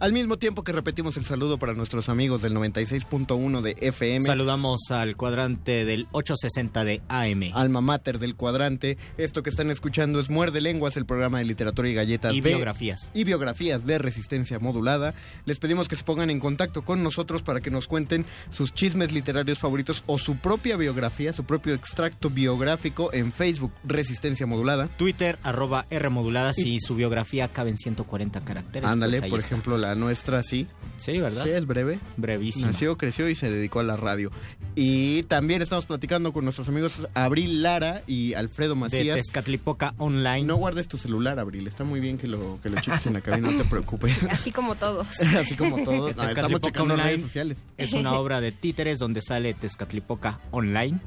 [0.00, 4.26] Al mismo tiempo que repetimos el saludo para nuestros amigos del 96.1 de FM.
[4.26, 7.50] Saludamos al cuadrante del 860 de AM.
[7.54, 8.98] Alma mater del cuadrante.
[9.16, 12.34] Esto que están escuchando es Muerde Lenguas, el programa de literatura y galletas.
[12.34, 13.08] Y de- biografías.
[13.14, 15.14] Y biografías de resistencia modulada.
[15.46, 19.12] Les pedimos que se pongan en contacto con nosotros para que nos cuenten sus chismes
[19.12, 24.88] literarios favoritos o su propia biografía, su propio extracto biográfico en Facebook Resistencia Modulada.
[24.98, 28.88] Twitter, arroba R modulada, si su biografía cabe en 140 caracteres.
[28.88, 30.66] Ándale, pues por ejemplo, la nuestra sí.
[30.96, 31.44] Sí, ¿verdad?
[31.44, 31.98] Sí, es breve.
[32.16, 32.66] Brevísimo.
[32.66, 34.30] Nació, creció y se dedicó a la radio.
[34.74, 39.16] Y también estamos platicando con nuestros amigos Abril Lara y Alfredo De Macías.
[39.16, 40.44] Tezcatlipoca Online.
[40.44, 41.66] No guardes tu celular, Abril.
[41.66, 44.16] Está muy bien que lo, que lo cheques en la cabina, no te preocupes.
[44.30, 45.20] Así como todos.
[45.38, 45.98] Así como todos.
[45.98, 47.66] No, estamos Tezcatlipoca checando Online redes sociales.
[47.76, 50.98] Es una obra de títeres donde sale Tezcatlipoca Online.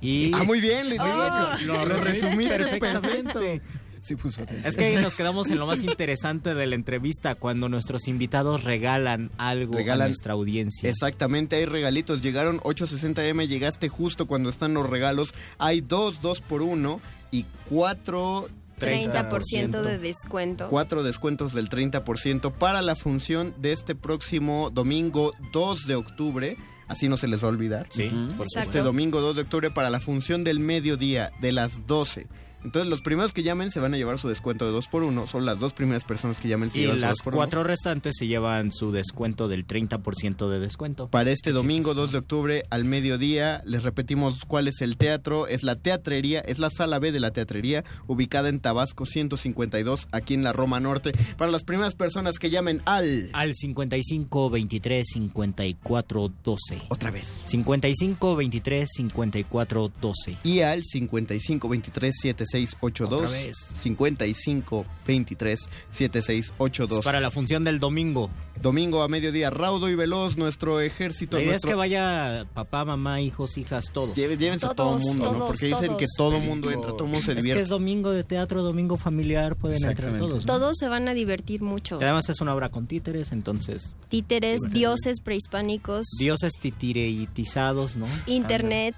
[0.00, 0.32] Y...
[0.34, 1.00] Ah, muy bien, Luis.
[1.00, 3.62] Oh, lo, lo resumiste perfectamente.
[4.04, 4.08] Perfecto.
[4.14, 4.68] Sí puso atención.
[4.68, 9.30] Es que nos quedamos en lo más interesante de la entrevista cuando nuestros invitados regalan
[9.38, 10.90] algo a nuestra audiencia.
[10.90, 12.20] Exactamente, hay regalitos.
[12.20, 15.32] Llegaron 860M, llegaste justo cuando están los regalos.
[15.58, 17.00] Hay dos, dos por uno
[17.30, 18.48] y cuatro...
[18.78, 20.68] 30% de descuento.
[20.68, 26.56] Cuatro descuentos del 30% para la función de este próximo domingo 2 de octubre.
[26.88, 27.86] Así no se les va a olvidar.
[27.90, 28.82] Sí, por Este Exacto.
[28.84, 32.26] domingo 2 de octubre para la función del mediodía de las 12.
[32.64, 35.26] Entonces los primeros que llamen se van a llevar su descuento de 2 por 1
[35.26, 37.38] Son las dos primeras personas que llamen se Y llevan su las 2 por 1
[37.38, 41.08] cuatro restantes se llevan su descuento del 30% de descuento.
[41.08, 45.46] Para este domingo 2 de octubre al mediodía, les repetimos cuál es el teatro.
[45.46, 50.34] Es la teatrería, es la sala B de la teatrería, ubicada en Tabasco 152, aquí
[50.34, 51.12] en la Roma Norte.
[51.36, 53.30] Para las primeras personas que llamen al...
[53.32, 56.82] Al 55 23 54 12.
[56.88, 57.42] Otra vez.
[57.46, 60.38] 55 23 54 12.
[60.44, 63.20] Y al 55 23 76 82.
[63.20, 63.54] Otra vez.
[63.78, 65.60] 55 23
[65.92, 67.04] 76 82.
[67.04, 68.30] Para la función del domingo.
[68.60, 71.36] Domingo a mediodía, raudo y veloz, nuestro ejército.
[71.36, 71.70] La idea nuestro...
[71.70, 74.16] es que vaya papá, mamá, hijos, hijas, todos.
[74.16, 75.30] Lleve- Llévense a todo Todos, mundo, ¿no?
[75.32, 75.98] todos, Porque dicen todos.
[76.00, 77.62] que todo mundo entra, todo mundo se Es que divierte.
[77.62, 80.46] es domingo de teatro, domingo familiar, pueden entrar todos.
[80.46, 80.52] ¿no?
[80.52, 81.98] Todos se van a divertir mucho.
[81.98, 83.94] Que además es una obra con títeres, entonces.
[84.08, 88.06] Títeres, dioses prehispánicos, Dioses titireitizados, ¿no?
[88.26, 88.94] internet.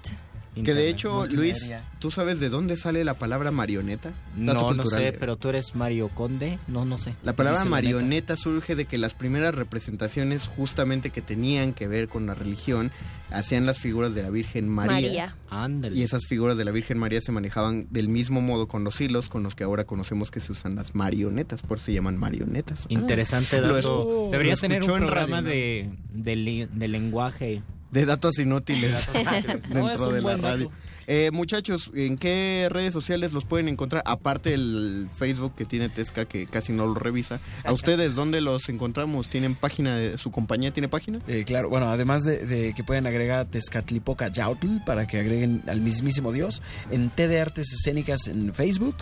[0.63, 4.11] Que de hecho, Luis, ¿tú sabes de dónde sale la palabra marioneta?
[4.35, 6.59] Dato No, no sé, pero tú eres Mario Conde.
[6.67, 7.15] No, no sé.
[7.23, 12.25] La palabra marioneta surge de que las primeras representaciones justamente que tenían que ver con
[12.25, 12.91] la religión
[13.31, 14.93] hacían las figuras de la Virgen María.
[14.95, 15.35] María.
[15.49, 15.97] Ándale.
[15.97, 19.27] Y esas figuras de la Virgen María se manejaban del mismo modo con los hilos
[19.29, 22.85] con los que ahora conocemos que se usan las marionetas, por eso se llaman marionetas.
[22.89, 24.25] Interesante Ah, lo dato.
[24.25, 26.23] es- Debería lo tener un en programa radio, ¿no?
[26.23, 27.61] de, de lenguaje.
[27.91, 29.07] De datos inútiles
[29.69, 30.71] dentro de la radio.
[31.09, 34.03] Eh, muchachos, ¿en qué redes sociales los pueden encontrar?
[34.05, 37.39] Aparte del Facebook que tiene Tesca, que casi no lo revisa.
[37.63, 39.29] ¿A ustedes dónde los encontramos?
[39.29, 39.95] ¿Tienen página?
[39.95, 41.21] De, ¿Su compañía tiene página?
[41.29, 45.79] Eh, claro, bueno, además de, de que pueden agregar Tezcatlipoca Yautl para que agreguen al
[45.79, 46.61] mismísimo Dios,
[46.91, 48.97] en T de Artes Escénicas en Facebook.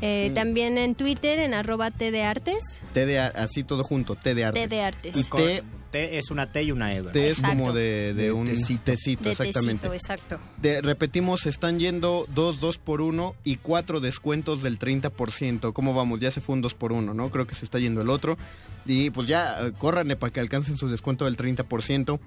[0.00, 2.62] Eh, También en Twitter, en arroba T de Artes.
[2.94, 4.62] T de, así todo junto, T de Artes.
[4.62, 5.16] T de Artes.
[5.16, 6.98] Y T, T es una T y una E.
[7.00, 7.12] ¿verdad?
[7.12, 7.56] T es Exacto.
[7.58, 8.82] como de, de De un tecito.
[8.84, 9.88] tecito, De exactamente.
[9.88, 10.38] tecito, exacto.
[10.60, 15.72] De- repetimos, están yendo dos, dos por uno y cuatro descuentos del 30%.
[15.72, 16.20] ¿Cómo vamos?
[16.20, 17.30] Ya se fue un 2 por uno, ¿no?
[17.30, 18.36] Creo que se está yendo el otro.
[18.86, 22.18] Y pues ya, córranle para que alcancen su descuento del 30%.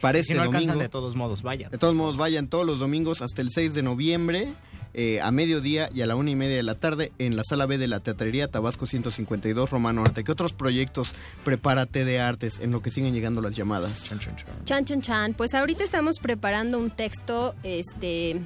[0.00, 0.82] Para este si no alcanzan, domingo.
[0.82, 1.70] de todos modos, vayan.
[1.70, 4.48] De todos modos, vayan todos los domingos hasta el 6 de noviembre.
[4.94, 7.66] Eh, a mediodía y a la una y media de la tarde en la sala
[7.66, 10.24] B de la Teatrería Tabasco 152 Romano Arte.
[10.24, 11.14] ¿Qué otros proyectos
[11.44, 14.08] prepárate de artes en lo que siguen llegando las llamadas?
[14.08, 15.34] Chan, chan, chan.
[15.34, 18.40] Pues ahorita estamos preparando un texto este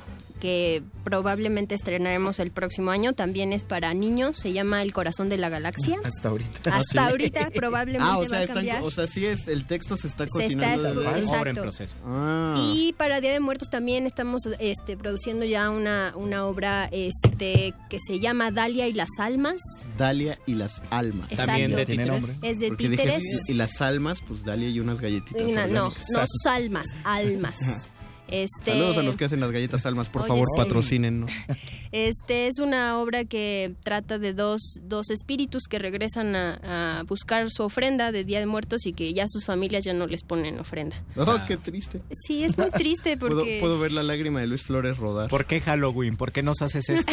[0.44, 3.14] que probablemente estrenaremos el próximo año.
[3.14, 4.36] También es para niños.
[4.36, 5.96] Se llama El corazón de la galaxia.
[6.04, 6.76] Hasta ahorita.
[6.76, 8.82] Hasta ahorita probablemente Ah, o va sea, a están- cambiar.
[8.82, 10.86] o sea, sí es, el texto se está Se cocinando.
[10.88, 11.30] está exacto.
[11.40, 11.94] Obra en proceso.
[12.04, 12.54] Ah.
[12.74, 17.96] Y para Día de Muertos también estamos este, produciendo ya una, una obra este, que
[18.06, 19.56] se llama Dalia y las almas.
[19.96, 21.26] Dalia y las almas.
[21.30, 21.86] También de.
[21.86, 22.34] Tiene nombre.
[22.42, 23.22] Es de Porque dije, títeres.
[23.48, 25.40] y las almas, pues Dalia y unas galletitas.
[25.42, 27.56] Una- no, no salmas, almas.
[28.28, 30.62] Este, Saludos a los que hacen las galletas almas, por Oye, favor, sí.
[30.62, 31.30] patrocínenos.
[31.92, 37.48] Este es una obra que trata de dos, dos espíritus que regresan a, a buscar
[37.52, 40.58] su ofrenda de Día de Muertos y que ya sus familias ya no les ponen
[40.58, 40.96] ofrenda.
[41.16, 42.00] Oh, qué triste.
[42.26, 43.58] Sí, es muy triste Puedo, porque...
[43.60, 45.30] puedo ver la lágrima de Luis Flores rodar.
[45.30, 46.16] ¿Por qué Halloween?
[46.16, 47.12] ¿Por qué nos haces esto?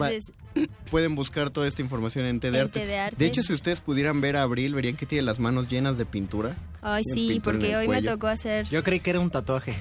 [0.00, 0.32] Va- Entonces,
[0.90, 2.80] Pueden buscar toda esta información en T de En Arte.
[2.80, 5.98] T de hecho, si ustedes pudieran ver a Abril, verían que tiene las manos llenas
[5.98, 6.56] de pintura.
[6.82, 8.12] Ay, sí, pintura en porque el hoy me cuello.
[8.12, 8.66] tocó hacer...
[8.68, 9.74] Yo creí que era un tatuaje.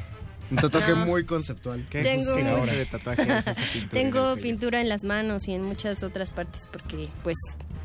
[0.52, 1.06] Un tatuaje No.
[1.06, 1.86] muy conceptual.
[1.90, 3.22] ¿Qué Tengo- es ahora de tatuaje?
[3.24, 4.42] Es esa pintura en Tengo el cuello.
[4.42, 7.36] pintura en las manos y en muchas otras partes porque, pues,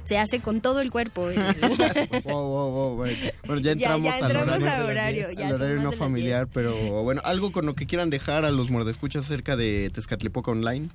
[0.05, 1.29] se hace con todo el cuerpo.
[2.25, 3.16] Wow, wow, wow, bueno.
[3.47, 5.93] Bueno, ya Ya- entramos, ya al entramos horario, al horario, al ya son horario no
[5.93, 10.51] familiar, pero bueno, algo con lo que quieran dejar a los mordescuchas acerca de Tezcatlipoca
[10.51, 10.89] Online.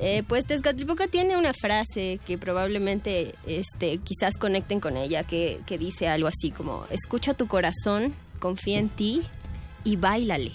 [0.00, 5.78] Eh, pues Tezcatlipoca tiene una frase que probablemente este, quizás conecten con ella, que, que
[5.78, 9.22] dice algo así como, escucha tu corazón, confía en ti
[9.84, 10.52] y bailale.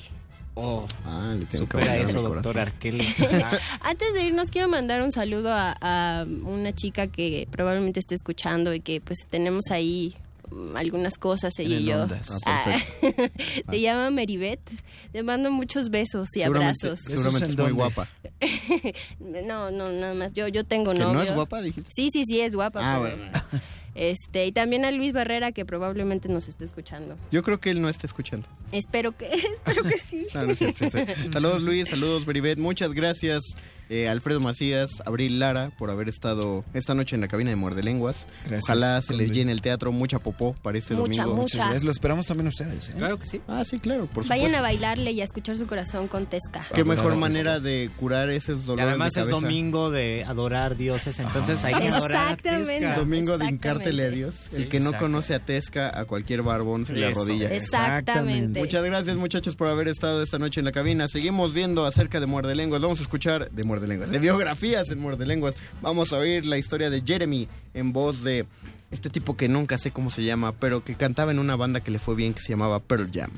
[0.55, 2.59] Oh, ah, le tengo que supera bailar eso, doctor.
[2.59, 3.07] Arkeli.
[3.81, 8.73] Antes de irnos quiero mandar un saludo a, a una chica que probablemente esté escuchando
[8.73, 10.15] y que pues tenemos ahí
[10.75, 12.07] algunas cosas ella y yo.
[12.45, 12.81] Ah, Ah,
[13.69, 14.59] Te llama Meribet.
[15.13, 16.99] Le mando muchos besos y Seguramente- abrazos.
[17.07, 18.09] seguramente es muy guapa.
[19.19, 20.33] no, no, nada más.
[20.33, 21.13] Yo, yo tengo ¿Que novio.
[21.13, 21.89] no es guapa, dijiste?
[21.93, 22.79] Sí, sí, sí, es guapa.
[22.83, 23.31] Ah, pero- bueno.
[23.95, 27.15] Este, y también a Luis Barrera, que probablemente nos esté escuchando.
[27.29, 28.47] Yo creo que él no está escuchando.
[28.71, 30.25] Espero que, espero que sí.
[30.33, 31.31] No, no es cierto, sí, sí.
[31.31, 33.43] Saludos Luis, saludos Beribet, muchas gracias
[33.89, 37.83] eh, Alfredo Macías, Abril Lara por haber estado esta noche en la cabina de Muerde
[37.83, 38.27] Lenguas.
[38.45, 41.41] Gracias, Ojalá se les llene el teatro, mucha popó para este Mucha, domingo.
[41.43, 41.71] mucha.
[41.71, 42.89] Les lo esperamos también ustedes.
[42.89, 42.93] ¿eh?
[42.97, 43.41] Claro que sí.
[43.47, 44.57] Ah, sí, claro, por Vayan supuesto.
[44.57, 46.65] a bailarle y a escuchar su corazón con Tesca.
[46.73, 49.45] Qué mejor manera de curar esos Y dolores además de es cabeza.
[49.45, 52.79] domingo de adorar dioses, entonces hay que adorar a Exactamente.
[52.79, 52.95] Tesca.
[52.97, 54.35] Domingo de hincártele a Dios.
[54.53, 57.49] el que no conoce a Tesca, a cualquier barbón se le arrodilla.
[57.53, 58.59] Exactamente.
[58.59, 61.07] Muchas gracias muchachos por haber estado esta noche en la cabina.
[61.07, 62.81] Seguimos viendo acerca de Muerde Lenguas.
[62.81, 65.55] Vamos a escuchar de Muerde Lenguas, de biografías en Muerde Lenguas.
[65.81, 68.45] Vamos a oír la historia de Jeremy en voz de
[68.91, 71.91] este tipo que nunca sé cómo se llama, pero que cantaba en una banda que
[71.91, 73.31] le fue bien que se llamaba Pearl Jam.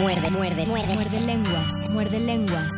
[0.00, 0.94] Muerde, muerde, muerde.
[0.94, 1.90] Muerde lenguas.
[1.92, 2.72] Muerde lenguas.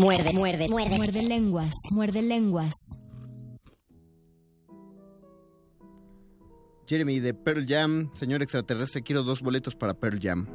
[0.00, 0.96] Muerde, muerde, muerde.
[0.96, 1.74] Muerde lenguas.
[1.94, 2.74] Muerde lenguas.
[6.88, 10.46] Jeremy de Pearl Jam, señor extraterrestre, quiero dos boletos para Pearl Jam.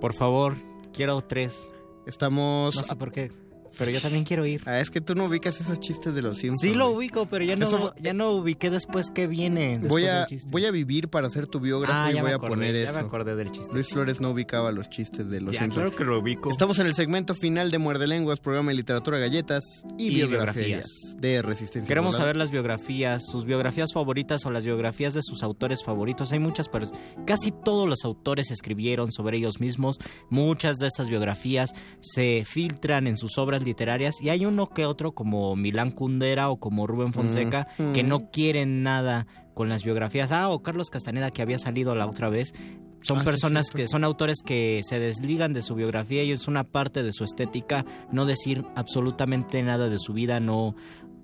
[0.00, 0.56] Por favor,
[0.92, 1.72] quiero tres.
[2.06, 2.76] Estamos.
[2.76, 3.32] No sé por qué.
[3.78, 4.62] Pero yo también quiero ir.
[4.66, 6.60] Ah, es que tú no ubicas esos chistes de los Simpsons.
[6.62, 9.78] Sí lo ubico, pero ya no, Eso- ya no ubiqué después qué viene.
[9.78, 12.74] después Voy a, voy a vivir para ser tu biógrafo Ah, y voy a poner
[12.74, 12.94] ya eso.
[13.00, 13.72] me acordé del chiste.
[13.72, 15.74] Luis Flores no ubicaba los chistes de los Ya, Simpsons.
[15.84, 16.50] claro que lo ubico.
[16.50, 19.62] Estamos en el segmento final de Muerde Lenguas, programa de literatura, galletas
[19.98, 20.56] y, Y biografías,
[20.86, 20.86] biografías.
[21.18, 21.88] de resistencia.
[21.88, 26.32] Queremos saber las biografías, sus biografías favoritas o las biografías de sus autores favoritos.
[26.32, 26.86] Hay muchas, pero
[27.26, 29.96] casi todos los autores escribieron sobre ellos mismos.
[30.30, 31.70] Muchas de estas biografías
[32.00, 36.58] se filtran en sus obras literarias y hay uno que otro como Milán Kundera o
[36.58, 38.08] como Rubén Fonseca Mm, que mm.
[38.08, 40.32] no quieren nada con las biografías.
[40.32, 42.52] Ah, o Carlos Castaneda que había salido la otra vez.
[43.02, 46.48] Son Ah, sí, personas que son autores que se desligan de su biografía y es
[46.48, 50.74] una parte de su estética no decir absolutamente nada de su vida, no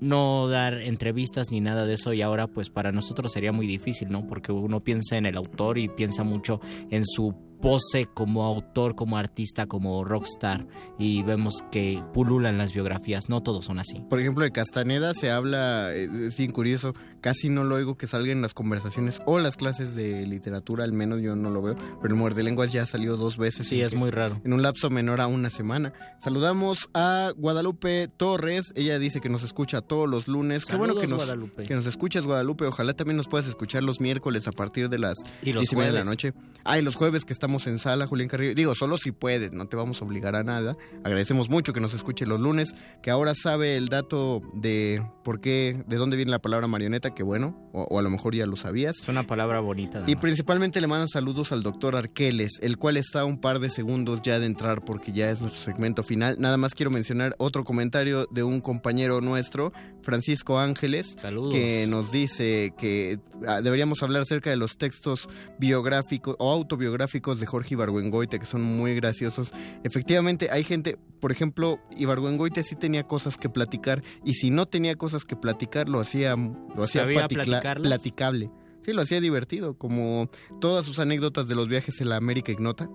[0.00, 4.10] no dar entrevistas ni nada de eso y ahora pues para nosotros sería muy difícil,
[4.10, 4.26] ¿no?
[4.26, 6.60] Porque uno piensa en el autor y piensa mucho
[6.90, 10.66] en su pose como autor, como artista, como rockstar
[10.98, 14.02] y vemos que pululan las biografías, no todos son así.
[14.10, 18.08] Por ejemplo, de Castaneda se habla, eh, es bien curioso, casi no lo oigo que
[18.08, 21.76] salga en las conversaciones o las clases de literatura, al menos yo no lo veo,
[22.02, 23.68] pero el Muerde Lenguas ya salió dos veces.
[23.68, 24.40] Sí, es que- muy raro.
[24.44, 25.92] En un lapso menor a una semana.
[26.18, 30.64] Saludamos a Guadalupe Torres, ella dice que nos escucha todos los lunes.
[30.66, 31.62] Qué bueno que Saludos, nos, Guadalupe.
[31.62, 32.66] que nos escuchas, Guadalupe.
[32.66, 35.76] Ojalá también nos puedas escuchar los miércoles a partir de las Y los 10 y
[35.76, 36.32] media de la noche.
[36.64, 38.54] Ah, y los jueves que estamos en sala, Julián Carrillo.
[38.54, 40.76] Digo, solo si puedes, no te vamos a obligar a nada.
[41.04, 45.84] Agradecemos mucho que nos escuche los lunes, que ahora sabe el dato de por qué,
[45.86, 48.56] de dónde viene la palabra marioneta, que bueno, o, o a lo mejor ya lo
[48.56, 48.98] sabías.
[49.00, 50.02] Es una palabra bonita.
[50.06, 54.20] Y principalmente le mandan saludos al doctor Arqueles, el cual está un par de segundos
[54.22, 56.36] ya de entrar porque ya es nuestro segmento final.
[56.38, 59.72] Nada más quiero mencionar otro comentario de un compañero nuestro,
[60.02, 61.52] Francisco Ángeles, Saludos.
[61.52, 67.46] que nos dice que ah, deberíamos hablar acerca de los textos biográficos o autobiográficos de
[67.46, 69.52] Jorge Ibargüengoite, que son muy graciosos.
[69.82, 74.94] Efectivamente, hay gente, por ejemplo, Ibargüengoite sí tenía cosas que platicar y si no tenía
[74.96, 78.50] cosas que platicar, lo hacía, lo hacía platicable.
[78.84, 82.88] Sí, lo hacía divertido, como todas sus anécdotas de los viajes en la América Ignota,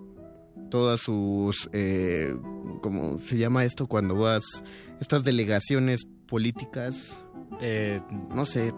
[0.70, 2.36] todas sus, eh,
[2.82, 4.64] ¿cómo se llama esto cuando vas,
[5.00, 7.22] estas delegaciones políticas?
[7.62, 8.02] Eh,
[8.34, 8.74] no sé.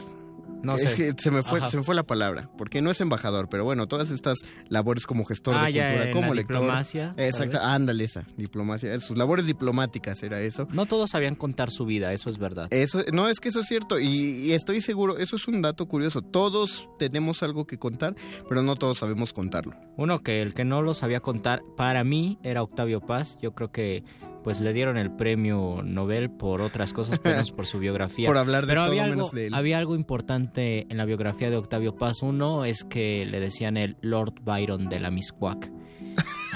[0.62, 1.14] No Es sé.
[1.14, 1.70] que se me fue, Ajá.
[1.70, 5.24] se me fue la palabra, porque no es embajador, pero bueno, todas estas labores como
[5.24, 6.56] gestor Ah, de ya, cultura, en como la lector.
[6.58, 10.68] diplomacia, Exacto, ándale esa, diplomacia, sus labores diplomáticas era eso.
[10.74, 12.68] No todos sabían contar su vida, eso es verdad.
[12.72, 15.86] Eso, no, es que eso es cierto y, y estoy seguro, eso es un dato
[15.88, 16.22] curioso.
[16.22, 18.16] Todos tenemos algo que contar,
[18.50, 19.76] pero no todos sabemos contarlo.
[19.98, 23.38] Uno que el que no lo sabía contar para mí era Octavio Paz.
[23.42, 24.04] Yo creo que
[24.44, 28.28] pues le dieron el premio Nobel por otras cosas, menos por su biografía.
[28.28, 29.54] Por hablar de Pero todo había algo, menos de él.
[29.54, 32.22] Había algo importante en la biografía de Octavio Paz.
[32.22, 35.72] Uno es que le decían el Lord Byron de la Miscuac.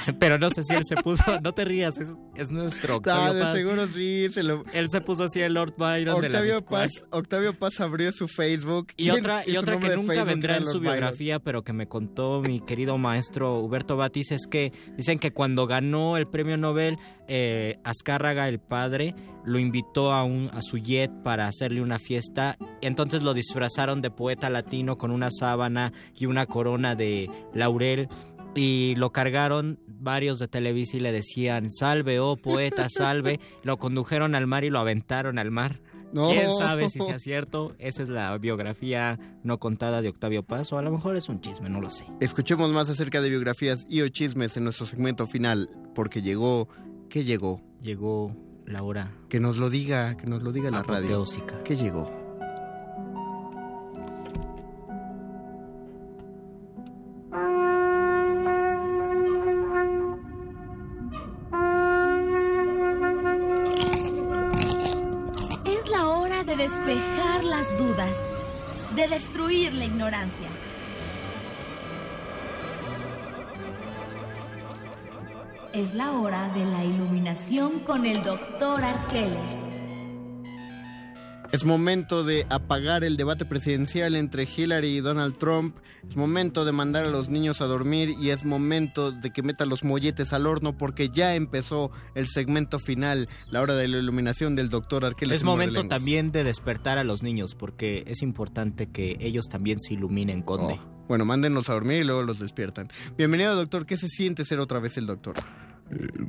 [0.20, 3.34] Pero no sé si él se puso, no te rías, es, es nuestro Octavio Ah,
[3.34, 3.54] de Paz.
[3.54, 4.64] seguro sí, se lo...
[4.74, 6.66] Él se puso así el Lord Byron de la Octavio.
[6.66, 10.80] Paz, Octavio Paz abrió su Facebook Y otra, y otra que nunca vendrá en su
[10.80, 10.82] Byron.
[10.94, 15.68] biografía, pero que me contó mi querido maestro Huberto Batis, es que dicen que cuando
[15.68, 16.98] ganó el premio Nobel,
[17.28, 19.16] eh, Azcárraga, el padre,
[19.46, 22.58] lo invitó a, un, a su jet para hacerle una fiesta.
[22.82, 28.10] Entonces lo disfrazaron de poeta latino con una sábana y una corona de laurel.
[28.56, 33.40] Y lo cargaron varios de Televisa y le decían, salve, oh poeta, salve.
[33.64, 35.82] lo condujeron al mar y lo aventaron al mar.
[36.12, 36.30] No.
[36.30, 37.76] ¿Quién sabe si sea cierto?
[37.80, 41.42] Esa es la biografía no contada de Octavio Paz, o a lo mejor es un
[41.42, 42.06] chisme, no lo sé.
[42.20, 46.70] Escuchemos más acerca de biografías y o chismes en nuestro segmento final, porque llegó,
[47.10, 47.64] ¿qué llegó?
[47.82, 48.36] Llegó
[48.68, 49.12] la hora.
[49.28, 51.24] Que nos lo diga, que nos lo diga la radio.
[51.66, 52.23] ¿Qué llegó?
[69.04, 70.48] De destruir la ignorancia.
[75.74, 79.73] Es la hora de la iluminación con el doctor Arqueles.
[81.54, 85.78] Es momento de apagar el debate presidencial entre Hillary y Donald Trump.
[86.10, 89.70] Es momento de mandar a los niños a dormir y es momento de que metan
[89.70, 94.56] los molletes al horno porque ya empezó el segmento final, la hora de la iluminación
[94.56, 95.36] del doctor Arqueles.
[95.36, 99.80] Es en momento también de despertar a los niños, porque es importante que ellos también
[99.80, 100.80] se iluminen, Conde.
[100.82, 102.90] Oh, bueno, mándenlos a dormir y luego los despiertan.
[103.16, 103.86] Bienvenido, doctor.
[103.86, 105.36] ¿Qué se siente ser otra vez el doctor?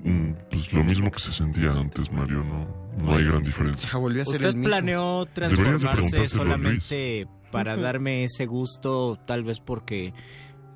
[0.03, 2.84] Mm, Pues lo mismo que se sentía antes, Mario, ¿no?
[2.99, 3.89] No hay gran diferencia.
[3.89, 4.69] Ajá, volvió a ser ¿Usted el mismo.
[4.69, 10.13] planeó transformarse solamente para darme ese gusto, tal vez porque,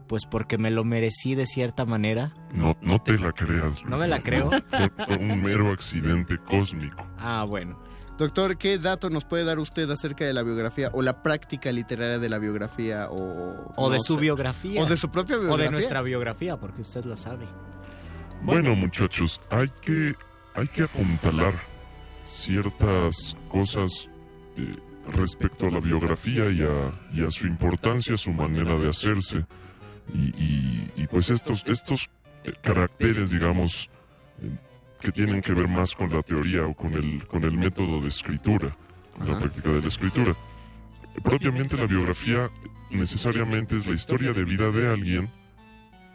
[0.07, 2.33] pues porque me lo merecí de cierta manera?
[2.53, 3.81] No, no te la creas.
[3.83, 3.85] Luis.
[3.87, 4.51] ¿No me la creo?
[4.51, 7.07] Fue, fue un mero accidente cósmico.
[7.19, 7.81] Ah, bueno.
[8.17, 12.19] Doctor, ¿qué dato nos puede dar usted acerca de la biografía o la práctica literaria
[12.19, 13.73] de la biografía o...
[13.77, 14.83] O de su sé, biografía.
[14.83, 15.67] O de su propia O biografía.
[15.67, 17.47] de nuestra biografía, porque usted lo sabe.
[18.43, 20.15] Bueno, muchachos, hay que,
[20.55, 21.55] hay que apuntalar
[22.29, 24.09] ciertas cosas
[24.57, 24.77] eh,
[25.17, 29.47] respecto a la biografía y a, y a su importancia, su manera de hacerse.
[30.15, 32.11] Y, y- y, pues estos, estos
[32.63, 33.89] caracteres, digamos,
[34.43, 34.51] eh,
[35.01, 38.09] que tienen que ver más con la teoría o con el, con el método de
[38.09, 38.77] escritura,
[39.17, 40.35] con la práctica de la escritura.
[41.23, 42.51] Propiamente la biografía
[42.91, 45.29] necesariamente es la historia de vida de alguien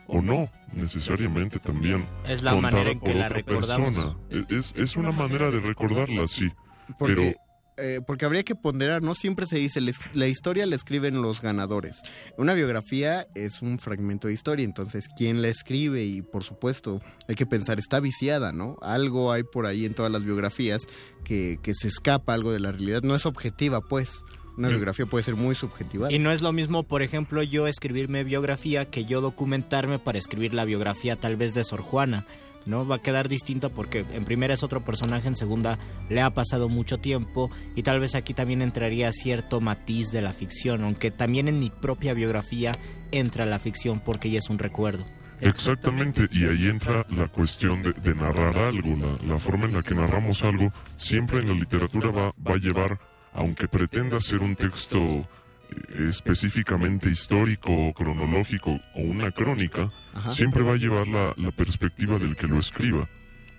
[0.07, 2.03] o no necesariamente también.
[2.27, 3.95] Es la manera en que por la otra recordamos.
[3.95, 4.45] persona.
[4.49, 6.51] Es, es una manera de recordarla, sí.
[6.97, 7.37] Porque, Pero
[7.77, 11.41] eh, porque habría que ponderar, no siempre se dice, les- la historia la escriben los
[11.41, 12.01] ganadores.
[12.37, 16.03] Una biografía es un fragmento de historia, entonces, ¿quién la escribe?
[16.03, 18.77] Y por supuesto, hay que pensar, está viciada, ¿no?
[18.81, 20.81] Algo hay por ahí en todas las biografías
[21.23, 24.11] que, que se escapa algo de la realidad, no es objetiva, pues.
[24.57, 26.11] Una biografía puede ser muy subjetiva.
[26.11, 30.53] Y no es lo mismo, por ejemplo, yo escribirme biografía que yo documentarme para escribir
[30.53, 32.25] la biografía tal vez de Sor Juana.
[32.65, 32.87] ¿No?
[32.87, 35.77] Va a quedar distinto porque en primera es otro personaje, en segunda
[36.09, 40.31] le ha pasado mucho tiempo y tal vez aquí también entraría cierto matiz de la
[40.31, 42.71] ficción, aunque también en mi propia biografía
[43.11, 45.03] entra la ficción porque ya es un recuerdo.
[45.41, 49.83] Exactamente, y ahí entra la cuestión de, de narrar algo, la, la forma en la
[49.83, 52.97] que narramos algo, siempre en la literatura va, va a llevar,
[53.33, 60.31] aunque pretenda ser un texto eh, específicamente histórico o cronológico o una crónica, Ajá.
[60.31, 63.09] siempre va a llevar la, la perspectiva del que lo escriba.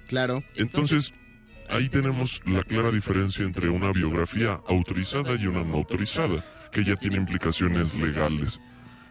[0.07, 0.43] Claro.
[0.55, 1.13] Entonces,
[1.69, 6.97] ahí tenemos la clara diferencia entre una biografía autorizada y una no autorizada, que ya
[6.97, 8.61] tiene implicaciones legales.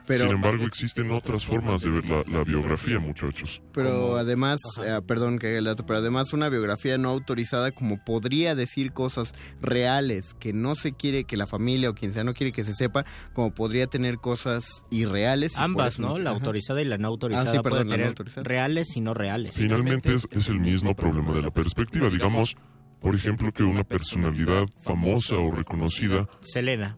[0.06, 3.62] Pero- Sin embargo, existen otras formas de ver la, la biografía, muchachos.
[3.74, 8.04] Pero además, eh, perdón que haga el dato, pero además una biografía no autorizada como
[8.04, 12.34] podría decir cosas reales que no se quiere que la familia o quien sea no
[12.34, 15.58] quiere que se sepa, como podría tener cosas irreales.
[15.58, 16.18] Ambas, ¿no?
[16.18, 16.40] La Ajá.
[16.40, 18.44] autorizada y la no autorizada Ah, sí, perdón, puede la no tener autorizada.
[18.44, 19.54] reales y no reales.
[19.54, 22.10] Finalmente es, es el mismo problema de la perspectiva.
[22.10, 22.56] Digamos,
[23.00, 26.98] por ejemplo, que una personalidad famosa o reconocida, Selena.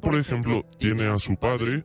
[0.00, 1.84] por ejemplo, tiene a su padre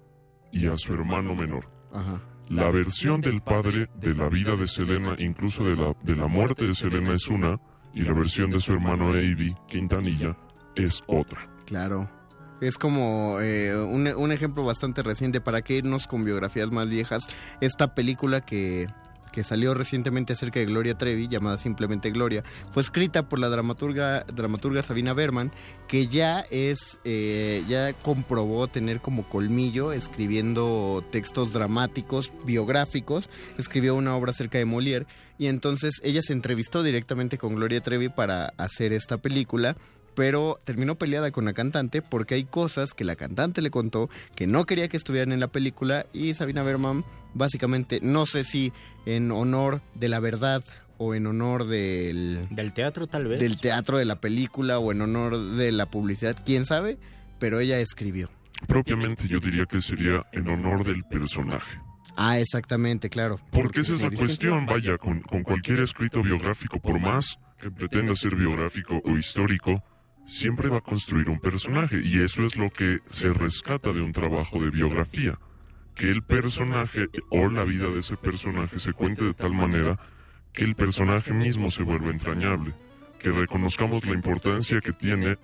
[0.58, 1.70] y a su hermano menor.
[1.94, 2.22] Ajá.
[2.50, 6.66] La versión del padre de la vida de Selena, incluso de la, de la muerte
[6.66, 7.60] de Selena, es una,
[7.94, 10.38] y la versión de su hermano Avi Quintanilla
[10.76, 11.50] es otra.
[11.66, 12.10] Claro.
[12.62, 17.28] Es como eh, un, un ejemplo bastante reciente para que irnos con biografías más viejas.
[17.62, 18.88] Esta película que,
[19.38, 24.24] que salió recientemente acerca de Gloria Trevi, llamada simplemente Gloria, fue escrita por la dramaturga,
[24.34, 25.52] dramaturga Sabina Berman,
[25.88, 33.30] que ya es, eh, ya comprobó tener como colmillo escribiendo textos dramáticos, biográficos.
[33.60, 35.06] Escribió una obra acerca de Molière
[35.38, 39.78] y entonces ella se entrevistó directamente con Gloria Trevi para hacer esta película
[40.18, 44.48] pero terminó peleada con la cantante porque hay cosas que la cantante le contó que
[44.48, 48.74] no quería que estuvieran en la película y Sabina Berman básicamente no sé si
[49.06, 50.64] en honor de la verdad
[50.98, 53.40] o en honor del del teatro tal vez.
[53.40, 56.98] del teatro de la película o en honor de la publicidad quién sabe
[57.38, 58.32] pero ella escribió.
[58.66, 61.80] Propiamente yo diría que sería en honor del personaje.
[62.16, 63.40] ah exactamente claro.
[63.52, 68.16] Porque esa es la cuestión, vaya, con, con cualquier escrito biográfico, por más que pretenda
[68.16, 69.84] ser biográfico o histórico,
[70.28, 74.12] siempre va a construir un personaje y eso es lo que se rescata de un
[74.12, 75.40] trabajo de biografía,
[75.96, 79.98] que el personaje o la vida de ese personaje se cuente de tal manera
[80.54, 82.74] que el personaje mismo se vuelva entrañable,
[83.20, 85.38] que reconozcamos la importancia que tiene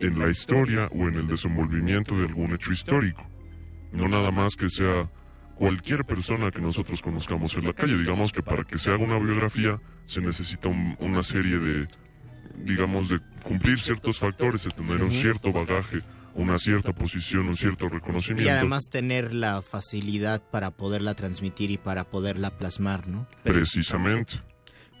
[0.00, 3.26] en la historia o en el desenvolvimiento de algún hecho histórico,
[3.92, 5.10] no nada más que sea
[5.54, 7.96] cualquier persona que nosotros conozcamos en la calle.
[7.96, 11.88] Digamos que para que se haga una biografía se necesita un- una serie de,
[12.64, 16.00] digamos, de cumplir ciertos factores, de tener un cierto bagaje,
[16.34, 18.50] una cierta posición, un cierto Y reconocimiento.
[18.50, 23.26] además tener la facilidad para poderla transmitir y para poderla plasmar, ¿no?
[23.42, 24.34] Precisamente.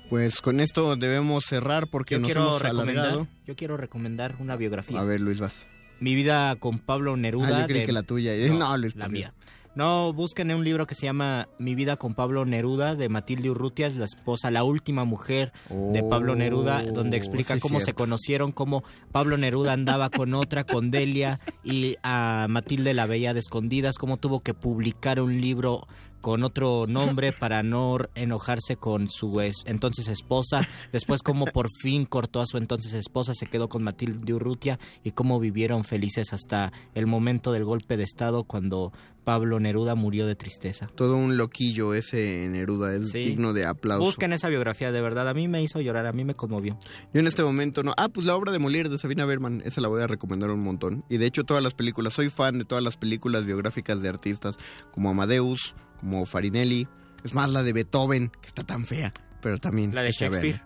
[0.08, 4.36] pues con esto debemos cerrar porque Yo nos quiero hemos recomendar, alargado yo quiero recomendar
[4.38, 5.00] una biografía.
[5.00, 5.66] a ver Luis vas
[6.00, 7.58] Mi vida con Pablo Neruda.
[7.58, 8.32] Ah, yo creí que la tuya.
[8.52, 9.34] No, Luis, la por mía.
[9.76, 13.86] No, busquen un libro que se llama Mi vida con Pablo Neruda de Matilde Urrutia,
[13.86, 17.92] es la esposa, la última mujer de Pablo Neruda, donde explica Oh, sí, cómo se
[17.92, 23.40] conocieron, cómo Pablo Neruda andaba con otra, con Delia, y a Matilde la veía de
[23.40, 25.86] escondidas, cómo tuvo que publicar un libro
[26.26, 32.04] con otro nombre para no enojarse con su es- entonces esposa, después cómo por fin
[32.04, 36.72] cortó a su entonces esposa, se quedó con Matilde Urrutia y cómo vivieron felices hasta
[36.96, 38.92] el momento del golpe de estado cuando
[39.22, 40.88] Pablo Neruda murió de tristeza.
[40.96, 43.18] Todo un loquillo ese Neruda, es Sí.
[43.20, 44.04] digno de aplauso.
[44.04, 46.76] Busquen esa biografía, de verdad, a mí me hizo llorar, a mí me conmovió.
[47.14, 47.92] Yo en este momento no.
[47.96, 50.60] Ah, pues la obra de Molière de Sabina Berman, esa la voy a recomendar un
[50.60, 51.04] montón.
[51.08, 54.58] Y de hecho todas las películas, soy fan de todas las películas biográficas de artistas
[54.92, 56.86] como Amadeus, como Farinelli.
[57.24, 59.94] Es más, la de Beethoven, que está tan fea, pero también...
[59.94, 60.36] La de verla.
[60.38, 60.62] Shakespeare.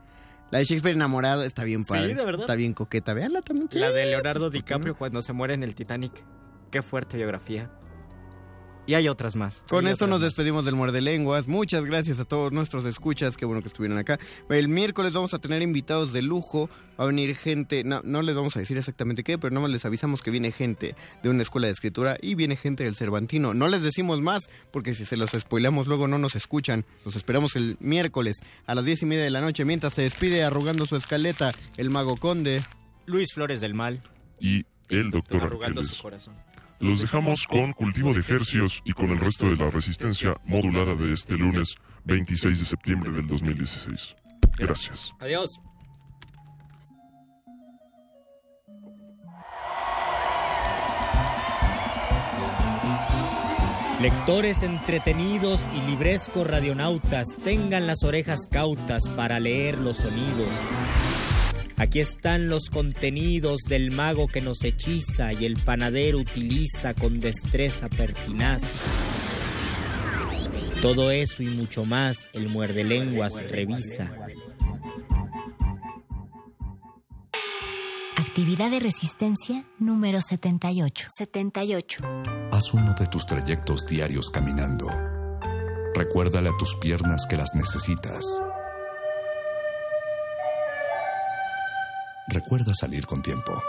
[0.51, 2.15] La de Shakespeare enamorado está bien Sí, padre.
[2.15, 2.41] de verdad.
[2.43, 3.15] Está bien coqueta.
[3.15, 3.69] Veanla también.
[3.73, 4.07] La de.
[4.07, 4.99] Leonardo ¿por qué DiCaprio no?
[4.99, 6.25] cuando se muere en el Titanic.
[6.73, 7.71] Qué fuerte biografía.
[8.91, 9.63] Y hay otras más.
[9.69, 10.23] Con Hay esto nos más.
[10.23, 11.47] despedimos del Muerde Lenguas.
[11.47, 13.37] Muchas gracias a todos nuestros escuchas.
[13.37, 14.19] Qué bueno que estuvieron acá.
[14.49, 16.69] El miércoles vamos a tener invitados de lujo.
[16.99, 19.71] Va a venir gente, no, no les vamos a decir exactamente qué, pero nada más
[19.71, 23.55] les avisamos que viene gente de una escuela de escritura y viene gente del Cervantino.
[23.55, 26.85] No les decimos más porque si se los spoileamos luego no nos escuchan.
[27.05, 30.43] Los esperamos el miércoles a las diez y media de la noche mientras se despide
[30.43, 32.61] arrugando su escaleta el Mago Conde.
[33.07, 34.03] Luis Flores del Mal.
[34.41, 35.97] Y el doctor Arrugando Arqueles.
[35.97, 36.35] su corazón.
[36.81, 41.13] Los dejamos con cultivo de ejercios y con el resto de la resistencia modulada de
[41.13, 41.75] este lunes
[42.05, 44.17] 26 de septiembre del 2016.
[44.57, 45.13] Gracias.
[45.21, 45.51] Adiós.
[54.01, 60.49] Lectores entretenidos y librescos radionautas, tengan las orejas cautas para leer los sonidos.
[61.81, 67.89] Aquí están los contenidos del mago que nos hechiza y el panadero utiliza con destreza
[67.89, 68.75] pertinaz.
[70.83, 74.15] Todo eso y mucho más el muerde lenguas revisa.
[78.19, 81.09] Actividad de resistencia número 78.
[81.11, 82.05] 78.
[82.53, 84.87] Haz uno de tus trayectos diarios caminando.
[85.95, 88.27] Recuérdale a tus piernas que las necesitas.
[92.31, 93.61] Recuerda salir con tiempo.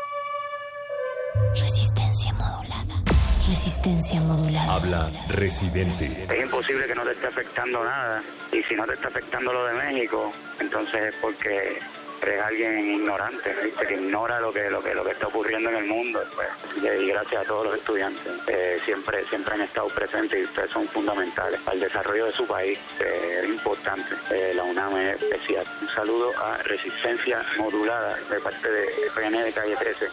[1.55, 3.01] Resistencia modulada.
[3.49, 4.73] Resistencia modulada.
[4.75, 6.27] Habla Residente.
[6.29, 8.21] Es imposible que no te esté afectando nada.
[8.51, 11.79] Y si no te está afectando lo de México, entonces es porque
[12.21, 13.85] eres alguien ignorante, ¿viste?
[13.85, 16.23] que ignora lo que, lo que lo que está ocurriendo en el mundo.
[16.35, 16.47] Pues.
[16.83, 18.31] Y gracias a todos los estudiantes.
[18.47, 22.79] eh, siempre, siempre han estado presentes y ustedes son fundamentales el desarrollo de su país.
[22.99, 24.15] es importante.
[24.31, 25.65] Eh, la UNAM es especial.
[25.81, 30.07] Un saludo a Resistencia Modulada de parte de PN de Calle 13.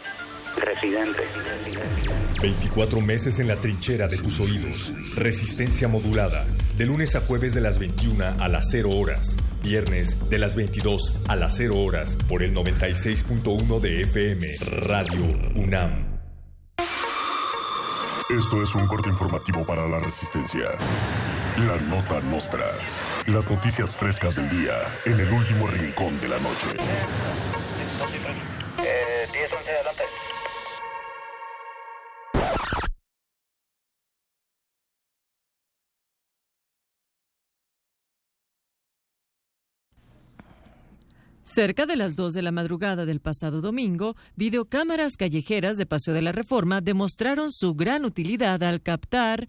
[0.60, 1.22] Residente.
[2.40, 4.92] 24 meses en la trinchera de tus oídos.
[5.14, 6.46] Resistencia modulada.
[6.76, 9.36] De lunes a jueves de las 21 a las 0 horas.
[9.62, 12.16] Viernes de las 22 a las 0 horas.
[12.28, 14.46] Por el 96.1 de FM.
[14.82, 15.24] Radio
[15.54, 16.18] UNAM.
[18.30, 20.70] Esto es un corte informativo para la resistencia.
[21.56, 22.66] La nota nostra.
[23.26, 24.74] Las noticias frescas del día
[25.06, 27.67] en el último rincón de la noche.
[41.50, 46.20] Cerca de las 2 de la madrugada del pasado domingo, videocámaras callejeras de Paseo de
[46.20, 49.48] la Reforma demostraron su gran utilidad al captar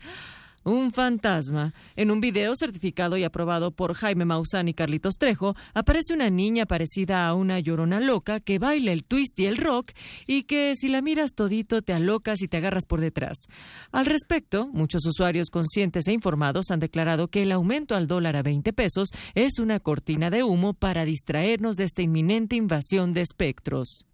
[0.63, 1.73] un fantasma.
[1.95, 6.65] En un video certificado y aprobado por Jaime Maussan y Carlitos Trejo, aparece una niña
[6.65, 9.91] parecida a una llorona loca que baila el twist y el rock
[10.27, 13.47] y que si la miras todito te alocas y te agarras por detrás.
[13.91, 18.43] Al respecto, muchos usuarios conscientes e informados han declarado que el aumento al dólar a
[18.43, 24.08] 20 pesos es una cortina de humo para distraernos de esta inminente invasión de espectros.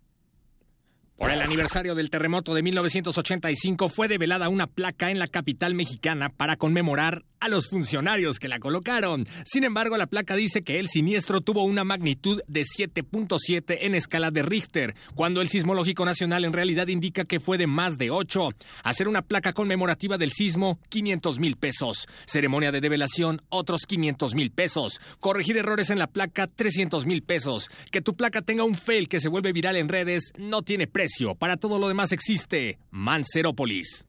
[1.18, 6.30] Por el aniversario del terremoto de 1985 fue develada una placa en la capital mexicana
[6.30, 9.28] para conmemorar a los funcionarios que la colocaron.
[9.46, 14.32] Sin embargo, la placa dice que el siniestro tuvo una magnitud de 7.7 en escala
[14.32, 18.50] de Richter, cuando el Sismológico Nacional en realidad indica que fue de más de 8.
[18.84, 22.08] Hacer una placa conmemorativa del sismo, 500 mil pesos.
[22.26, 25.00] Ceremonia de develación, otros 500 mil pesos.
[25.20, 27.70] Corregir errores en la placa, 300 mil pesos.
[27.92, 31.36] Que tu placa tenga un fail que se vuelve viral en redes, no tiene precio.
[31.36, 34.08] Para todo lo demás existe Mancerópolis.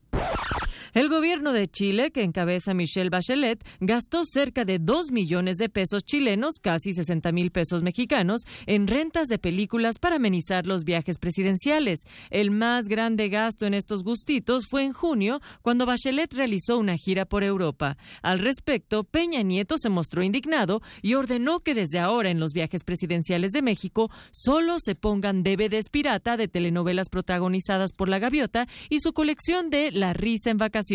[0.97, 6.03] El gobierno de Chile, que encabeza Michelle Bachelet, gastó cerca de 2 millones de pesos
[6.05, 12.05] chilenos, casi 60 mil pesos mexicanos, en rentas de películas para amenizar los viajes presidenciales.
[12.31, 17.27] El más grande gasto en estos gustitos fue en junio, cuando Bachelet realizó una gira
[17.27, 17.99] por Europa.
[18.23, 22.85] Al respecto, Peña Nieto se mostró indignado y ordenó que desde ahora en los viajes
[22.85, 29.01] presidenciales de México solo se pongan DVDs pirata de telenovelas protagonizadas por La Gaviota y
[29.01, 30.86] su colección de La risa en vacaciones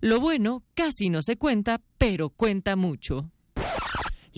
[0.00, 3.30] Lo bueno casi no se cuenta, pero cuenta mucho.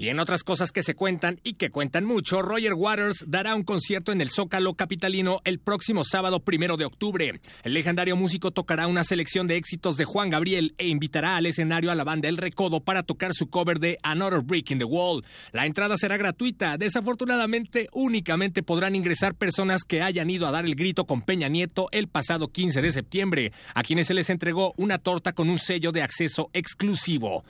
[0.01, 3.65] Y en otras cosas que se cuentan y que cuentan mucho, Roger Waters dará un
[3.65, 7.39] concierto en el Zócalo Capitalino el próximo sábado primero de octubre.
[7.65, 11.93] El legendario músico tocará una selección de éxitos de Juan Gabriel e invitará al escenario
[11.93, 15.23] a la banda El Recodo para tocar su cover de Another Brick in the Wall.
[15.53, 16.79] La entrada será gratuita.
[16.79, 21.91] Desafortunadamente, únicamente podrán ingresar personas que hayan ido a dar el grito con Peña Nieto
[21.93, 25.93] el pasado 15 de septiembre, a quienes se les entregó una torta con un sello
[25.93, 27.45] de acceso exclusivo.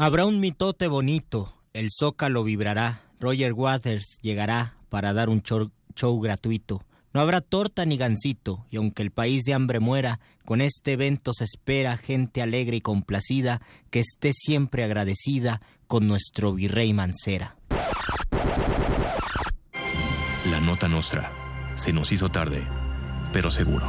[0.00, 6.84] Habrá un mitote bonito, el zócalo vibrará, Roger Waters llegará para dar un show, gratuito.
[7.12, 11.32] No habrá torta ni gansito, y aunque el país de hambre muera, con este evento
[11.34, 13.60] se espera gente alegre y complacida
[13.90, 17.56] que esté siempre agradecida con nuestro virrey Mancera.
[20.48, 21.32] La nota nostra.
[21.74, 22.62] Se nos hizo tarde,
[23.32, 23.88] pero seguro.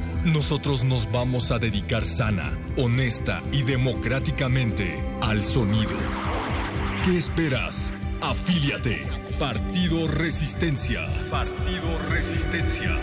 [0.25, 5.97] Nosotros nos vamos a dedicar sana, honesta y democráticamente al sonido.
[7.03, 7.91] ¿Qué esperas?
[8.21, 9.07] Afíliate.
[9.39, 11.07] Partido Resistencia.
[11.31, 12.95] Partido Resistencia.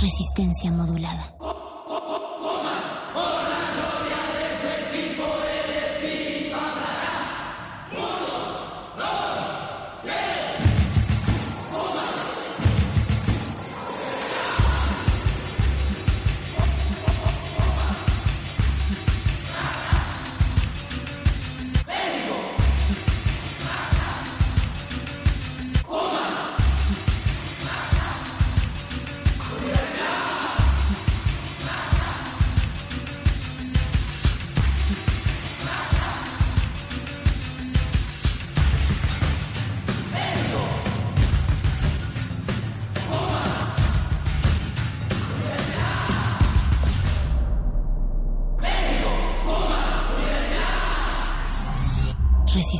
[0.00, 1.34] Resistencia modulada.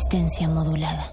[0.09, 1.13] Resistencia modulada.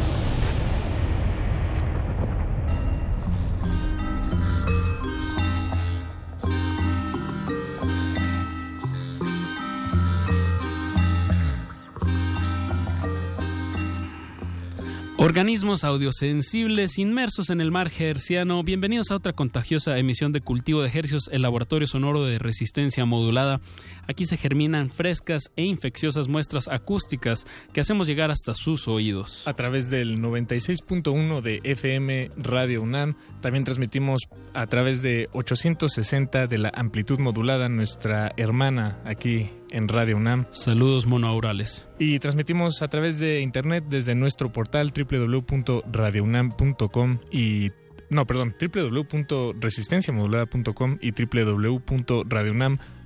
[15.31, 20.91] Organismos audiosensibles inmersos en el mar herciano, bienvenidos a otra contagiosa emisión de Cultivo de
[20.93, 23.61] Hercios, el laboratorio sonoro de resistencia modulada.
[24.07, 29.47] Aquí se germinan frescas e infecciosas muestras acústicas que hacemos llegar hasta sus oídos.
[29.47, 34.21] A través del 96.1 de FM Radio UNAM, también transmitimos
[34.53, 40.47] a través de 860 de la amplitud modulada, nuestra hermana aquí en Radio UNAM.
[40.51, 41.87] Saludos monoaurales.
[41.99, 47.71] Y transmitimos a través de internet desde nuestro portal www.radiounam.com y
[48.09, 51.13] no, perdón, www.resistenciamodulada.com y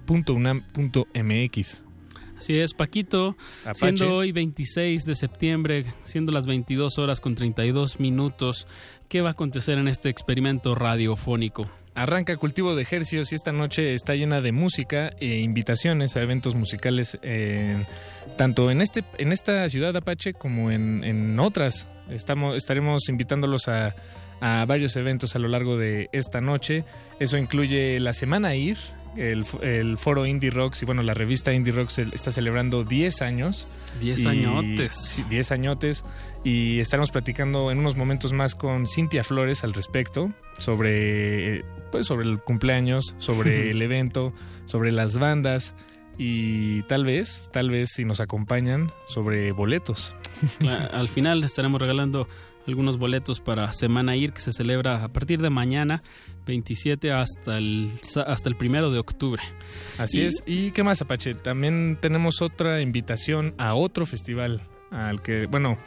[0.05, 1.83] www.radiounam.unam.mx.
[2.37, 3.79] Así es, Paquito, Apache.
[3.79, 8.67] siendo hoy 26 de septiembre, siendo las 22 horas con 32 minutos,
[9.07, 11.69] ¿qué va a acontecer en este experimento radiofónico?
[11.93, 16.53] Arranca Cultivo de Ejercios y esta noche está llena de música e invitaciones a eventos
[16.53, 17.77] musicales eh,
[18.37, 21.87] tanto en este en esta ciudad Apache como en, en otras.
[22.09, 23.95] Estamos, estaremos invitándolos a,
[24.41, 26.83] a varios eventos a lo largo de esta noche.
[27.19, 28.77] Eso incluye la Semana IR,
[29.17, 33.67] el, foro Indie Rocks y bueno, la revista Indie Rocks está celebrando 10 años.
[34.01, 34.93] 10 Y- añotes.
[34.93, 36.03] sí, 10 añotes.
[36.43, 42.05] Y estaremos platicando en unos momentos más con Cintia Flores al respecto sobre, eh, pues,
[42.05, 44.33] sobre el cumpleaños, sobre el evento,
[44.65, 45.73] sobre las bandas
[46.17, 50.15] y tal vez, tal vez si nos acompañan, sobre boletos.
[50.93, 52.27] Al final estaremos regalando
[52.67, 56.01] algunos boletos para Semana Ir que se celebra a partir de mañana
[56.45, 57.89] 27 hasta el
[58.25, 59.41] hasta el primero de octubre.
[59.97, 60.43] Así Y- es.
[60.45, 61.35] ¿Y qué más, Apache?
[61.35, 64.61] También tenemos otra invitación a otro festival
[64.91, 65.77] al que, bueno,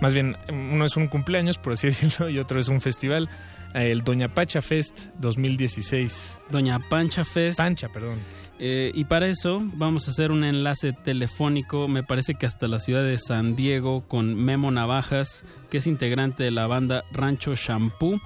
[0.00, 3.28] más bien uno es un cumpleaños, por así decirlo, y otro es un festival,
[3.74, 6.38] el Doña Pacha Fest 2016.
[6.50, 7.58] Doña Pancha Fest.
[7.58, 8.18] Pancha, perdón.
[8.58, 12.78] Eh, y para eso vamos a hacer un enlace telefónico, me parece que hasta la
[12.78, 18.18] ciudad de San Diego, con Memo Navajas, que es integrante de la banda Rancho Shampoo.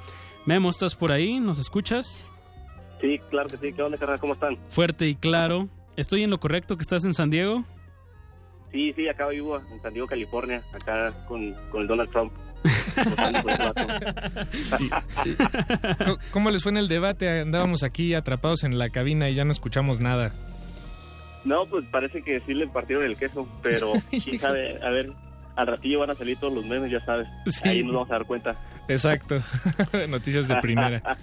[0.47, 1.41] Memo, ¿estás por ahí?
[1.41, 2.25] ¿Nos escuchas?
[3.01, 3.73] Sí, claro que sí.
[3.73, 4.21] ¿Qué onda, carnal?
[4.21, 4.57] ¿Cómo están?
[4.69, 5.69] Fuerte y claro.
[5.97, 7.65] ¿Estoy en lo correcto que estás en San Diego?
[8.71, 12.33] Sí, sí, acá vivo en San Diego, California, acá con, con el Donald Trump.
[16.05, 17.41] ¿Cómo- ¿Cómo les fue en el debate?
[17.41, 20.35] Andábamos aquí atrapados en la cabina y ya no escuchamos nada.
[21.45, 25.11] No, pues parece que sí le partieron el queso, pero quién sabe, a ver,
[25.57, 27.27] al ratillo van a salir todos los memes, ya sabes.
[27.65, 28.55] Ahí nos vamos a dar cuenta.
[28.89, 29.37] Exacto.
[30.09, 31.17] Noticias de primera.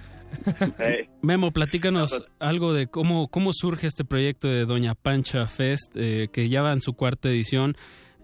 [1.22, 6.48] Memo, platícanos algo de cómo, cómo surge este proyecto de Doña Pancha Fest, eh, que
[6.48, 7.76] ya va en su cuarta edición.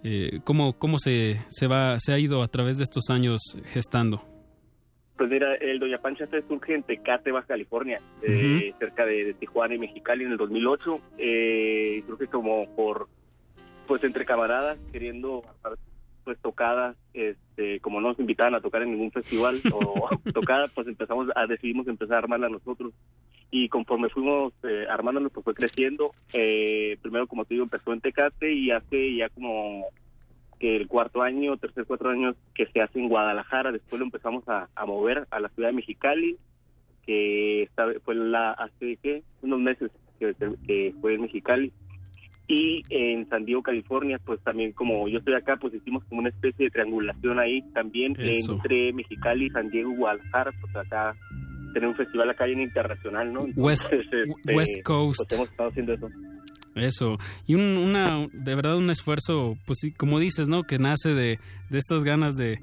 [0.05, 4.23] Eh, ¿Cómo, cómo se, se, va, se ha ido a través de estos años gestando?
[5.17, 9.35] Pues mira, el Doña Pancha Fest surge en Tecate, Baja California, eh, cerca de, de
[9.35, 11.01] Tijuana y Mexicali en el 2008.
[11.19, 13.09] Eh, surge como por,
[13.87, 15.43] pues entre camaradas, queriendo
[16.25, 20.89] pues tocadas, este, como no nos invitaban a tocar en ningún festival o tocada, pues
[20.89, 22.93] empezamos a decidimos empezar a armarla nosotros.
[23.57, 26.11] Y conforme fuimos eh, armándonos, pues fue creciendo.
[26.33, 29.85] Eh, primero, como te digo, empezó en Tecate y hace ya como
[30.59, 33.71] que el cuarto año, tercer, cuatro años que se hace en Guadalajara.
[33.71, 36.37] Después lo empezamos a, a mover a la ciudad de Mexicali,
[37.07, 39.23] que esta fue la hace ¿qué?
[39.43, 40.35] unos meses que,
[40.67, 41.73] que fue en Mexicali.
[42.49, 46.31] Y en San Diego, California, pues también como yo estoy acá, pues hicimos como una
[46.31, 48.55] especie de triangulación ahí también Eso.
[48.55, 51.15] entre Mexicali, San Diego Guadalajara, pues acá
[51.75, 53.43] tener un festival acá bien internacional, ¿no?
[53.57, 54.25] West- este,
[54.55, 55.21] West Coast.
[55.29, 56.09] Pues hemos estado haciendo eso.
[56.75, 57.19] Eso.
[57.47, 60.63] Y un, una, de verdad un esfuerzo, pues sí, como dices, ¿no?
[60.65, 61.39] Que nace de,
[61.71, 62.61] de estas ganas de,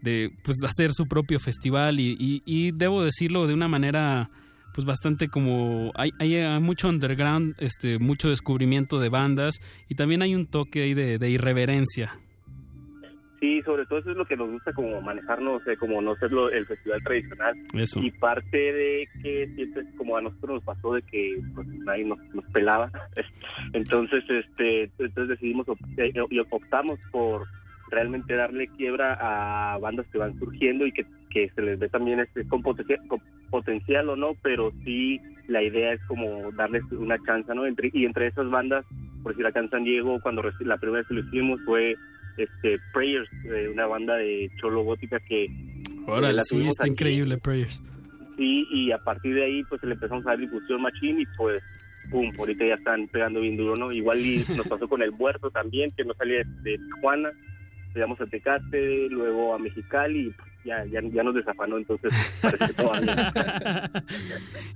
[0.00, 4.30] de pues, hacer su propio festival y, y, y debo decirlo de una manera
[4.74, 9.56] pues bastante como hay, hay mucho underground, este, mucho descubrimiento de bandas
[9.90, 12.18] y también hay un toque ahí de, de irreverencia.
[13.42, 16.30] Sí, sobre todo eso es lo que nos gusta como manejarnos, eh, como no ser
[16.30, 17.56] lo- el festival tradicional.
[17.74, 18.00] Eso.
[18.00, 22.20] Y parte de que siempre como a nosotros nos pasó de que pues, nadie nos,
[22.34, 22.92] nos pelaba.
[23.72, 27.46] Entonces, este, entonces decidimos op- eh, y optamos por
[27.90, 32.20] realmente darle quiebra a bandas que van surgiendo y que, que se les ve también
[32.20, 33.20] este con potencial, con
[33.50, 37.66] potencial o no, pero sí la idea es como darles una chance, ¿no?
[37.66, 38.86] Entre, y entre esas bandas,
[39.24, 41.96] por decir acá en San Diego, cuando la primera vez que lo hicimos fue
[42.36, 45.48] este Prayers, eh, una banda de cholo gótica que
[46.06, 46.92] la sí, está aquí.
[46.92, 47.80] increíble, Prayers.
[48.36, 51.62] Sí, y a partir de ahí pues le empezamos a dar difusión machín y pues
[52.10, 53.92] pum, ahorita ya están pegando bien duro, ¿no?
[53.92, 57.30] Igual y nos pasó con el muerto también, que no salía de Tijuana,
[57.94, 62.82] llegamos a Tecate, luego a Mexicali y pues, ya, ya, nos desafanó, entonces parece que.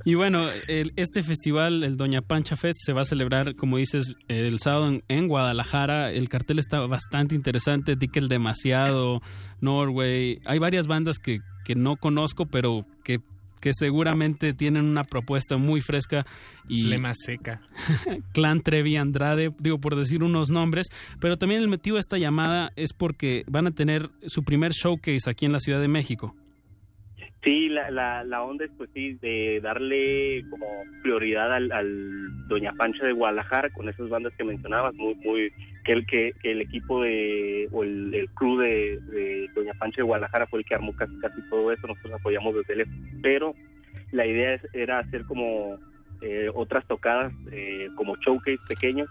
[0.05, 4.15] Y bueno, el- este festival, el Doña Pancha Fest, se va a celebrar, como dices,
[4.29, 6.11] el sábado en, en Guadalajara.
[6.13, 7.97] El cartel está bastante interesante.
[7.97, 9.21] Dickel Demasiado,
[9.61, 10.41] Norway.
[10.45, 13.19] Hay varias bandas que, que no conozco, pero que,
[13.61, 16.25] que seguramente tienen una propuesta muy fresca.
[16.69, 17.61] Y Flema seca.
[18.33, 20.89] Clan Trevi Andrade, digo por decir unos nombres,
[21.21, 25.31] pero también el motivo de esta llamada es porque van a tener su primer showcase
[25.31, 26.35] aquí en la Ciudad de México.
[27.47, 30.67] Sí, la, la, la onda es pues sí, de darle como
[31.05, 35.53] prioridad al, al Doña Pancha de Guadalajara con esas bandas que mencionabas, muy, muy,
[35.87, 39.99] que el, que, que el equipo de, o el, el crew de, de Doña Pancha
[39.99, 42.93] de Guadalajara fue el que armó casi, casi todo eso, nosotros apoyamos desde lejos,
[43.23, 43.55] pero
[44.11, 45.79] la idea es- era hacer como
[46.23, 49.09] eh, otras tocadas, eh, como showcase pequeños,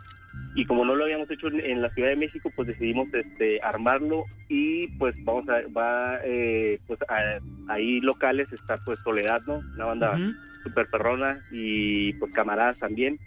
[0.55, 3.59] y como no lo habíamos hecho en, en la Ciudad de México, pues decidimos este
[3.61, 7.39] armarlo y pues vamos a va eh, pues a-
[7.71, 9.61] ahí locales está pues Soledad, ¿no?
[9.75, 10.33] Una banda Ujú.
[10.63, 13.17] super perrona y pues camaradas también.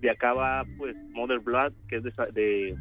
[0.00, 2.76] De acá va pues Mother Blood, que es de, de,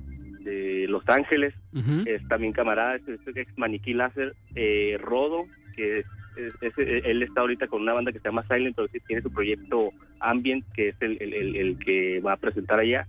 [0.48, 2.03] de Los Ángeles, Ujú.
[2.06, 5.45] es también camarada, es, es ex Maniquí Láser, eh, Rodo,
[5.76, 6.06] que es-
[6.61, 9.22] es- es- él está ahorita con una banda que se llama Silent, pero sí tiene
[9.22, 13.07] su proyecto Ambient, que es el, el- el- el que va a presentar allá.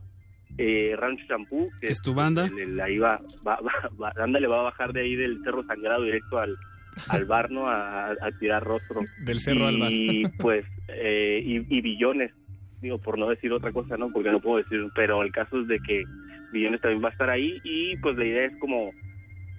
[0.56, 2.50] Eh, Ranch Shampoo, que ¿Es tu banda?
[2.82, 6.38] ahí va, va, va, va- ándale, va a bajar de ahí del Cerro Sangrado directo
[6.38, 6.56] al,
[7.08, 7.68] al bar, ¿no?
[7.68, 9.02] A, a tirar rostro.
[9.24, 9.92] Del cerro al bar.
[9.92, 12.32] Y pues, eh, y, y billones,
[12.80, 14.10] digo, por no decir otra cosa, ¿no?
[14.10, 16.02] Porque no puedo decir, pero el caso es de que
[16.52, 18.90] billones también va a estar ahí y pues la idea es como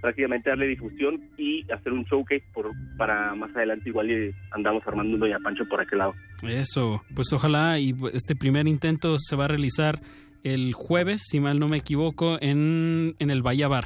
[0.01, 5.13] prácticamente darle difusión y hacer un showcase por, para más adelante igual y andamos armando
[5.13, 6.13] un Doña Pancho por aquel lado.
[6.43, 9.99] Eso, pues ojalá y este primer intento se va a realizar
[10.43, 13.85] el jueves, si mal no me equivoco, en, en el Bahía Bar.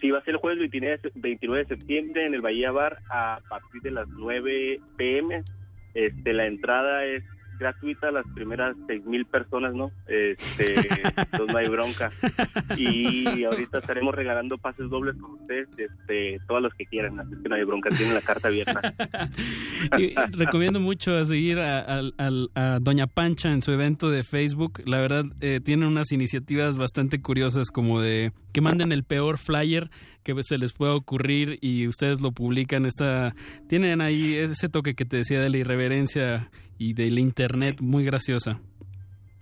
[0.00, 2.98] Sí, va a ser el jueves 29 de, 29 de septiembre en el Bahía Bar
[3.10, 5.42] a partir de las 9 pm.
[5.94, 7.24] Este, la entrada es
[7.58, 9.90] gratuita a las primeras 6.000 personas, ¿no?
[10.06, 10.74] Este,
[11.16, 12.10] entonces no hay bronca.
[12.76, 17.48] Y ahorita estaremos regalando pases dobles con ustedes, este, todos los que quieran, así que
[17.48, 18.80] no hay bronca, tienen la carta abierta.
[19.98, 22.10] Y recomiendo mucho a seguir a, a-
[22.54, 24.82] a Doña Pancha en su evento de Facebook.
[24.86, 29.90] La verdad, eh, tiene unas iniciativas bastante curiosas como de que manden el peor flyer
[30.24, 32.86] que se les pueda ocurrir y ustedes lo publican.
[32.86, 33.34] Esta,
[33.68, 38.60] tienen ahí ese toque que te decía de la irreverencia y del internet muy graciosa.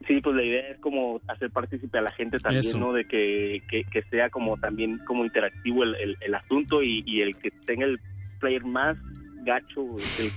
[0.06, 2.76] Sí, pues la idea es como hacer partícipe a la gente también, Eso.
[2.76, 2.92] ¿no?
[2.92, 7.22] De que, que, que sea como también como interactivo el, el, el asunto y, y
[7.22, 8.00] el que tenga el
[8.40, 8.98] player más
[9.44, 10.30] gacho es el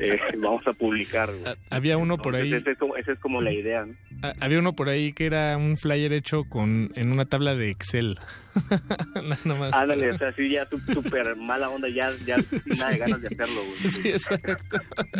[0.00, 1.30] que eh, vamos a publicar.
[1.32, 1.54] güey.
[1.70, 2.52] Había uno por ahí.
[2.52, 3.94] Esa es como, esa es como la idea, ¿no?
[4.22, 7.70] Ah, Había uno por ahí que era un flyer hecho con en una tabla de
[7.70, 8.18] Excel.
[9.44, 9.72] Nada más.
[9.72, 13.28] Ándale, o sea, sí, ya súper mala onda, ya, ya sin nada de ganas de
[13.28, 13.90] hacerlo, güey.
[13.96, 14.56] Sí, exacto.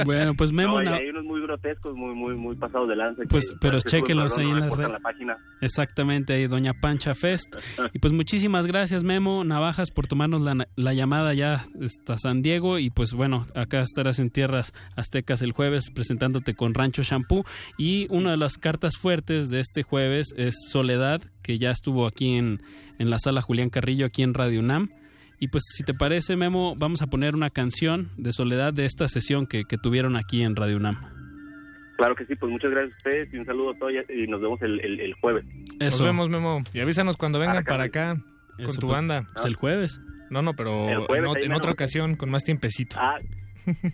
[0.05, 3.23] Bueno, pues Memo, No, hay unos muy grotescos, muy, muy, muy pasados de lanza.
[3.29, 4.93] Pues, pero que chéquenlos solo ahí en las redes.
[4.93, 5.39] la página.
[5.61, 7.57] Exactamente, ahí Doña Pancha Fest.
[7.93, 12.79] Y pues muchísimas gracias Memo Navajas por tomarnos la, la llamada ya hasta San Diego
[12.79, 17.45] y pues bueno, acá estarás en tierras aztecas el jueves presentándote con Rancho Shampoo
[17.79, 22.37] y una de las cartas fuertes de este jueves es Soledad, que ya estuvo aquí
[22.37, 22.61] en,
[22.99, 24.91] en la sala Julián Carrillo, aquí en Radio UNAM.
[25.39, 29.07] Y pues si te parece Memo, vamos a poner una canción de Soledad de esta
[29.09, 30.97] sesión que, que tuvieron aquí en Radio UNAM.
[31.99, 34.41] Claro que sí, pues muchas gracias a ustedes y un saludo a todos y nos
[34.41, 35.45] vemos el, el, el jueves.
[35.81, 36.63] Nos vemos, Memo.
[36.75, 38.17] Y avísanos cuando vengan para acá
[38.57, 39.27] con Eso, tu pues, banda.
[39.35, 40.01] pues, el jueves.
[40.31, 42.97] No, no, pero en, otra ocasión, con más tiempecito.
[42.99, 43.19] Ah,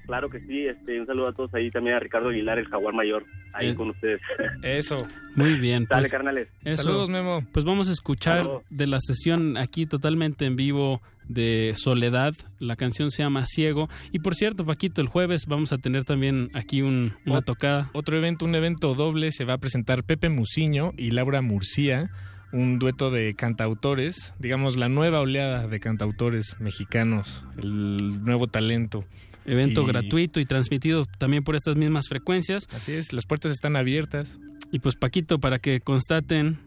[0.07, 2.95] claro que sí, este, un saludo a todos ahí también a Ricardo Aguilar, el jaguar
[2.95, 3.75] mayor, ahí Eh.
[3.75, 4.21] con ustedes.
[4.63, 4.97] Eso.
[5.37, 5.87] Muy bien.
[5.89, 6.49] Dale, pues, carnales.
[6.65, 6.83] eso.
[6.85, 7.45] Saludos, Memo.
[7.53, 8.63] Pues vamos a escuchar Saludos.
[8.71, 12.35] de la sesión aquí totalmente en vivo de Soledad.
[12.59, 13.89] La canción se llama Ciego.
[14.11, 17.91] Y por cierto, Paquito, el jueves vamos a tener también aquí un- una Ot- tocada.
[17.95, 22.11] Otro evento, un evento doble, se va a presentar Pepe Muciño y Laura Murcia,
[22.53, 29.05] un dueto de cantautores, digamos la nueva oleada de cantautores mexicanos, el nuevo talento.
[29.45, 32.69] Evento Y- gratuito y transmitido también por estas mismas frecuencias.
[32.75, 34.39] Así es, las puertas están abiertas.
[34.71, 36.59] Y pues Paquito, para que constaten,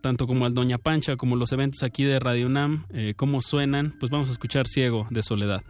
[0.00, 3.94] tanto como al Doña Pancha como los eventos aquí de Radio UNAM, eh, cómo suenan,
[3.98, 5.62] pues vamos a escuchar Ciego de Soledad.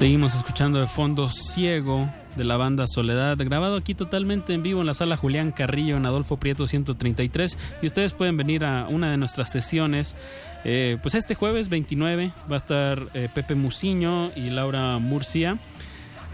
[0.00, 4.86] Seguimos escuchando de fondo Ciego de la banda Soledad, grabado aquí totalmente en vivo en
[4.86, 7.58] la sala Julián Carrillo en Adolfo Prieto 133.
[7.82, 10.16] Y ustedes pueden venir a una de nuestras sesiones.
[10.64, 15.58] eh, pues este jueves 29 va a estar eh, Pepe Musiño y Laura Murcia.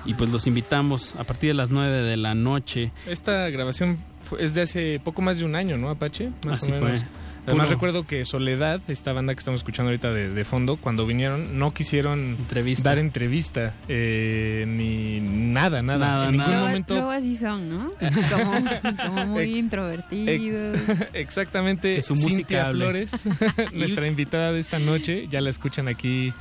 [0.04, 2.92] Y pues los invitamos a partir de las 9 de la noche.
[3.08, 3.96] Esta grabación
[4.38, 6.30] es de hace poco más de un año, ¿no, Apache?
[6.46, 7.00] Más Así o menos.
[7.00, 7.08] fue.
[7.46, 11.06] Además Puro- recuerdo que Soledad, esta banda que estamos escuchando ahorita de, de fondo, cuando
[11.06, 12.88] vinieron no quisieron Entrevista.
[12.90, 15.98] dar entrevista, eh, ni nada, nada.
[16.06, 16.94] Nada, en ningún momento.
[16.94, 17.90] luego así son, ¿no?
[18.32, 20.80] Como, como muy Ex- introvertidos.
[21.12, 21.94] Exactamente.
[21.96, 22.70] Que su música.
[22.70, 23.12] Flores,
[23.72, 26.32] nuestra invitada de esta noche, ya la escuchan aquí,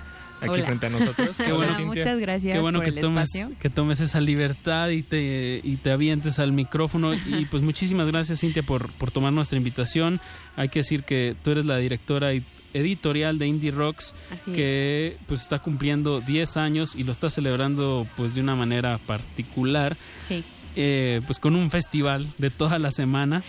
[0.42, 0.66] aquí Hola.
[0.66, 1.38] frente a nosotros.
[1.38, 1.76] Qué Hola, bueno.
[1.76, 1.86] Cintia.
[2.04, 3.56] Muchas gracias Qué bueno por que el tomes, espacio.
[3.60, 7.12] que tomes esa libertad y te, y te avientes al micrófono.
[7.28, 10.20] Y pues muchísimas gracias, Cintia, por, por tomar nuestra invitación.
[10.56, 12.44] Hay que decir que tú eres la directora y-
[12.74, 18.06] editorial de Indie Rocks, Así que pues está cumpliendo 10 años y lo está celebrando
[18.18, 19.96] pues de una manera particular.
[20.28, 20.44] Sí.
[20.76, 23.44] eh, pues con un festival de toda la semana.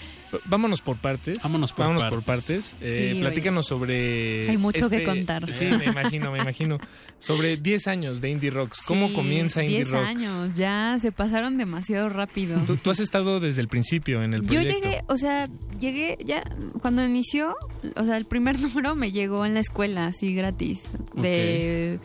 [0.45, 1.39] Vámonos por partes.
[1.43, 2.17] Vámonos por Vámonos partes.
[2.17, 2.75] por partes.
[2.81, 4.49] Eh, Sí, platícanos sobre.
[4.49, 5.53] Hay mucho que este- contar.
[5.53, 6.79] Sí, me imagino, me imagino.
[7.19, 8.81] Sobre 10 años de Indie Rocks.
[8.83, 10.07] ¿Cómo Sí, comienza Indie 10 Rocks?
[10.07, 12.61] años, ya se pasaron demasiado rápido.
[12.67, 14.75] Tú, tú has estado desde el principio en el Yo proyecto.
[14.75, 15.49] llegué, o sea,
[15.81, 16.43] llegué ya
[16.83, 17.57] cuando inició,
[17.97, 20.81] o sea, el primer número me llegó en la escuela, así gratis,
[21.15, 21.99] de,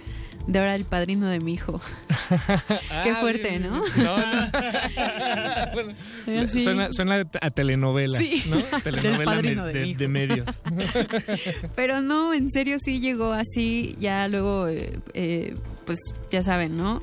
[0.47, 1.79] de ahora el padrino de mi hijo.
[3.03, 3.83] Qué Ah, fuerte, ¿no?
[6.47, 8.57] suena, suena a telenovela, Sí, ¿no?
[8.83, 9.99] Telenovela padrino me- de de, mi hijo.
[9.99, 10.49] de medios.
[11.75, 15.55] Pero no, en serio sí llegó así, ya luego, eh, eh,
[15.85, 15.99] pues
[16.31, 17.01] ya saben, ¿no?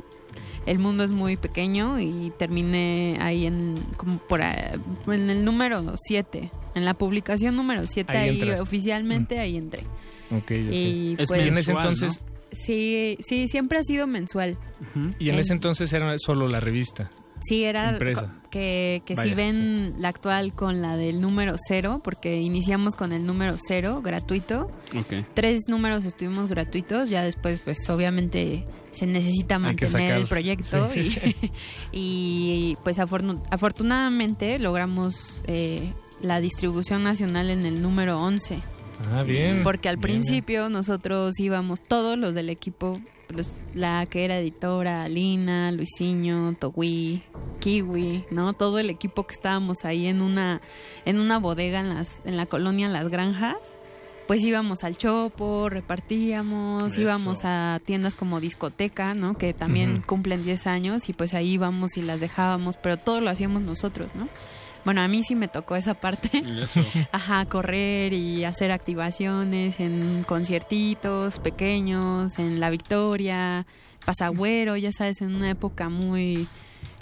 [0.67, 5.95] El mundo es muy pequeño y terminé ahí en como por ahí, en el número
[5.97, 9.81] 7, en la publicación número 7 Ahí oficialmente ahí entré.
[10.31, 10.51] Ok, ok.
[10.51, 12.21] Y Es pues y en ese entonces,
[12.53, 14.57] sí, sí, siempre ha sido mensual.
[15.19, 17.11] y en En- ese entonces era solo la revista.
[17.41, 18.35] Sí, era Impresa.
[18.51, 23.25] que, que si ven la actual con la del número cero, porque iniciamos con el
[23.27, 24.73] número cero gratuito.
[24.99, 25.25] Ok.
[25.35, 31.17] Tres números estuvimos gratuitos, ya después pues obviamente se necesita mantener el proyecto Sí.
[31.33, 31.51] y,
[32.73, 35.15] y, pues afortun- afortunadamente logramos
[35.47, 38.59] eh, la distribución nacional en el número 11.
[39.15, 39.63] Ah, bien.
[39.63, 40.23] Porque al Bien, bien.
[40.23, 47.23] principio nosotros íbamos todos los del equipo, pues, la que era editora, Lina, Luisinho, Togui,
[47.61, 48.53] Kiwi, ¿no?
[48.55, 50.61] Todo el equipo que estábamos ahí en una
[51.05, 53.57] en una bodega en las en la colonia Las Granjas.
[54.27, 57.01] Pues íbamos al Chopo, repartíamos, Eso.
[57.01, 59.33] íbamos a tiendas como discoteca, ¿no?
[59.35, 63.31] Que también cumplen 10 años y pues ahí íbamos y las dejábamos, pero todo lo
[63.31, 64.29] hacíamos nosotros, ¿no?
[64.89, 66.43] Bueno, a mí sí me tocó esa parte.
[66.63, 66.83] Eso.
[67.13, 73.67] Ajá, correr y hacer activaciones en conciertitos pequeños, en La Victoria,
[74.07, 76.49] Pasagüero, ya sabes, en una época muy,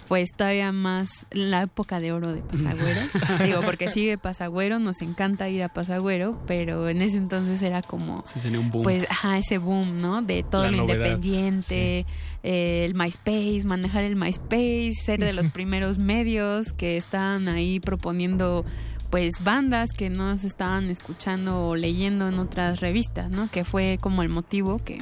[0.08, 3.00] pues todavía más, la época de oro de Pasagüero.
[3.44, 8.24] Digo, porque sigue Pasagüero, nos encanta ir a Pasagüero, pero en ese entonces era como,
[8.26, 8.82] Sí, tenía un boom.
[8.84, 10.22] pues, ajá, ese boom, ¿no?
[10.22, 12.06] De todo La lo novedad, independiente,
[12.42, 18.64] eh, el MySpace, manejar el MySpace, ser de los primeros medios que estaban ahí proponiendo
[19.10, 23.48] pues bandas que no se estaban escuchando o leyendo en otras revistas, ¿no?
[23.50, 24.98] Que fue como el motivo que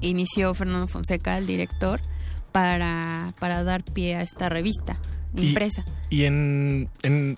[0.00, 2.00] inició Fernando Fonseca, el director,
[2.52, 4.98] para, para dar pie a esta revista
[5.36, 5.84] impresa.
[6.10, 7.36] Y en, en-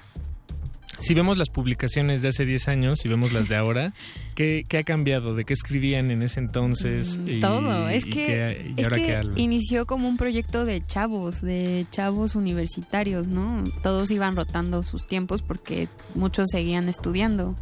[0.98, 3.92] si vemos las publicaciones de hace 10 años y vemos las de ahora,
[4.36, 5.34] ¿qué, qué ha cambiado?
[5.34, 7.18] ¿De qué escribían en ese entonces?
[7.18, 10.64] Mm, Y- Todo, es y que, qué- es ahora que qué inició como un proyecto
[10.64, 13.64] de chavos, de chavos universitarios, ¿no?
[13.82, 17.54] Todos iban rotando sus tiempos porque muchos seguían estudiando.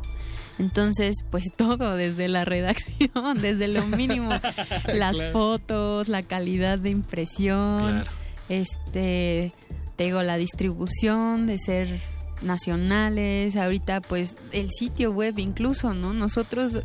[0.59, 4.31] Entonces, pues todo, desde la redacción, desde lo mínimo,
[4.93, 5.33] las Claro.
[5.33, 8.11] fotos, la calidad de impresión, Claro.
[8.49, 9.53] este,
[9.97, 12.01] te digo, la distribución de ser
[12.43, 16.13] nacionales, ahorita pues el sitio web incluso, ¿no?
[16.15, 16.81] Nosotros,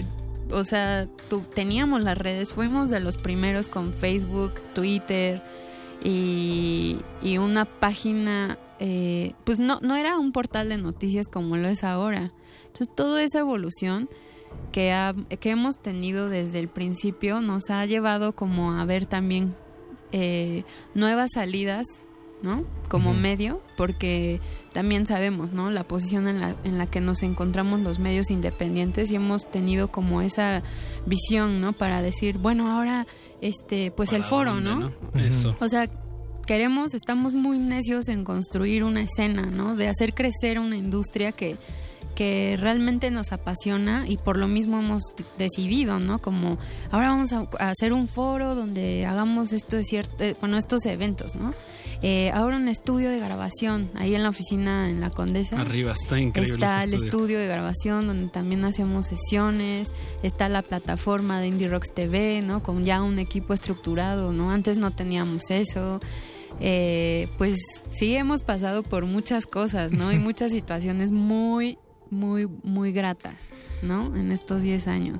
[0.51, 5.41] o sea, tu- teníamos las redes, fuimos de los primeros con Facebook, Twitter
[6.03, 11.67] y, y una página, eh, pues no, no era un portal de noticias como lo
[11.67, 12.31] es ahora.
[12.75, 14.09] Entonces, toda esa evolución
[14.73, 19.55] que, ha- que hemos tenido desde el principio nos ha llevado como a ver también
[20.11, 21.85] eh, nuevas salidas,
[22.41, 22.65] ¿no?
[22.89, 24.41] Como medio, porque
[24.73, 25.71] también sabemos, ¿no?
[25.71, 29.87] La posición en la, en la que nos encontramos los medios independientes y hemos tenido
[29.87, 30.61] como esa
[31.05, 31.71] visión, ¿no?
[31.71, 33.07] Para decir, bueno, ahora,
[33.41, 35.19] este, pues el ¿Para foro, dónde, ¿no?
[35.21, 35.55] Eso.
[35.61, 35.89] O sea,
[36.45, 39.75] queremos, estamos muy necios en construir una escena, ¿no?
[39.77, 41.55] De hacer crecer una industria que,
[42.15, 46.19] que realmente nos apasiona y por lo mismo hemos decidido, ¿no?
[46.19, 46.57] Como
[46.91, 51.35] ahora vamos a, hacer un foro donde hagamos esto de cierto, eh, bueno, estos eventos,
[51.35, 51.53] ¿no?
[52.01, 55.59] Eh, ahora un estudio de grabación ahí en la oficina en la Condesa.
[55.59, 57.11] Arriba está increíble Está ese el estudio.
[57.11, 59.93] estudio de grabación donde también hacemos sesiones,
[60.23, 62.63] está la plataforma de Indie Rocks TV, ¿no?
[62.63, 64.51] Con ya un equipo estructurado, ¿no?
[64.51, 65.99] Antes no teníamos eso.
[66.59, 67.57] Eh, pues
[67.89, 70.11] sí hemos pasado por muchas cosas, ¿no?
[70.13, 71.77] Y muchas situaciones muy,
[72.09, 73.49] muy, muy gratas,
[73.81, 74.15] ¿no?
[74.15, 75.19] En estos 10 años.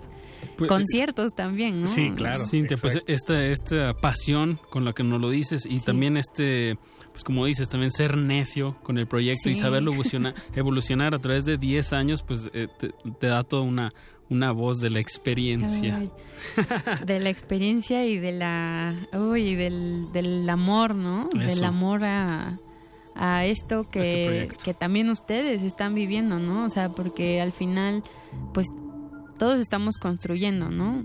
[0.57, 1.88] Pues, Conciertos también, ¿no?
[1.88, 6.78] Cintia, pues esta, esta pasión con la que nos lo dices y también este,
[7.12, 9.62] pues como dices, también ser necio con el proyecto y Sí.
[9.62, 13.94] saberlo evolucionar, evolucionar a través de 10 años, pues eh, te, te da toda una,
[14.30, 15.98] una voz de la experiencia.
[15.98, 16.12] Ay,
[17.06, 21.28] de la experiencia y de la uy, del, del amor, ¿no?
[21.36, 21.56] Eso.
[21.56, 22.57] Del amor a,
[23.15, 24.63] a esto Este que, proyecto.
[24.63, 26.65] que también ustedes están viviendo, ¿no?
[26.65, 28.03] O sea, porque al final,
[28.53, 28.67] pues
[29.39, 31.03] todos estamos construyendo, ¿no?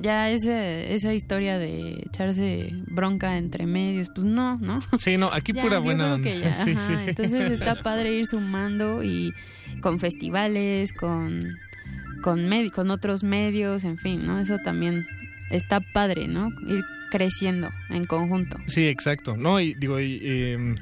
[0.00, 4.80] Ya ese, esa historia de echarse bronca entre medios, pues no, ¿no?
[4.98, 6.30] Sí, no, aquí Ya, pura buena onda.
[6.30, 6.94] ya, Sí, ajá, sí.
[7.08, 9.34] Entonces está padre ir sumando y
[9.82, 11.58] con festivales, con
[12.22, 14.38] con, medi- con otros medios, en fin, ¿no?
[14.40, 15.06] Eso también
[15.50, 16.48] está padre, ¿no?
[16.66, 18.56] Ir creciendo en conjunto.
[18.66, 19.36] Sí, exacto.
[19.36, 20.74] No, y digo, y, em,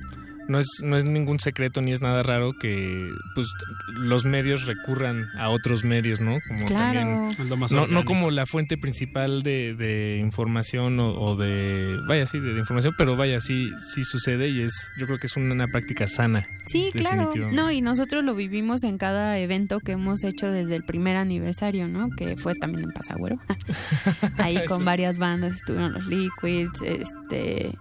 [0.48, 3.46] no es no es ningún secreto ni es nada raro que pues
[3.88, 6.38] los medios recurran a otros medios, ¿no?
[6.46, 7.00] Como Claro.
[7.00, 11.36] también Es lo más no, no como la fuente principal de, de información o, o
[11.36, 15.18] de vaya sí de, de información, pero vaya sí sí sucede y es yo creo
[15.18, 16.46] que es una, una práctica sana.
[16.66, 17.32] Sí, claro.
[17.52, 21.88] No, y nosotros lo vivimos en cada evento que hemos hecho desde el primer aniversario,
[21.88, 22.08] ¿no?
[22.16, 23.36] Que fue también en Pasagüero.
[24.38, 24.84] Ahí con Sí.
[24.84, 27.72] varias bandas estuvieron los Liquids, este...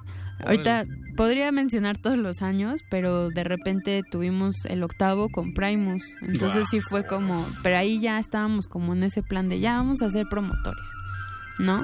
[0.43, 0.85] Ahorita
[1.15, 6.03] podría mencionar todos los años, pero de repente tuvimos el octavo con Primus.
[6.21, 7.47] Entonces sí fue como...
[7.63, 10.85] Pero ahí ya estábamos como en ese plan de ya vamos a ser promotores,
[11.59, 11.83] ¿no?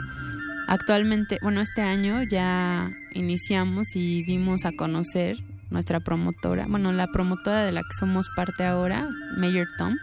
[0.68, 5.38] Actualmente, bueno, este año ya iniciamos y dimos a conocer
[5.69, 9.95] nuestra promotora, bueno, la promotora de la que somos parte ahora, Mayor Tom,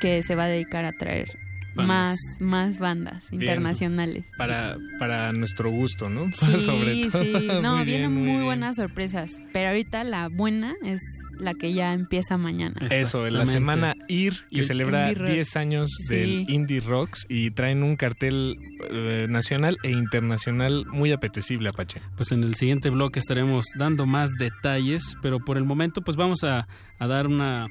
[0.00, 1.39] que se va a dedicar a traer
[1.74, 1.86] Bandas.
[1.88, 3.42] más más bandas Bien.
[3.42, 4.24] internacionales.
[4.36, 6.28] Para para nuestro gusto, ¿no?
[6.32, 7.22] Sí, Sobre todo.
[7.22, 7.32] sí.
[7.62, 8.44] No, Muy vienen bien, muy, bien.
[8.44, 11.00] buenas sorpresas, pero ahorita la buena es
[11.38, 12.86] la que ya empieza mañana.
[12.90, 15.30] Eso, en la semana IR, que el celebra Indie Rock.
[15.32, 16.14] 10 años Sí.
[16.14, 18.58] del Indie Rocks y traen un cartel
[18.90, 22.00] eh, nacional e internacional muy apetecible, Apache.
[22.16, 26.44] Pues en el siguiente bloque estaremos dando más detalles, pero por el momento pues vamos
[26.44, 26.68] a,
[26.98, 27.68] a dar una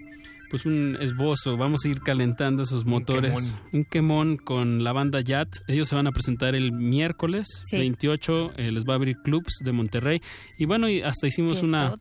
[0.49, 3.57] pues un esbozo, vamos a ir calentando esos motores.
[3.71, 5.49] Un quemón con la banda Yat.
[5.67, 7.77] Ellos se van a presentar el miércoles Sí.
[7.77, 10.21] 28, eh, les va a abrir clubs de Monterrey
[10.57, 11.93] y bueno, y hasta hicimos una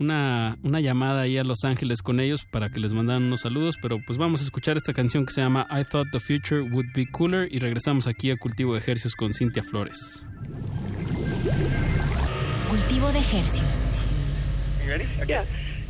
[0.00, 3.76] una, una llamada ahí a Los Ángeles con ellos para que les mandaran unos saludos,
[3.80, 6.86] pero pues vamos a escuchar esta canción que se llama I Thought the Future Would
[6.94, 10.24] Be Cooler y regresamos aquí a Cultivo de Ejercios con Cintia Flores.
[12.68, 13.98] Cultivo de ejercios.
[14.84, 15.04] You ready?
[15.28, 15.44] Yeah.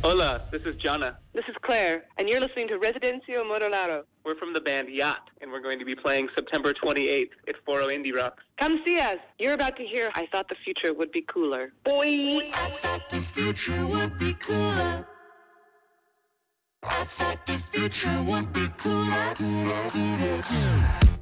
[0.07, 1.17] Hola, this is Jana.
[1.33, 4.03] This is Claire, and you're listening to Residencio Modulado.
[4.23, 7.87] We're from the band Yacht, and we're going to be playing September 28th at Foro
[7.87, 8.43] Indie Rocks.
[8.59, 9.17] Come see us.
[9.39, 11.71] You're about to hear I Thought the Future Would Be Cooler.
[11.83, 12.51] Boy!
[12.53, 15.07] I thought the future would be cooler.
[16.83, 21.14] I thought the future would be cooler, cooler, cooler, cooler.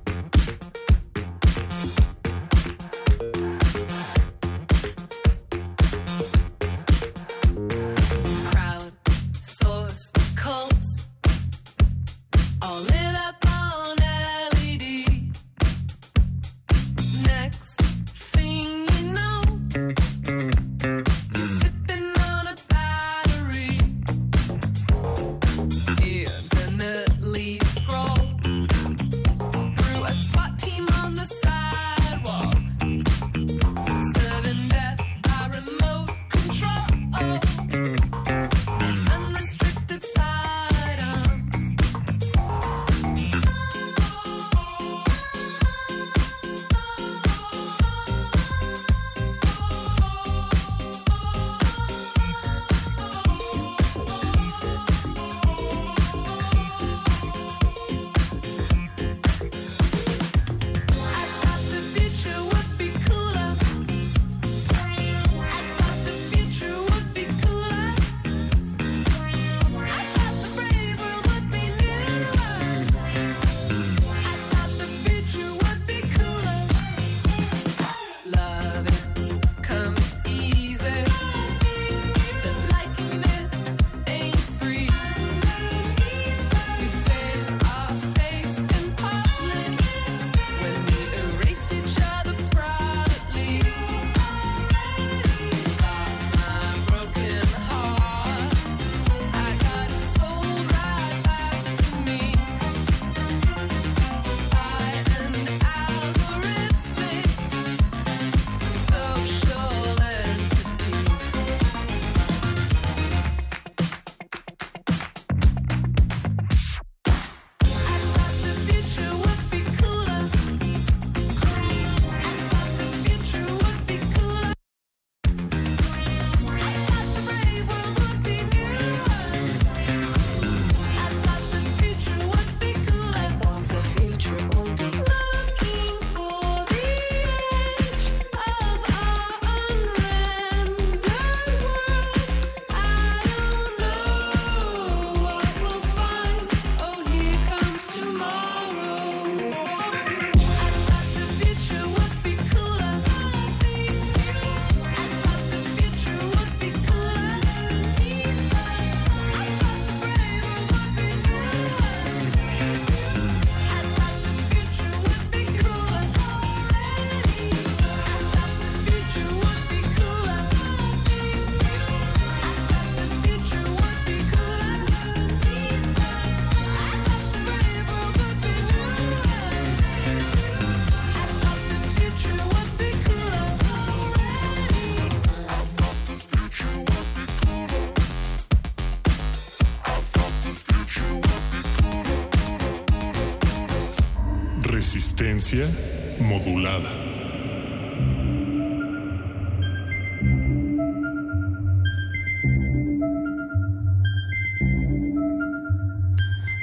[195.54, 196.90] Modulada.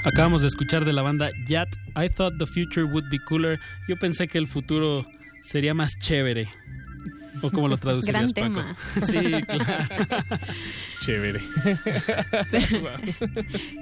[0.04, 1.68] Acabamos de escuchar de la banda Yat.
[1.94, 3.60] I thought the future would be cooler.
[3.86, 5.06] Yo pensé que el futuro
[5.44, 6.48] sería más chévere.
[7.42, 8.76] ¿O cómo lo traducirías, Gran Paco?
[9.06, 9.86] Sí, claro.
[11.00, 11.40] Chévere.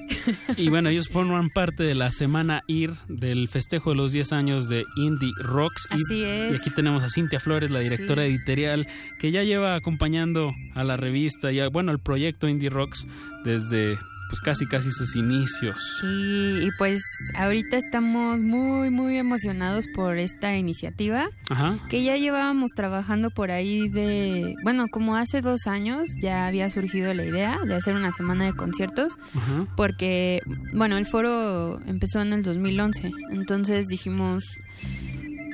[0.57, 4.69] Y bueno, ellos forman parte de la semana IR del festejo de los 10 años
[4.69, 5.87] de Indie Rocks.
[5.91, 6.53] Y- Así es.
[6.53, 8.31] Y aquí tenemos a Cintia Flores, la directora Sí.
[8.31, 8.87] editorial,
[9.19, 13.07] que ya lleva acompañando a la revista, y a- bueno, al proyecto Indie Rocks
[13.45, 13.99] desde
[14.29, 15.81] pues casi casi sus inicios.
[16.01, 17.03] Sí, y pues
[17.35, 21.79] ahorita estamos muy, muy emocionados por esta iniciativa Ajá.
[21.89, 27.15] que ya llevábamos trabajando por ahí de, bueno, como hace dos años ya había surgido
[27.15, 29.67] la idea de hacer una semana de conciertos Ajá.
[29.77, 30.41] porque,
[30.75, 34.45] bueno, el foro empezó en el 2011, entonces dijimos,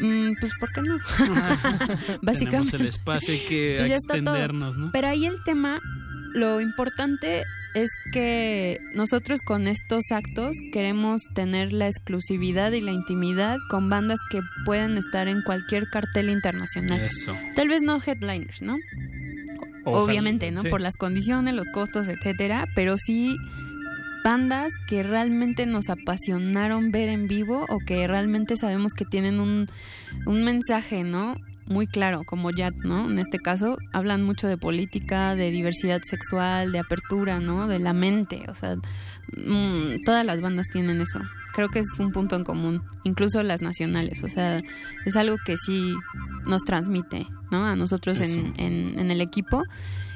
[0.01, 0.99] mm, pues, ¿por qué no?
[2.23, 2.45] Básicamente.
[2.45, 3.87] Tenemos el espacio, hay que todo.
[3.87, 4.91] extendernos, ¿no?
[4.93, 5.81] Pero ahí el tema,
[6.33, 7.45] lo importante
[7.75, 14.19] es que nosotros con estos actos queremos tener la exclusividad y la intimidad con bandas
[14.31, 17.01] que pueden estar en cualquier cartel internacional.
[17.01, 17.37] Eso.
[17.57, 18.77] Tal vez no headliners, ¿no?
[19.85, 20.63] Obviamente, ¿no?
[20.63, 20.69] sí.
[20.69, 23.37] Por las condiciones, los costos, etcétera, pero sí
[24.25, 29.67] bandas que realmente nos apasionaron ver en vivo o que realmente sabemos que tienen un,
[30.25, 31.37] un mensaje, ¿no?
[31.67, 33.09] Muy claro, como Yat, ¿no?
[33.09, 37.69] En este caso, hablan mucho de política, de diversidad sexual, de apertura, ¿no?
[37.69, 41.21] De la mente, o sea, mm, todas las bandas tienen eso.
[41.55, 44.61] Creo que es un punto en común, incluso las nacionales, o sea,
[45.07, 45.95] es algo que sí
[46.47, 47.65] nos transmite, ¿no?
[47.65, 49.63] A nosotros en, en, en el equipo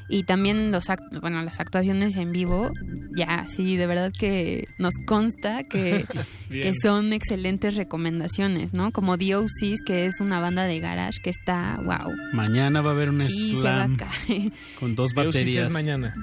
[0.09, 2.71] y también los actos, bueno, las actuaciones en vivo,
[3.17, 6.05] ya sí, de verdad que nos consta que,
[6.83, 8.91] son excelentes recomendaciones, ¿no?
[8.93, 12.13] Como The OCs, que es una banda de garage que está, wow.
[12.33, 14.53] Mañana va a haber un Sí, se va a slam caer.
[14.81, 15.69] con dos baterías.
[15.69, 16.15] es mañana.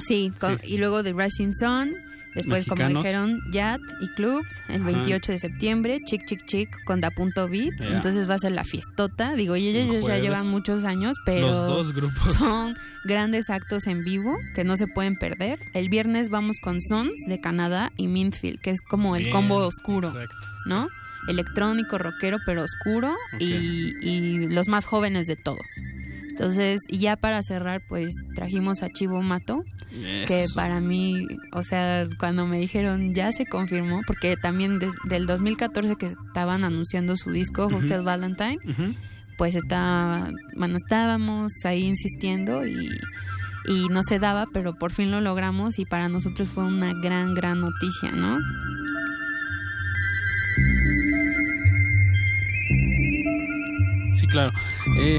[0.00, 1.94] Sí, con- y luego The Rising Sun,
[2.34, 4.90] después como dijeron, Yat y Clubs, el Ajá.
[4.92, 8.64] 28 de septiembre, Chic Chic Chic con Da Punto Beat, entonces va a ser la
[8.64, 12.34] fiestota, digo, ellos ya llevan muchos años, pero Los dos grupos.
[12.36, 15.58] son grandes actos en vivo que no se pueden perder.
[15.74, 20.08] El viernes vamos con Sons de Canadá y Mintfield, que es como el combo oscuro,
[20.08, 20.36] exacto.
[20.66, 20.88] ¿no?
[21.28, 25.66] Electrónico, rockero, pero oscuro y, y los más jóvenes de todos.
[26.38, 29.64] Entonces, y ya para cerrar, pues trajimos a Chivo Mato,
[30.28, 30.54] que Eso.
[30.54, 35.96] para mí, o sea, cuando me dijeron ya se confirmó, porque también des- del 2014
[35.96, 37.78] que estaban anunciando su disco, Ujú.
[37.78, 38.58] Hotel Valentine,
[39.36, 42.88] pues está, bueno, estábamos ahí insistiendo y,
[43.66, 47.34] y no se daba, pero por fin lo logramos y para nosotros fue una gran,
[47.34, 48.38] gran noticia, ¿no?
[54.14, 54.50] Sí, claro.
[54.98, 55.18] Eh,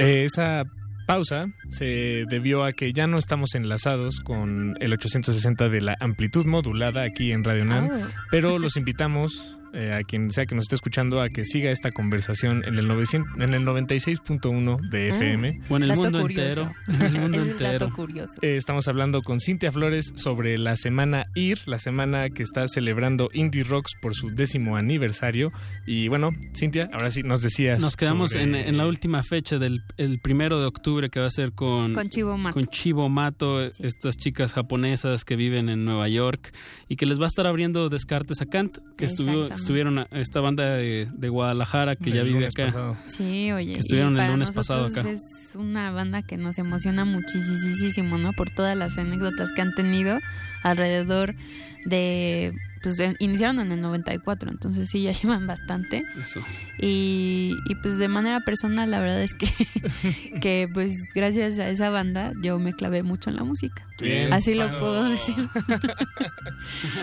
[0.00, 0.64] Eh, esa
[1.06, 6.46] pausa se debió a que ya no estamos enlazados con el 860 de la amplitud
[6.46, 8.06] modulada aquí en Radio Nam, Oh.
[8.30, 11.90] pero los invitamos eh, a quien sea que nos esté escuchando a que siga esta
[11.90, 15.14] conversación en el, 900 en el 96.1 de Ah.
[15.14, 15.60] FM.
[15.68, 16.42] o en el mundo curioso.
[16.42, 16.72] entero.
[16.88, 17.72] En el mundo es entero.
[17.72, 18.34] dato curioso.
[18.42, 23.30] Eh, estamos hablando con Cintia Flores sobre la semana IR, la semana que está celebrando
[23.32, 25.52] Indie Rocks por su décimo aniversario.
[25.86, 27.80] Y bueno, Cintia, ahora sí nos decías.
[27.80, 31.26] Nos quedamos sobre- en, en la última fecha del el primero de octubre que va
[31.26, 32.54] a ser con, Con Chivo Mato.
[32.54, 36.52] con Chivo Mato, estas chicas japonesas que viven en Nueva York
[36.88, 39.48] y que les va a estar abriendo Descartes a Kant, que estuvo.
[39.60, 42.66] Estuvieron a- esta banda de, de Guadalajara que ya vive lunes acá.
[42.66, 42.96] pasado.
[43.06, 43.74] Sí, oye.
[43.74, 45.08] Que estuvieron el lunes pasado acá.
[45.08, 45.22] Es
[45.56, 48.32] una banda que nos emociona muchísimo, ¿no?
[48.32, 50.18] Por todas las anécdotas que han tenido
[50.62, 51.34] alrededor
[51.84, 52.52] de.
[52.82, 56.02] Pues de- iniciaron en el 94, entonces sí, ya llevan bastante.
[56.20, 56.40] Eso.
[56.78, 59.48] Y, y pues de manera personal, la verdad es que,
[60.40, 63.86] que pues gracias a esa banda yo me clavé mucho en la música.
[64.00, 64.32] Bien.
[64.32, 65.34] Así lo puedo decir.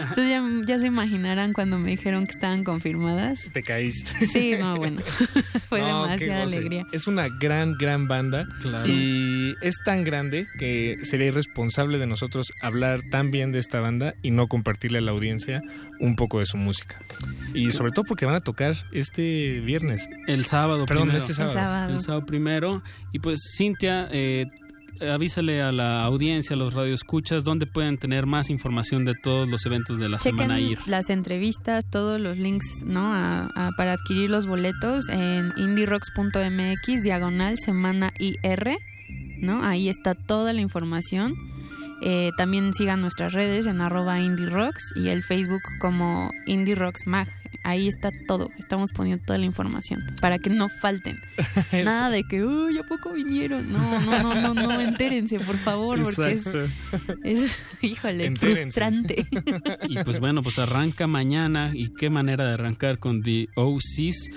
[0.01, 3.47] Entonces ya, ya se imaginarán cuando me dijeron que estaban confirmadas.
[3.53, 4.25] Te caíste.
[4.25, 5.01] Sí, no, bueno.
[5.69, 6.85] Fue No, demasiada alegría.
[6.91, 8.47] Es una gran, gran banda.
[8.61, 8.87] Claro.
[8.87, 14.15] Y es tan grande que sería irresponsable de nosotros hablar tan bien de esta banda
[14.23, 15.61] y no compartirle a la audiencia
[16.01, 16.99] un poco de su música.
[17.53, 20.09] Y sobre todo porque van a tocar este viernes.
[20.27, 21.17] El sábado Perdón, primero.
[21.23, 21.53] este sábado.
[21.53, 21.93] El sábado.
[21.93, 22.83] El sábado primero.
[23.13, 24.45] Y pues Cintia, eh,
[25.09, 29.65] avísale a la audiencia, a los radioescuchas, dónde pueden tener más información de todos los
[29.65, 30.79] eventos de la semana IR.
[30.85, 33.13] las entrevistas, todos los links, ¿no?
[33.13, 38.77] A- a- para adquirir los boletos en indierocks.mx, diagonal semana IR,
[39.39, 39.63] ¿no?
[39.63, 41.35] Ahí está toda la información.
[42.01, 47.27] Eh, también sigan nuestras redes en arroba indierocks y el Facebook como Indie Rocks Mag.
[47.63, 48.49] Ahí está todo.
[48.59, 51.19] Estamos poniendo toda la información para que no falten.
[51.83, 53.71] Nada de que, uy, ¿a poco vinieron?
[53.71, 56.47] No, no, no, no, no, entérense, por favor, porque es,
[57.23, 58.61] es, híjole, Entérense.
[58.63, 59.27] frustrante.
[59.89, 64.29] Y pues bueno, pues arranca mañana y qué manera de arrancar con The OCs.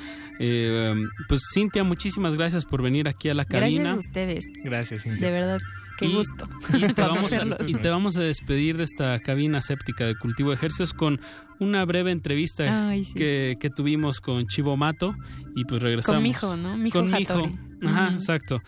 [0.42, 0.94] Eh,
[1.28, 3.82] pues Cintia, muchísimas gracias por venir aquí a la cabina.
[3.82, 4.44] Gracias a ustedes.
[4.64, 5.58] Gracias, De verdad,
[6.00, 6.48] qué Y- gusto.
[6.74, 7.68] Y te, vamos a, conocerlos.
[7.68, 11.20] y te vamos a despedir de esta cabina séptica de cultivo de ejercicios con
[11.60, 13.14] una breve entrevista Ay, sí.
[13.14, 15.14] que, que tuvimos con Chivo Mato
[15.54, 16.16] y pues regresamos.
[16.16, 16.76] Con Mijo, ¿no?
[16.76, 17.56] Mijo con Hattori.
[17.86, 18.14] Ajá, Ujú.
[18.14, 18.62] exacto.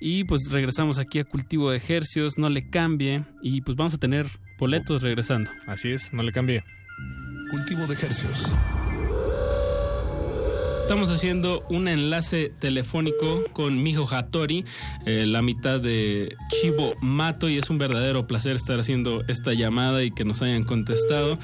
[0.00, 3.98] Y pues regresamos aquí a cultivo de ejercicios, no le cambie y pues vamos a
[3.98, 4.26] tener
[4.58, 5.50] boletos regresando.
[5.66, 6.64] Así es, no le cambie.
[7.50, 8.50] Cultivo de ejercicios.
[10.82, 14.64] Estamos haciendo un enlace telefónico con Mijo Hattori,
[15.06, 20.02] eh, la mitad de Chivo Mato, y es un verdadero placer estar haciendo esta llamada
[20.02, 21.38] y que nos hayan contestado.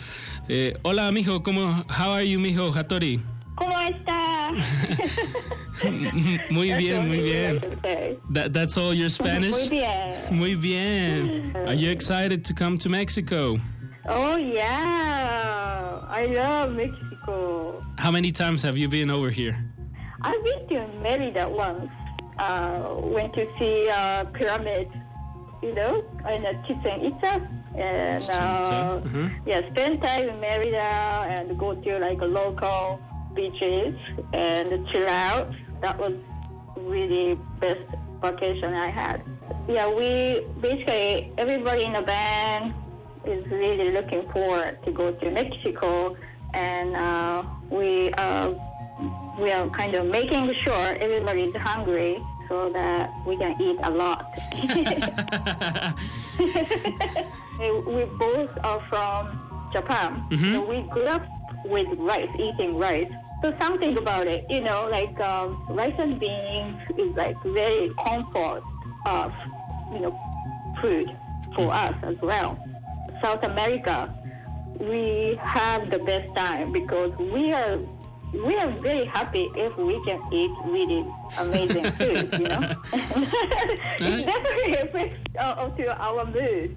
[0.48, 1.84] Eh, hola, Mijo, ¿cómo?
[1.88, 3.20] How are you, Mijo Hattori?
[3.54, 4.50] ¿Cómo está?
[6.50, 7.60] muy bien, muy bien.
[8.32, 9.52] That, that's all your Spanish?
[9.52, 10.14] Muy bien.
[10.30, 11.52] Muy bien.
[11.66, 13.58] Are you excited to come to Mexico?
[14.08, 16.00] Oh, yeah.
[16.08, 17.15] I love Mexico.
[17.26, 19.56] How many times have you been over here?
[20.22, 21.90] I've been to Merida once.
[22.38, 24.88] Uh, went to see uh, pyramid,
[25.62, 27.48] you know, in uh, Chichen Itza.
[27.74, 29.28] And Chichen Itza, uh, uh-huh.
[29.46, 33.00] yeah, spend time in Merida and go to like a local
[33.34, 33.94] beaches
[34.32, 35.50] and chill out.
[35.80, 36.12] That was
[36.76, 37.80] really best
[38.22, 39.22] vacation I had.
[39.68, 42.74] Yeah, we basically everybody in the band
[43.24, 46.16] is really looking forward to go to Mexico,
[46.56, 48.52] and uh, we uh,
[49.38, 52.18] we are kind of making sure everybody is hungry
[52.48, 54.24] so that we can eat a lot.
[57.86, 60.54] we both are from Japan, Mhm.
[60.54, 61.22] so we grew up
[61.64, 63.10] with rice, eating rice.
[63.42, 68.62] So something about it, you know, like um, rice and beans is like very comfort
[69.04, 69.32] of,
[69.92, 70.18] you know,
[70.80, 71.14] food
[71.54, 72.58] for us as well.
[73.22, 74.08] South America,
[74.80, 77.78] we have the best time because we are
[78.44, 81.06] we are very happy if we can eat really
[81.38, 82.74] amazing food, you know.
[82.92, 86.76] it definitely affects uh, to our mood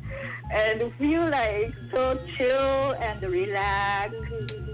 [0.53, 4.15] and feel like so chill and relaxed,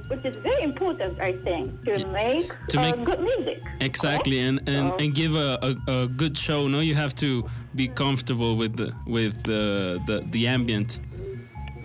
[0.09, 3.61] which is very important, I think, to make, To uh, good music.
[3.79, 5.57] Exactly, and and, So- and give a,
[5.87, 6.67] a, a good show.
[6.67, 10.99] No, you have to be comfortable with the with the the, the ambient.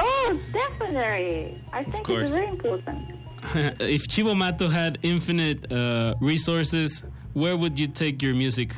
[0.03, 1.59] Oh, definitely.
[1.73, 2.99] I think it's very important.
[3.81, 7.05] if Chivo Mato had infinite uh, resources,
[7.35, 8.73] where would you take your music?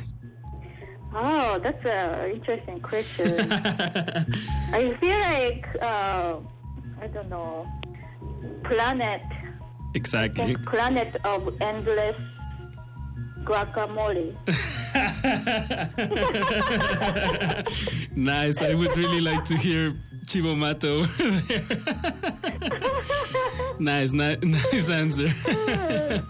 [1.15, 3.53] Oh, that's an interesting question.
[3.53, 6.37] I feel like, uh,
[7.01, 7.67] I don't know,
[8.65, 9.21] planet,
[9.95, 10.57] Exactly.
[10.65, 12.17] planet of endless
[13.45, 14.35] guacamole.
[18.17, 18.63] nice.
[18.63, 19.95] I would really like to hear
[20.33, 21.63] Chivo Mato over there.
[23.79, 25.29] nice, ni- nice answer.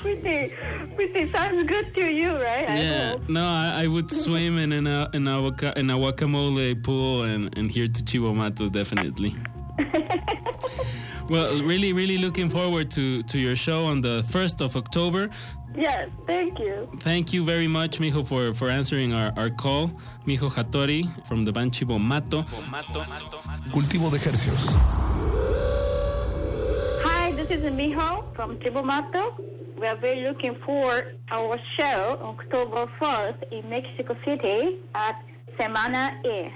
[0.00, 0.54] pretty,
[0.94, 2.66] pretty sounds good to you, right?
[2.70, 3.10] I yeah.
[3.10, 3.28] hope.
[3.28, 7.24] No, I, I would swim in an uh, in a waka- in a guacamole pool
[7.24, 9.36] and and hear to Chivo Mato definitely.
[11.28, 15.28] well, really, really looking forward to to your show on the first of October.
[15.76, 16.88] Yes, thank you.
[17.00, 19.90] Thank you very much, Mijo, for, for answering our, our call.
[20.26, 22.42] Mijo Hattori from the band Chivo Mato.
[23.72, 24.68] Cultivo de ejercicios.
[27.04, 29.34] Hi, this is Miho from Chibumato.
[29.80, 35.20] We are very looking for our show October 4th in Mexico City at
[35.58, 36.50] Semana E.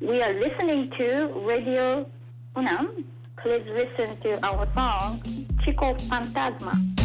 [0.00, 2.06] We are listening to Radio
[2.56, 3.04] Unam.
[3.40, 5.22] Please listen to our song
[5.64, 7.03] Chico Fantasma.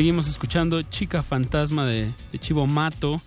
[0.00, 3.20] Seguimos escuchando Chica Fantasma de, Chivo Mato,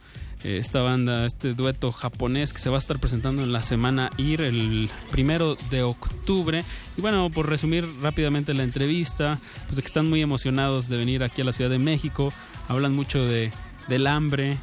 [0.43, 4.09] eh, esta banda, este dueto japonés que se va a estar presentando en la semana
[4.17, 6.63] IR el primero de octubre.
[6.97, 11.43] Y bueno, por resumir rápidamente la entrevista, pues que están muy emocionados de venir aquí
[11.43, 12.33] a la Ciudad de México,
[12.67, 13.51] hablan mucho de,
[13.87, 14.57] del hambre.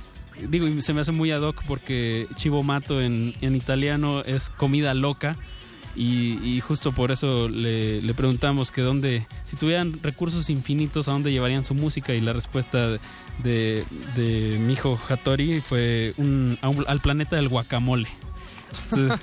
[0.48, 4.94] Digo, se me hace muy ad hoc porque Chivo Mato en, en italiano es comida
[4.94, 5.36] loca.
[5.96, 11.32] Y, justo por eso le, le preguntamos que dónde, si tuvieran recursos infinitos, a dónde
[11.32, 12.14] llevarían su música.
[12.14, 12.88] Y la respuesta
[13.42, 13.84] de,
[14.16, 16.14] de mi hijo Hattori fue
[16.86, 18.08] al planeta del guacamole.
[18.90, 19.18] Entonces,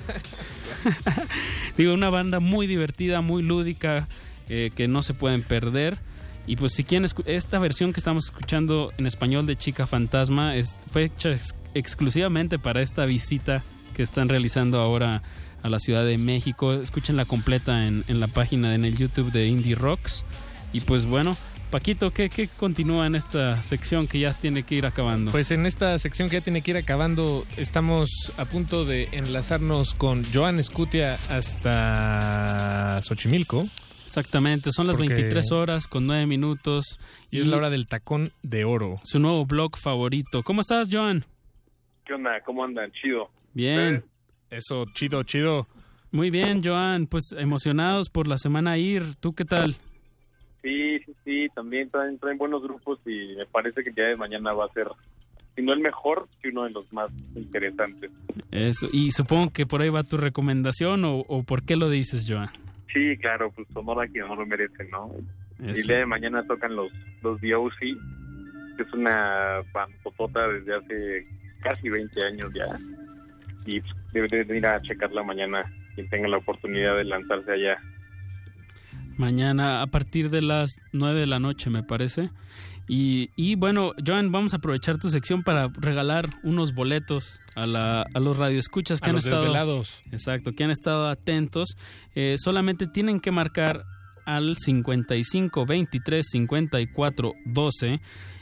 [1.76, 4.06] digo, una banda muy divertida, muy lúdica,
[4.48, 5.98] eh, que no se pueden perder.
[6.46, 10.52] Y pues si quieren, esta versión que estamos escuchando en español de Chica Fantasma
[10.90, 13.62] fue hecha ex- exclusivamente para esta visita
[13.94, 15.22] que están realizando ahora
[15.62, 16.72] a la Ciudad de México.
[16.72, 20.24] Escúchenla completa en, en la página, en el YouTube de Indie Rocks.
[20.72, 21.36] Y pues bueno,
[21.70, 25.30] Paquito, ¿qué, qué continúa en esta sección que ya tiene que ir acabando?
[25.30, 28.08] Pues en esta sección que ya tiene que ir acabando, estamos
[28.38, 33.62] a punto de enlazarnos con Joan Escutia hasta Xochimilco.
[34.04, 36.98] Exactamente, son las Porque- 23 horas con 9 minutos.
[37.30, 38.96] Y es la hora del tacón de oro.
[39.04, 40.42] Su nuevo blog favorito.
[40.42, 41.26] ¿Cómo estás, Joan?
[42.06, 42.30] ¿Qué onda?
[42.46, 42.90] ¿Cómo andan?
[43.02, 43.30] Chido.
[43.52, 44.02] Bien.
[44.50, 45.66] Eso, chido, chido.
[46.10, 47.06] Muy bien, Joan.
[47.06, 49.16] Pues emocionados por la semana IR.
[49.16, 49.76] ¿Tú qué tal?
[50.62, 54.16] Sí, sí, sí, también traen, traen buenos grupos y me parece que el día de
[54.16, 54.88] mañana va a ser,
[55.54, 58.10] si no el mejor, sí uno de los más interesantes.
[58.50, 58.88] Eso.
[58.92, 62.50] Y supongo que por ahí va tu recomendación o, o por qué lo dices, Joan.
[62.92, 65.12] Sí, claro, pues Sonora que no lo merece, ¿no?
[65.60, 65.80] Y Eso.
[65.82, 66.90] el día de mañana tocan los,
[67.22, 71.26] los DOC, que es una bandotota desde hace
[71.62, 72.78] casi 20 años ya.
[73.70, 75.64] Y pues, debe de ir a checarla mañana
[75.94, 77.76] quien tenga la oportunidad de lanzarse allá.
[79.18, 82.30] Mañana a partir de las 9 de la noche, me parece.
[82.86, 88.06] Y, y bueno, Joan, vamos a aprovechar tu sección para regalar unos boletos a, la,
[88.14, 89.42] a los radioescuchas que A han los estado.
[89.42, 90.02] desvelados.
[90.12, 91.76] Exacto, que han estado atentos.
[92.14, 93.84] Eh, solamente tienen que marcar
[94.24, 98.00] al 55 23 54 12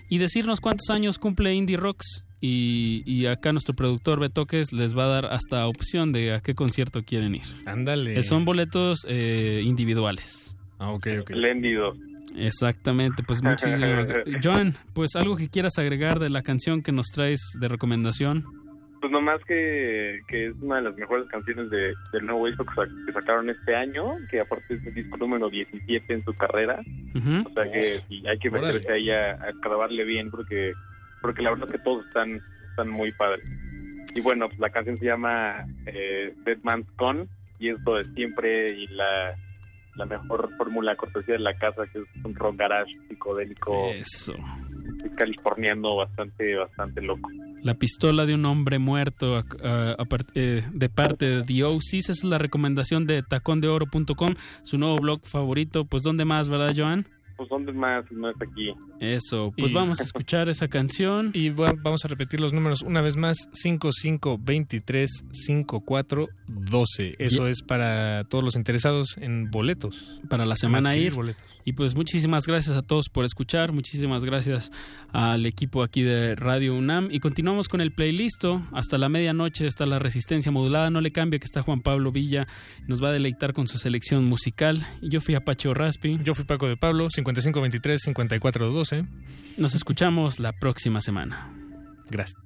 [0.09, 2.23] y decirnos cuántos años cumple Indie Rocks.
[2.41, 6.55] Y, y acá nuestro productor Betoques les va a dar hasta opción de a qué
[6.55, 7.43] concierto quieren ir.
[7.65, 8.13] Ándale.
[8.13, 10.55] Eh, son boletos eh, individuales.
[10.79, 11.31] Ah, ok, ok.
[11.31, 11.95] Léndido.
[12.37, 14.13] Exactamente, pues muchísimas.
[14.45, 18.45] Joan, pues algo que quieras agregar de la canción que nos traes de recomendación.
[19.01, 22.75] Pues nomás que, que es una de las mejores canciones de, del nuevo disco que,
[22.75, 26.81] sa- que sacaron este año, que aparte es el disco número 17 en su carrera.
[27.15, 28.67] O sea que sí, hay que Órale.
[28.75, 30.73] meterse ahí a, a grabarle bien porque
[31.27, 32.41] porque la verdad es que todos están,
[32.71, 33.45] están muy padres.
[34.15, 37.27] Y bueno, pues la canción se llama eh, Dead Man's Gone
[37.59, 39.35] y es lo de siempre y la,
[39.97, 44.35] la mejor fórmula cortesía de la casa que es un rock garage psicodélico Eso.
[45.17, 47.29] californiano bastante, bastante loco.
[47.63, 51.55] La pistola de un hombre muerto a- a- a part- eh, de parte de The
[52.11, 55.85] es la recomendación de tacondeoro.com, su nuevo blog favorito.
[55.85, 57.07] Pues, ¿dónde más, verdad, Joan?
[57.37, 58.73] Pues ¿dónde más no es aquí?
[59.01, 61.31] Eso, pues Y- vamos a escuchar esa canción.
[61.35, 67.15] Y va- vamos a repetir los números una vez más: 55 23 54 12.
[67.19, 70.21] Eso Y- es para todos los interesados en boletos.
[70.29, 71.13] para la semana ir.
[71.13, 71.45] boletos.
[71.67, 74.71] Y pues muchísimas gracias a todos por escuchar, muchísimas gracias
[75.13, 78.45] al equipo aquí de Radio UNAM y continuamos con el playlist.
[78.73, 82.47] Hasta la medianoche está la resistencia modulada, no le cambie que está Juan Pablo Villa,
[82.87, 84.87] nos va a deleitar con su selección musical.
[85.03, 86.21] Y yo fui Apache Raspi.
[86.23, 89.05] Yo fui Paco de Pablo, 55 23 54 12.
[89.57, 91.53] Nos escuchamos la próxima semana.
[92.09, 92.46] Gracias.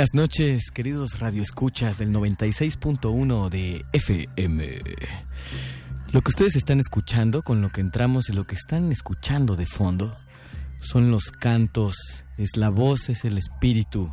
[0.00, 4.78] Buenas noches, queridos radioescuchas del 96.1 de FM.
[6.10, 9.66] Lo que ustedes están escuchando, con lo que entramos y lo que están escuchando de
[9.66, 10.16] fondo,
[10.80, 14.08] son los cantos, es la voz, es el espíritu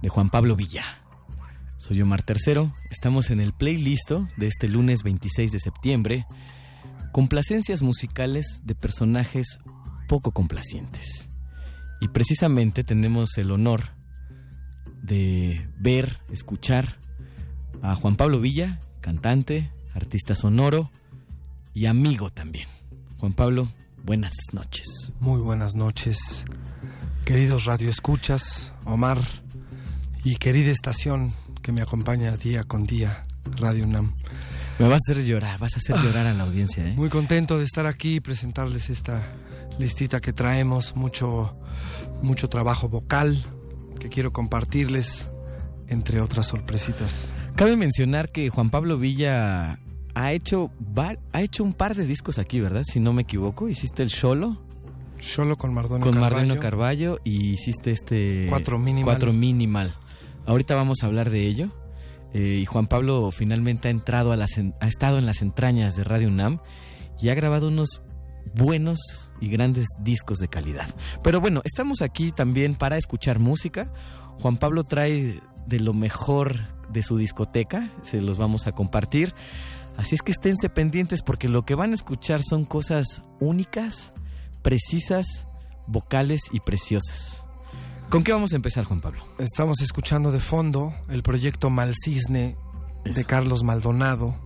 [0.00, 0.86] de Juan Pablo Villa.
[1.76, 6.26] Soy Omar Tercero, estamos en el playlist de este lunes 26 de septiembre,
[7.12, 9.58] complacencias musicales de personajes
[10.08, 11.28] poco complacientes.
[12.00, 14.02] Y precisamente tenemos el honor
[15.04, 16.98] de ver, escuchar
[17.82, 20.90] a Juan Pablo Villa, cantante, artista sonoro
[21.74, 22.68] y amigo también.
[23.18, 23.70] Juan Pablo,
[24.02, 25.12] buenas noches.
[25.20, 26.44] Muy buenas noches,
[27.26, 29.18] queridos radioescuchas, Omar
[30.24, 31.32] y querida estación
[31.62, 33.26] que me acompaña día con día,
[33.58, 34.14] Radio UNAM.
[34.78, 36.86] Me vas a hacer llorar, vas a hacer llorar a la audiencia.
[36.86, 36.94] ¿eh?
[36.96, 39.22] Muy contento de estar aquí y presentarles esta
[39.78, 41.54] listita que traemos, mucho,
[42.22, 43.44] mucho trabajo vocal
[44.04, 45.28] que quiero compartirles,
[45.88, 47.30] entre otras sorpresitas.
[47.56, 49.78] Cabe mencionar que Juan Pablo Villa
[50.14, 50.70] ha hecho,
[51.32, 52.82] ha hecho un par de discos aquí, ¿verdad?
[52.84, 54.62] Si no me equivoco, hiciste el Solo.
[55.20, 56.36] Solo con Mardonio con Carballo.
[56.36, 59.04] Mardonio Carballo y hiciste este Cuatro Minimal.
[59.04, 59.90] Cuatro Minimal.
[60.44, 61.70] Ahorita vamos a hablar de ello.
[62.34, 66.04] Eh, y Juan Pablo finalmente ha entrado a las ha estado en las entrañas de
[66.04, 66.58] Radio UNAM
[67.22, 68.02] y ha grabado unos
[68.54, 70.88] buenos y grandes discos de calidad.
[71.22, 73.92] Pero bueno, estamos aquí también para escuchar música.
[74.40, 76.60] Juan Pablo trae de lo mejor
[76.90, 79.34] de su discoteca, se los vamos a compartir.
[79.96, 84.12] Así es que esténse pendientes porque lo que van a escuchar son cosas únicas,
[84.62, 85.46] precisas,
[85.86, 87.44] vocales y preciosas.
[88.10, 89.24] ¿Con qué vamos a empezar, Juan Pablo?
[89.38, 92.56] Estamos escuchando de fondo el proyecto Malcisne
[93.04, 93.26] de Eso.
[93.26, 94.36] Carlos Maldonado.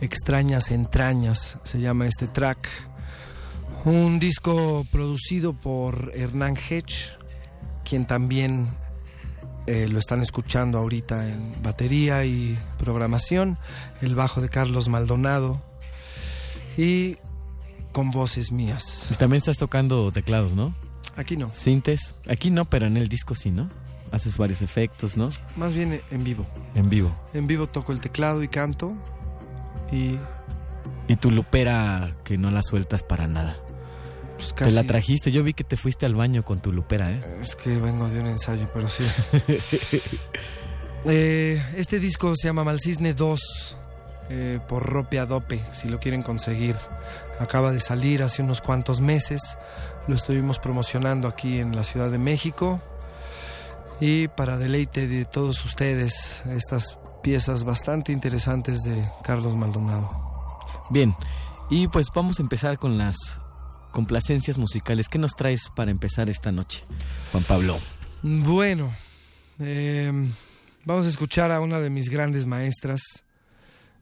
[0.00, 2.68] Extrañas entrañas se llama este track.
[3.84, 7.10] Un disco producido por Hernán Hedge,
[7.84, 8.68] quien también
[9.66, 13.56] eh, lo están escuchando ahorita en batería y programación.
[14.00, 15.62] El bajo de Carlos Maldonado.
[16.76, 17.16] Y
[17.92, 19.08] con voces mías.
[19.10, 20.74] Y también estás tocando teclados, ¿no?
[21.16, 21.52] Aquí no.
[21.52, 22.14] Sintes.
[22.28, 23.68] Aquí no, pero en el disco sí, ¿no?
[24.12, 25.28] Haces varios efectos, ¿no?
[25.56, 26.46] Más bien en vivo.
[26.74, 27.10] En vivo.
[27.34, 28.92] En vivo toco el teclado y canto.
[29.92, 30.12] Y
[31.08, 33.56] Y tu lupera que no la sueltas para nada.
[34.38, 35.32] Pues Te la trajiste.
[35.32, 37.20] Yo vi que te fuiste al baño con tu lupera, ¿eh?
[37.40, 39.04] Es que vengo de un ensayo, pero sí.
[41.04, 43.76] Eh, este disco se llama Malcisne 2
[44.30, 46.74] eh, por Ropia Dope, si lo quieren conseguir.
[47.38, 49.56] Acaba de salir hace unos cuantos meses.
[50.08, 52.80] Lo estuvimos promocionando aquí en la Ciudad de México.
[54.00, 60.10] Y para deleite de todos ustedes, estas piezas bastante interesantes de Carlos Maldonado.
[60.90, 61.14] Bien,
[61.70, 63.40] y pues vamos a empezar con las
[63.92, 65.08] complacencias musicales.
[65.08, 66.84] ¿Qué nos traes para empezar esta noche,
[67.32, 67.78] Juan Pablo?
[68.22, 68.94] Bueno,
[69.60, 70.12] eh,
[70.84, 73.00] vamos a escuchar a una de mis grandes maestras.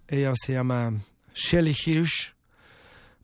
[0.08, 0.92] Ella se llama
[1.34, 2.34] Shelley Hirsch.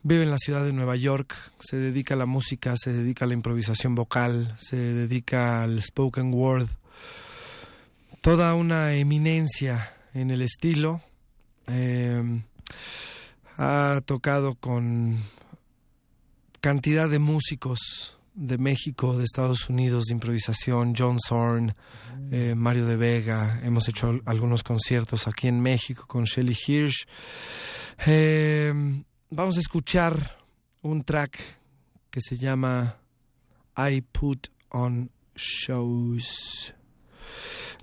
[0.02, 1.34] Vive en la ciudad de Nueva York.
[1.60, 6.34] Se dedica a la música, se dedica a la improvisación vocal, se dedica al spoken
[6.34, 6.68] word.
[8.20, 11.00] Toda una eminencia en el estilo.
[11.68, 12.42] Eh,
[13.58, 15.18] ha tocado con
[16.62, 21.74] cantidad de músicos de México, de Estados Unidos, de improvisación, John Zorn,
[22.30, 27.06] eh, Mario de Vega, hemos hecho al- algunos conciertos aquí en México con Shelly Hirsch.
[28.06, 28.72] Eh,
[29.28, 30.38] vamos a escuchar
[30.80, 31.38] un track
[32.10, 32.96] que se llama
[33.76, 36.74] I Put On Shows.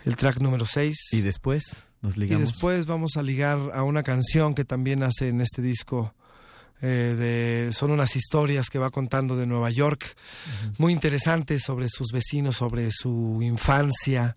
[0.05, 0.95] El track número 6.
[1.11, 2.49] Y después nos Y ligamos.
[2.51, 6.15] después vamos a ligar a una canción que también hace en este disco.
[6.81, 7.15] Eh,
[7.67, 10.15] de, son unas historias que va contando de Nueva York,
[10.77, 14.35] muy interesantes sobre sus vecinos, sobre su infancia.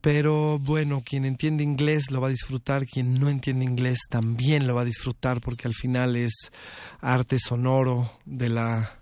[0.00, 4.74] Pero bueno, quien entiende inglés lo va a disfrutar, quien no entiende inglés también lo
[4.74, 6.52] va a disfrutar porque al final es
[7.00, 9.00] arte sonoro de la,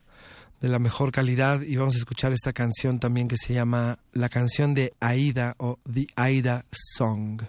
[0.60, 4.28] de la mejor calidad y vamos a escuchar esta canción también que se llama la
[4.28, 7.42] canción de Aida o The Aida Song.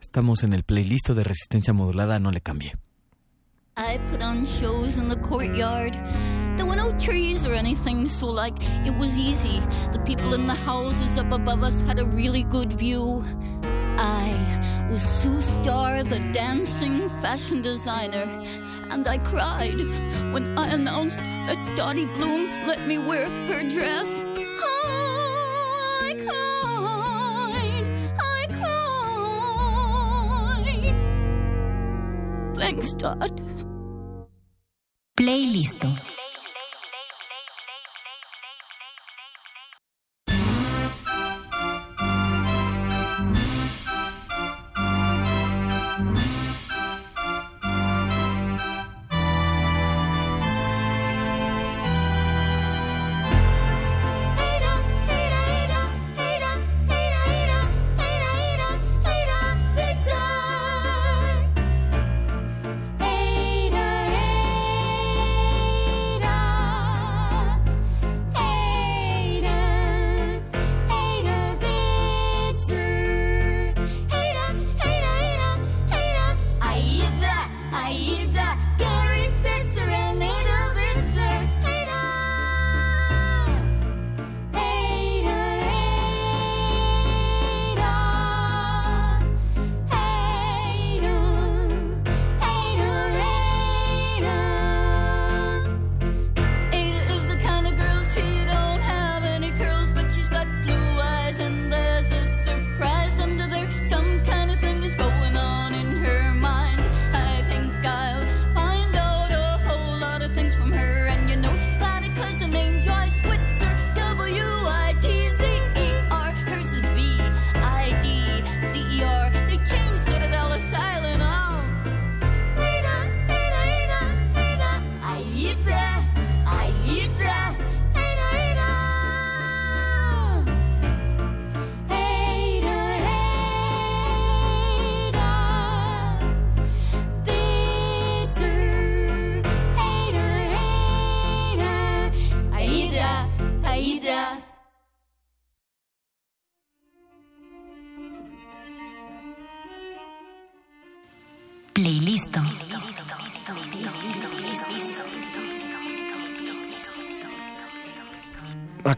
[0.00, 2.74] Estamos en el playlist de resistencia modulada, no le cambie.
[3.80, 5.94] I put on shows in the courtyard.
[6.58, 8.52] There were no trees or anything, so like
[8.86, 9.58] it was easy.
[9.92, 13.24] The people in the houses up above us had a really good view.
[13.64, 18.28] I was Sue Star, the dancing fashion designer,
[18.90, 19.80] and I cried
[20.34, 24.22] when I announced that Dottie Bloom let me wear her dress.
[26.04, 27.86] I cried,
[28.20, 28.46] I
[32.52, 32.56] cried.
[32.56, 33.40] Thanks, Dot.
[35.20, 36.19] Playlist.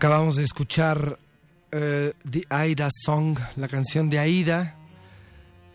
[0.03, 1.17] Acabamos de escuchar
[1.71, 4.77] eh, The Aida Song, la canción de Aida,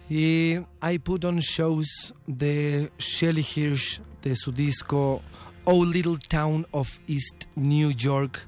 [0.10, 5.22] y I Put On Shows de Shelly Hirsch de su disco
[5.64, 8.46] Oh Little Town of East New York,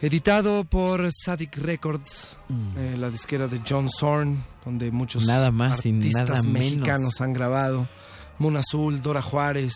[0.00, 2.38] editado por Sadik Records,
[2.76, 6.62] eh, la disquera de John Zorn, donde muchos Nada más y artistas menos.
[6.62, 7.88] mexicanos han grabado.
[8.38, 9.74] Moon Azul, Dora Juárez,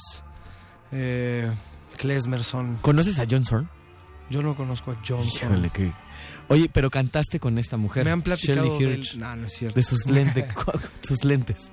[0.92, 1.52] eh,
[1.96, 2.76] Klesmerson.
[2.82, 3.77] ¿Conoces a John Zorn?
[4.30, 5.24] Yo no conozco a John.
[5.26, 5.92] Híjole, que...
[6.48, 8.04] Oye, pero cantaste con esta mujer.
[8.04, 9.76] Me han platicado Shelley del- Hirsch, No, no es cierto.
[9.76, 10.44] De sus lentes.
[11.02, 11.72] sus lentes.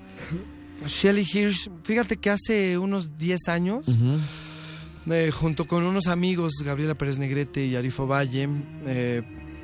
[0.86, 3.86] Shelly Hirsch, fíjate que hace unos 10 años,
[5.10, 8.48] eh, junto con unos amigos, Gabriela Pérez Negrete y Arifo Valle,
[8.86, 9.22] eh,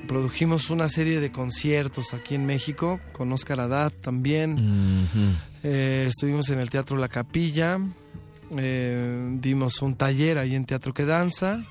[0.09, 5.07] produjimos una serie de conciertos aquí en México con Oscar Haddad también.
[5.63, 7.79] Eh, estuvimos en el Teatro La Capilla,
[8.51, 11.63] dimos un taller ahí en Teatro que Danza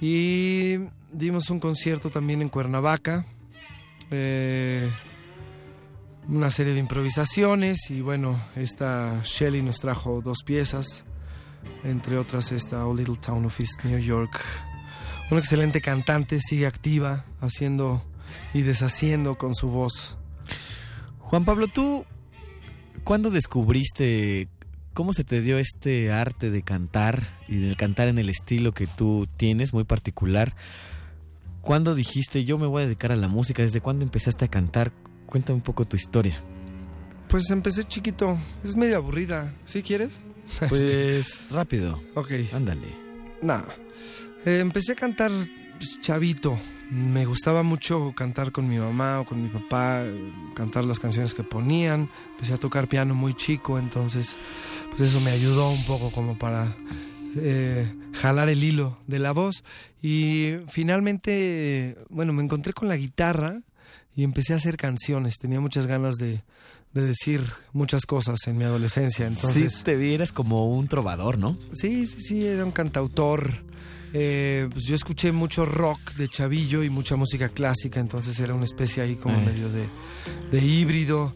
[0.00, 0.78] y
[1.12, 3.26] dimos un concierto también en Cuernavaca.
[4.10, 4.88] Eh,
[6.28, 11.04] una serie de improvisaciones y bueno, esta Shelley nos trajo dos piezas,
[11.84, 14.38] entre otras esta Old Little Town of East New York.
[15.30, 18.04] Una excelente cantante, sigue activa, haciendo
[18.52, 20.16] y deshaciendo con su voz.
[21.18, 22.04] Juan Pablo, tú,
[23.04, 24.48] ¿cuándo descubriste
[24.98, 28.88] cómo se te dio este arte de cantar y de cantar en el estilo que
[28.88, 30.56] tú tienes, muy particular?
[31.60, 33.62] ¿Cuándo dijiste yo me voy a dedicar a la música?
[33.62, 34.90] ¿Desde cuándo empezaste a cantar?
[35.26, 36.42] Cuéntame un poco tu historia.
[37.28, 39.54] Pues empecé chiquito, es medio aburrida.
[39.66, 40.20] ¿Sí quieres?
[40.68, 42.02] Pues rápido.
[42.16, 42.32] Ok.
[42.52, 42.88] Ándale.
[43.40, 43.68] Nada.
[44.44, 45.30] Eh, empecé a cantar
[45.76, 46.58] pues, chavito.
[46.90, 50.02] Me gustaba mucho cantar con mi mamá o con mi papá,
[50.54, 52.08] cantar las canciones que ponían.
[52.32, 54.36] Empecé a tocar piano muy chico, entonces
[54.98, 56.66] pues eso me ayudó un poco como para
[57.36, 59.64] eh, jalar el hilo de la voz.
[60.02, 63.60] Y finalmente, bueno, me encontré con la guitarra
[64.14, 65.36] y empecé a hacer canciones.
[65.38, 66.42] Tenía muchas ganas de,
[66.92, 67.40] de decir
[67.72, 69.26] muchas cosas en mi adolescencia.
[69.26, 71.56] Entonces, sí, te vieras como un trovador, ¿no?
[71.72, 73.62] Sí, sí, sí, era un cantautor.
[74.14, 78.64] Eh, pues yo escuché mucho rock de chavillo y mucha música clásica, entonces era una
[78.64, 79.44] especie ahí como Eh.
[79.44, 79.86] medio de,
[80.50, 81.34] de híbrido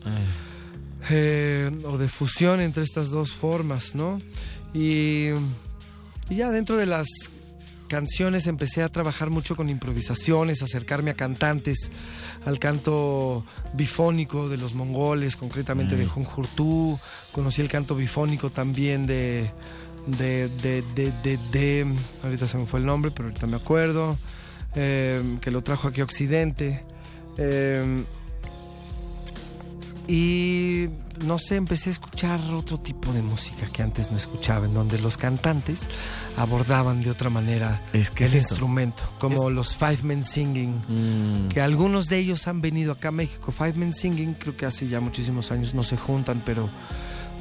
[1.11, 4.21] eh, o de fusión entre estas dos formas, ¿no?
[4.75, 5.29] Y,
[6.31, 7.07] y ya dentro de las
[7.89, 11.91] canciones empecé a trabajar mucho con improvisaciones, acercarme a cantantes,
[12.47, 16.99] al canto bifónico de los mongoles, concretamente de Junjurtú,
[17.33, 19.51] conocí el canto bifónico también de,
[20.07, 21.87] de, de, de, de, de-
[22.25, 24.17] ahorita se me fue el nombre, pero ahorita me acuerdo,
[24.75, 26.83] eh, que lo trajo aquí a Occidente.
[27.37, 28.05] eh,
[30.17, 30.89] y
[31.25, 34.99] no sé, empecé a escuchar otro tipo de música que antes no escuchaba, en donde
[34.99, 35.89] los cantantes
[36.37, 40.75] abordaban de otra manera Es que el es instrumento, como Es- los Five Men Singing,
[40.87, 41.49] Mm.
[41.49, 43.53] que algunos de ellos han venido acá a México.
[43.53, 46.69] Five Men Singing, creo que hace ya muchísimos años no se juntan, pero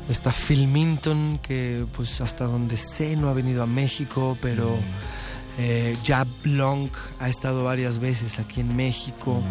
[0.10, 5.21] está Phil Minton, que pues hasta donde sé no ha venido a México, pero Mm.
[5.58, 6.90] Eh, Jab Long
[7.20, 9.44] ha estado varias veces aquí en México.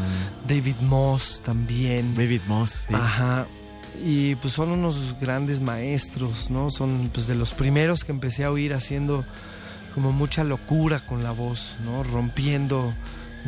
[0.49, 2.13] David Moss también.
[2.13, 2.17] Mm.
[2.17, 2.95] David Moss, sí.
[2.95, 3.47] Ajá.
[4.05, 6.71] Y pues son unos grandes maestros, ¿no?
[6.71, 9.25] Son pues de los primeros que empecé a oír haciendo
[9.95, 12.03] como mucha locura con la voz, ¿no?
[12.03, 12.95] Rompiendo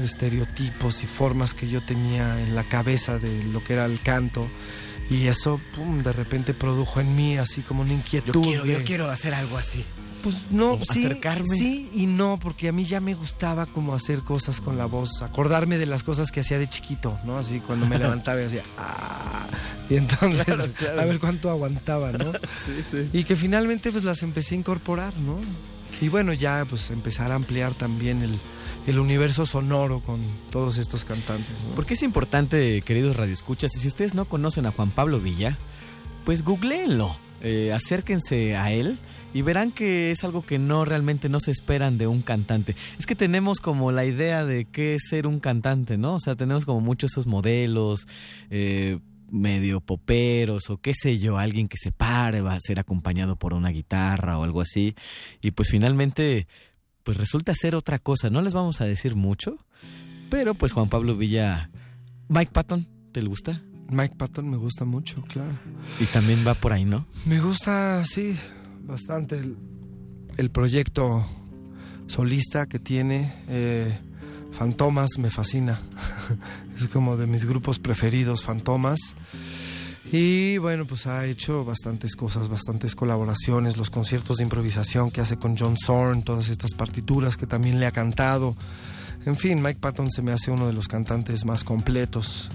[0.02, 4.46] estereotipos y formas que yo tenía en la cabeza de lo que era el canto.
[5.10, 8.34] Y eso, pum, de repente produjo en mí así como una inquietud.
[8.34, 9.84] Yo quiero, yo quiero hacer algo así.
[10.22, 11.56] Pues no, sí, acercarme.
[11.56, 15.22] sí y no, porque a mí ya me gustaba como hacer cosas con la voz,
[15.22, 17.38] acordarme de las cosas que hacía de chiquito, ¿no?
[17.38, 19.46] Así cuando me levantaba y hacía "Ah",
[19.90, 21.00] y entonces Claro, claro.
[21.00, 22.32] a ver cuánto aguantaba, ¿no?
[22.64, 23.08] Sí, sí.
[23.12, 25.38] Y que finalmente pues las empecé a incorporar, ¿no?
[26.00, 28.38] Y bueno, ya pues empezar a ampliar también el,
[28.86, 30.20] el universo sonoro con
[30.50, 31.74] todos estos cantantes, ¿no?
[31.74, 35.56] Porque es importante, queridos radioescuchas, y si ustedes no conocen a Juan Pablo Villa,
[36.24, 38.98] pues googleenlo, eh, acérquense a él
[39.34, 42.76] y verán que es algo que no realmente no se esperan de un cantante.
[42.98, 46.14] Es que tenemos como la idea de qué es ser un cantante, ¿no?
[46.14, 48.06] O sea, tenemos como muchos esos modelos
[48.50, 48.98] eh,
[49.30, 53.54] medio poperos o qué sé yo, alguien que se pare, va a ser acompañado por
[53.54, 54.94] una guitarra o algo así.
[55.40, 56.46] Y pues finalmente,
[57.02, 58.30] pues resulta ser otra cosa.
[58.30, 59.56] No les vamos a decir mucho,
[60.30, 61.70] pero pues Juan Pablo Villa...
[62.28, 63.60] Mike Patton, ¿te le gusta?
[63.90, 65.52] Mike Patton me gusta mucho, claro.
[66.00, 67.04] Y también va por ahí, ¿no?
[67.26, 68.38] Me gusta, sí,
[68.84, 69.56] bastante el,
[70.36, 71.26] el proyecto
[72.06, 73.32] solista que tiene.
[73.48, 73.98] eh,
[74.52, 75.80] Fantomas me fascina.
[76.76, 79.00] es como de mis grupos preferidos, Fantomas.
[80.12, 85.38] Y bueno, pues ha hecho bastantes cosas, bastantes colaboraciones, los conciertos de improvisación que hace
[85.38, 88.54] con John Zorn, todas estas partituras que también le ha cantado.
[89.24, 92.50] En fin, Mike Patton se me hace uno de los cantantes más completos.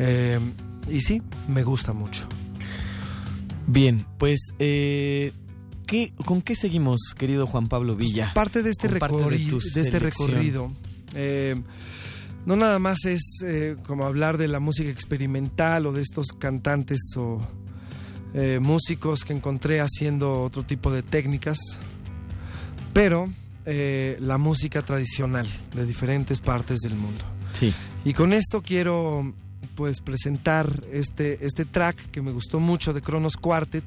[0.00, 0.40] Eh,
[0.88, 2.26] y sí, me gusta mucho.
[3.68, 5.32] Bien, pues, eh,
[5.88, 8.32] ¿qué, ¿con qué seguimos, querido Juan Pablo Villa?
[8.34, 10.70] parte de este, parte de de este recorrido.
[11.14, 11.60] eh,
[12.46, 17.00] no nada más es eh, como hablar de la música experimental o de estos cantantes
[17.16, 17.40] o
[18.34, 21.58] eh, músicos que encontré haciendo otro tipo de técnicas,
[22.92, 23.32] pero
[24.20, 27.22] la música tradicional de diferentes partes del mundo.
[27.52, 27.74] Sí.
[28.02, 29.34] Y con esto quiero
[29.74, 33.84] pues presentar este, este track que me gustó mucho de Kronos Quartet,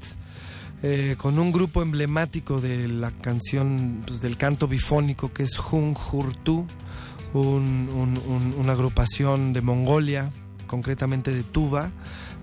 [0.83, 5.95] eh, con un grupo emblemático de la canción pues, del canto bifónico que es Jung
[6.11, 6.65] Hurtu
[7.33, 10.31] un- un- un- una agrupación de Mongolia,
[10.67, 11.91] concretamente de Tuva,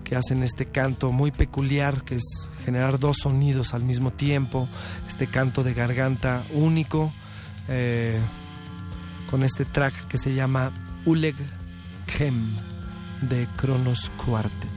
[0.03, 2.23] que hacen este canto muy peculiar, que es
[2.65, 4.67] generar dos sonidos al mismo tiempo,
[5.07, 7.11] este canto de garganta único,
[7.67, 8.19] eh,
[9.29, 10.71] con este track que se llama
[11.05, 11.35] Uleg
[12.17, 12.33] Kem
[13.21, 14.68] de Kronos Quartet.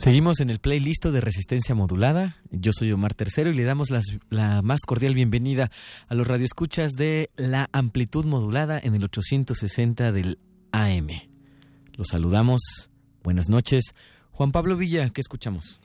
[0.00, 2.38] Seguimos en el playlist de Resistencia Modulada.
[2.50, 3.88] Yo soy Omar Tercero y le damos
[4.30, 5.70] la más cordial bienvenida
[6.08, 10.38] a los radioescuchas de la amplitud modulada en el 860 del
[10.72, 11.08] AM.
[11.92, 12.88] Los saludamos.
[13.22, 13.92] Buenas noches.
[14.30, 15.82] Juan Pablo Villa, ¿qué escuchamos?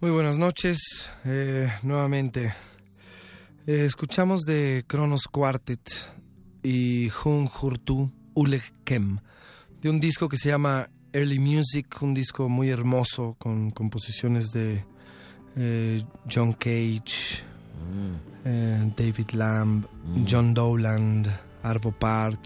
[0.00, 2.54] Muy buenas noches, eh, nuevamente.
[3.66, 5.86] Eh, escuchamos de Kronos Quartet
[6.62, 9.18] y Hun Hurtu Uleg Kem,
[9.82, 14.84] de un disco que se llama Early Music, un disco muy hermoso con composiciones de
[15.56, 17.42] eh, John Cage,
[18.44, 19.84] eh, David Lamb,
[20.30, 21.28] John Dowland,
[21.64, 22.38] Arvo Part.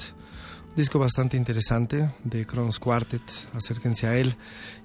[0.70, 4.36] Un disco bastante interesante de Kronos Quartet, acérquense a él.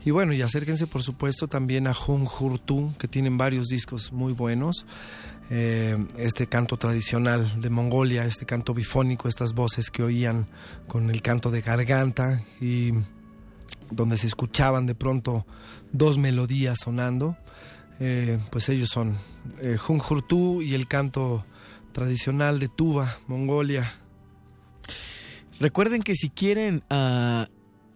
[0.03, 4.33] Y bueno, y acérquense por supuesto también a Hun Hurtu, que tienen varios discos muy
[4.33, 4.85] buenos.
[5.49, 10.45] Eh, este canto tradicional de Mongolia, este canto bifónico, estas voces que oían
[10.87, 12.91] con el canto de garganta y
[13.91, 15.45] donde se escuchaban de pronto
[15.91, 17.37] dos melodías sonando,
[17.99, 19.17] eh, pues ellos son
[19.61, 19.77] eh,
[20.61, 21.45] y el canto
[21.91, 23.91] tradicional de Tuva, Mongolia.
[25.59, 27.47] Recuerden que si quieren ah,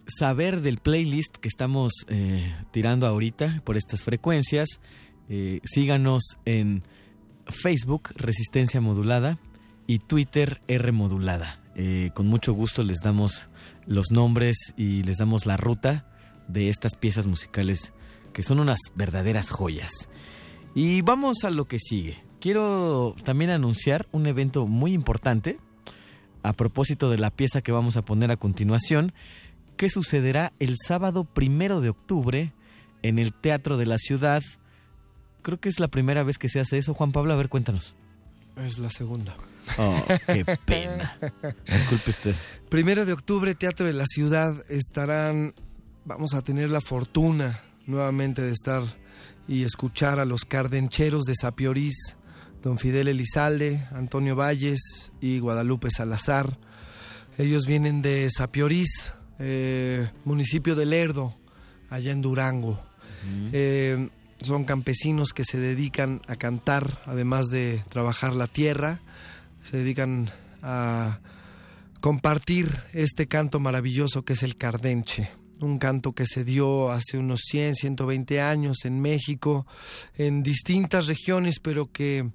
[0.06, 4.80] saber del playlist que estamos eh, tirando ahorita por estas frecuencias,
[5.28, 6.82] eh, síganos en
[7.46, 9.38] Facebook Resistencia Modulada
[9.86, 11.60] y Twitter R Modulada.
[12.12, 13.48] Con mucho gusto les damos
[13.86, 16.06] los nombres y les damos la ruta
[16.48, 17.92] de estas piezas musicales
[18.32, 20.08] que son unas verdaderas joyas.
[20.74, 22.22] Y vamos a lo que sigue.
[22.40, 25.58] Quiero también anunciar un evento muy importante
[26.42, 29.12] a propósito de la pieza que vamos a poner a continuación,
[29.76, 32.52] que sucederá el sábado primero de octubre
[33.02, 34.42] en el Teatro de la Ciudad.
[35.42, 36.94] Creo que es la primera vez que se hace eso.
[36.94, 37.94] Juan Pablo, a ver, cuéntanos.
[38.56, 39.34] Es la segunda.
[39.78, 41.18] Oh, qué pena.
[41.66, 42.36] Disculpe usted.
[42.68, 45.54] Primero de octubre, Teatro de la Ciudad, estarán,
[46.04, 48.82] vamos a tener la fortuna nuevamente de estar
[49.48, 52.16] y escuchar a los cardencheros de Sapiorís,
[52.62, 56.58] don Fidel Elizalde, Antonio Valles y Guadalupe Salazar.
[57.38, 61.34] Ellos vienen de Sapiorís, eh, municipio de Lerdo,
[61.90, 62.82] allá en Durango.
[63.52, 64.08] Eh,
[64.42, 69.00] son campesinos que se dedican a cantar, además de trabajar la tierra,
[69.64, 70.30] se dedican
[70.62, 71.20] a
[72.00, 75.30] compartir este canto maravilloso que es el cardenche.
[75.60, 79.66] Un canto que se dio hace unos 100, 120 años en México,
[80.16, 82.30] en distintas regiones, pero que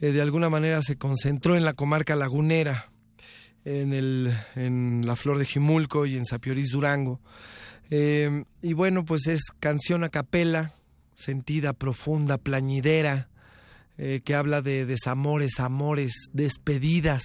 [0.00, 2.90] eh, de alguna manera se concentró en la comarca lagunera,
[3.64, 7.20] en, el, en la Flor de Jimulco y en Sapiorís Durango.
[7.90, 10.74] Eh, y bueno, pues es canción a capela,
[11.14, 13.28] sentida, profunda, plañidera,
[13.98, 17.24] eh, que habla de desamores, amores, despedidas.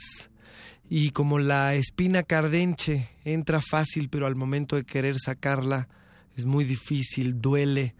[0.89, 5.87] Y como la espina cardenche entra fácil, pero al momento de querer sacarla
[6.35, 7.95] es muy difícil, duele,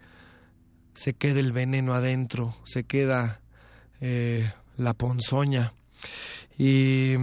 [0.94, 3.40] se queda el veneno adentro, se queda
[4.00, 5.72] eh, la ponzoña.
[6.58, 7.14] Y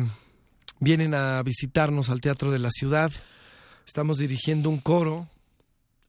[0.80, 3.12] vienen a visitarnos al Teatro de la Ciudad.
[3.86, 5.28] Estamos dirigiendo un coro.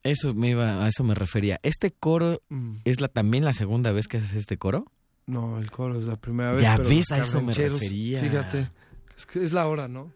[0.04, 1.58] Eso me iba, a eso me refería.
[1.62, 2.42] ¿Este coro
[2.84, 4.86] es la, también la segunda vez que haces este coro?
[5.26, 6.62] No, el coro es la primera vez.
[6.62, 8.20] Ya pero ves, a eso me refería.
[8.20, 8.70] Fíjate,
[9.16, 10.12] es, que es la hora, ¿no?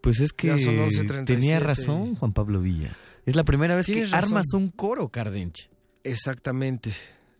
[0.00, 1.24] Pues es que Ya son 11:37.
[1.24, 2.96] tenía razón Juan Pablo Villa.
[3.26, 4.14] Es la primera vez que razón.
[4.14, 5.70] armas un coro, Cardenche.
[6.04, 6.92] Exactamente.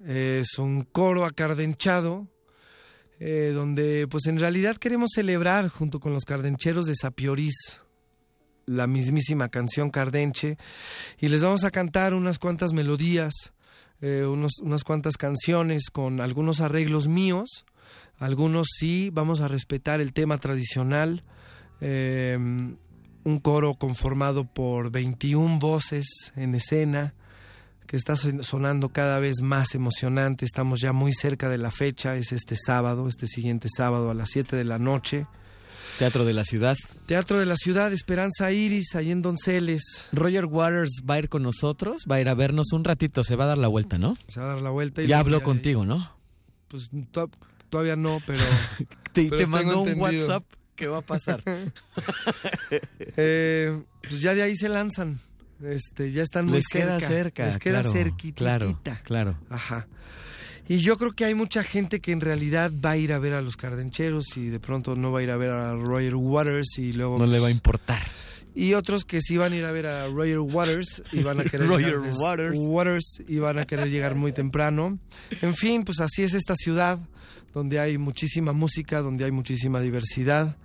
[0.04, 2.28] Es un coro acardenchado,
[3.20, 7.54] eh, donde pues en realidad queremos celebrar junto con los cardencheros de Sapiorís
[8.66, 10.58] la mismísima canción Cardenche
[11.18, 13.32] y les vamos a cantar unas cuantas melodías,
[14.00, 17.64] eh, unos- unas cuantas canciones con algunos arreglos míos,
[18.18, 21.22] algunos sí, vamos a respetar el tema tradicional,
[21.80, 22.36] eh,
[23.24, 27.14] un coro conformado por 21 voces en escena,
[27.86, 30.44] que está son- sonando cada vez más emocionante.
[30.44, 34.30] Estamos ya muy cerca de la fecha, es este sábado, este siguiente sábado a las
[34.30, 35.26] 7 de la noche.
[35.98, 36.76] Teatro de la Ciudad.
[37.06, 40.08] Teatro de la Ciudad, Esperanza Iris, ahí en Donceles.
[40.12, 43.34] Roger Waters va a ir con nosotros, va a ir a vernos un ratito, se
[43.36, 44.16] va a dar la vuelta, ¿no?
[44.28, 45.02] Se va a dar la vuelta.
[45.02, 46.16] y Ya habló contigo, ¿no?
[46.68, 47.30] Pues to-
[47.68, 48.42] todavía no, pero...
[49.12, 50.26] Te, pero te tengo mandó un entendido.
[50.28, 50.44] WhatsApp
[50.76, 51.42] que va a pasar.
[53.16, 55.20] Eh, pues ya de ahí se lanzan.
[55.62, 57.08] Este, ya están muy Les queda cerca.
[57.14, 58.44] cerca, Les queda claro, cerquitita.
[58.44, 59.38] claro, claro.
[59.50, 59.88] Ajá.
[60.70, 63.32] Y yo creo que hay mucha gente que en realidad va a ir a ver
[63.32, 66.76] a los cardencheros y de pronto no va a ir a ver a Roger Waters
[66.76, 67.18] y luego...
[67.18, 68.02] No le va a pues, importar.
[68.54, 71.44] Y otros que sí van a ir a ver a Roger Waters y van a
[71.44, 72.58] querer Roger llegar Waters.
[72.58, 74.98] Waters y van a querer llegar muy temprano.
[75.40, 76.98] En fin, pues así es esta ciudad
[77.54, 80.58] donde hay muchísima música, donde hay muchísima diversidad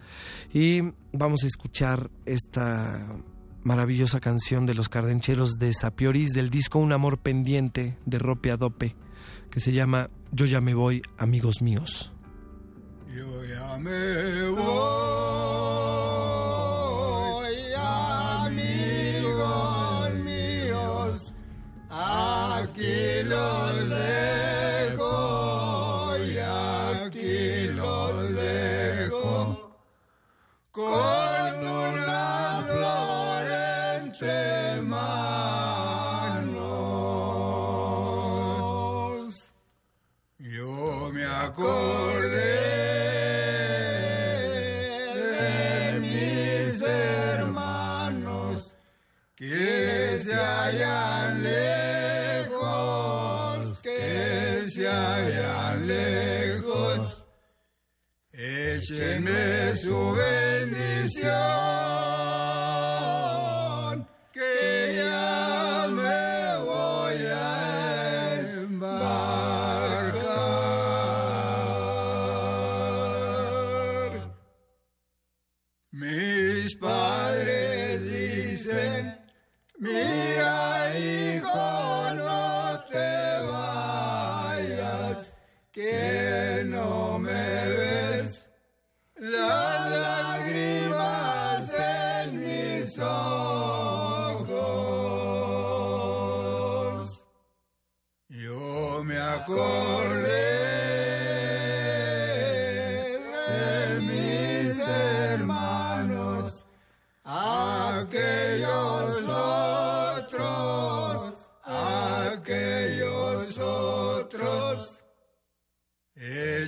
[0.53, 0.82] y
[1.14, 3.15] vamos a escuchar esta
[3.64, 8.95] maravillosa canción de los cardencheros de Sapiorís del disco Un amor pendiente de Rope Adope
[9.53, 12.11] que se llama Yo ya me voy, amigos míos.
[13.15, 14.64] Yo ya me voy,
[18.48, 21.35] amigos míos,
[21.88, 24.98] aquí los dejo
[26.17, 26.38] y
[27.06, 29.77] aquí los dejo
[30.72, 33.45] con una flor
[34.01, 34.52] entre
[41.53, 42.57] acordé
[45.14, 48.75] de mis hermanos
[49.35, 52.59] que se hallan lejos,
[53.83, 57.27] que se hallan lejos.
[58.32, 61.82] Échenme su bendición,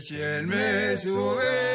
[0.08, 1.75] Échenme su bendición,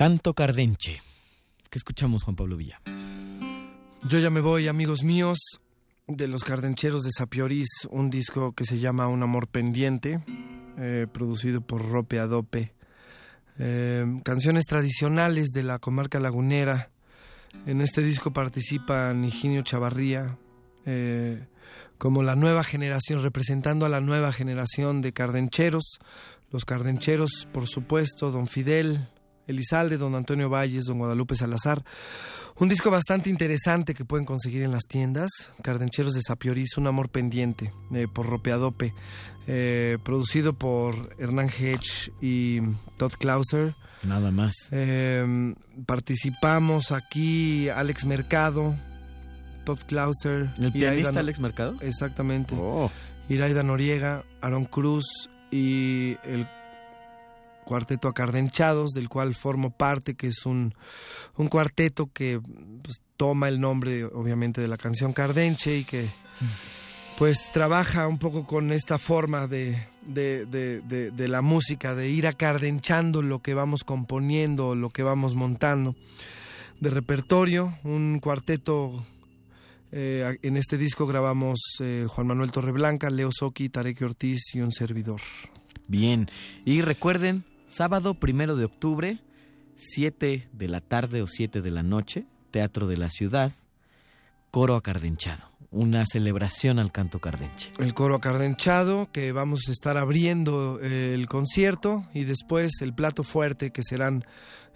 [0.00, 1.02] Canto Cardenche.
[1.68, 2.80] ¿Qué escuchamos, Juan Pablo Villa?
[4.08, 5.38] Yo ya me voy, amigos míos,
[6.06, 10.24] de los Cardencheros de Sapioris, un disco que se llama Un amor pendiente,
[10.78, 12.72] eh, producido por Rope Adope.
[13.58, 16.88] Eh, canciones tradicionales de la comarca lagunera.
[17.66, 20.38] En este disco participan Higinio Chavarría,
[20.86, 21.46] eh,
[21.98, 25.98] como la nueva generación, representando a la nueva generación de cardencheros.
[26.50, 29.06] Los cardencheros, por supuesto, Don Fidel,
[29.46, 31.84] Elizalde, Don Antonio Valles, Don Guadalupe Salazar.
[32.56, 35.30] Un disco bastante interesante que pueden conseguir en las tiendas.
[35.62, 38.94] Cardencheros de Sapioris, Un Amor Pendiente, eh, por Ropeadope.
[39.46, 42.60] eh, producido por Hernán Hedge y
[42.98, 43.74] Todd Clauser.
[44.02, 44.54] Nada más.
[44.70, 45.54] Eh,
[45.86, 48.76] participamos aquí Alex Mercado,
[49.64, 50.50] Todd Clauser.
[50.58, 51.76] ¿El pianista Alex Mercado?
[51.80, 52.54] Exactamente.
[52.56, 52.90] Oh.
[53.28, 55.04] Iraida Noriega, Aaron Cruz
[55.50, 56.46] y el
[57.70, 60.74] cuarteto Acardenchados, del cual formo parte, que es un,
[61.48, 62.40] cuarteto que
[62.82, 66.08] pues, toma el nombre, obviamente, de la canción Cardenche y que
[67.16, 69.86] pues trabaja un poco con esta forma de
[71.28, 75.94] la música, de ir acardenchando lo que vamos componiendo, lo que vamos montando.
[76.80, 79.06] De repertorio, un cuarteto
[79.92, 84.72] eh, en este disco grabamos eh, Juan Manuel Torreblanca, Leo Soki, Tarek Ortiz y un
[84.72, 85.20] servidor.
[85.90, 86.30] Bien.
[86.64, 89.22] Y recuerden, sábado primero de octubre,
[89.74, 93.52] 7 de la tarde o 7 de la noche, Teatro de la Ciudad,
[94.50, 95.48] Coro Acardenchado.
[95.70, 97.72] Una celebración al canto cardenche.
[97.78, 103.22] El coro acardenchado, que vamos a estar abriendo eh, el concierto y después el plato
[103.22, 104.24] fuerte que serán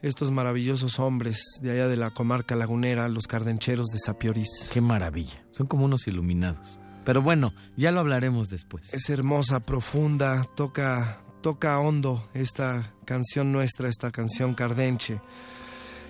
[0.02, 4.70] estos maravillosos hombres de allá de la comarca lagunera, los cardencheros de Sapioris.
[4.72, 5.44] Qué maravilla.
[5.50, 6.78] Son como unos iluminados.
[7.04, 8.94] Pero bueno, ya lo hablaremos después.
[8.94, 15.20] Es hermosa, profunda, toca, toca hondo esta canción nuestra, esta canción cardenche.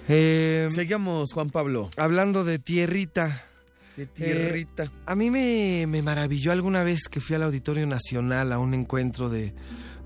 [0.08, 1.90] Eh, Seguimos, Juan Pablo.
[1.96, 3.42] Hablando de tierrita.
[3.96, 4.84] De tierrita.
[4.84, 8.74] Eh, a mí me, me maravilló alguna vez que fui al Auditorio Nacional a un
[8.74, 9.56] encuentro de,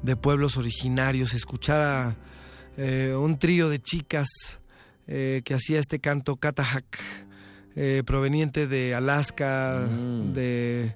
[0.03, 2.17] de pueblos originarios, escuchar a
[2.79, 4.29] eh, un trío de chicas
[5.07, 6.99] que hacía este canto Catahak,
[7.77, 10.95] eh, proveniente de Alaska, de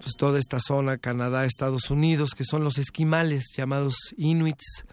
[0.00, 4.84] pues, toda esta zona, Canadá, Estados Unidos, que son los esquimales llamados Inuits.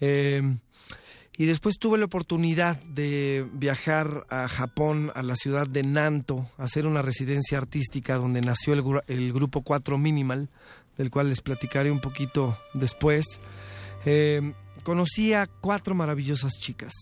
[0.00, 0.42] Eh,
[1.36, 6.64] y después tuve la oportunidad de viajar a Japón, a la ciudad de Nanto, a
[6.64, 10.48] hacer una residencia artística donde nació el, gru- el grupo 4 Minimal,
[10.96, 13.40] del cual les platicaré un poquito después.
[14.04, 16.92] Eh, conocí a cuatro maravillosas chicas.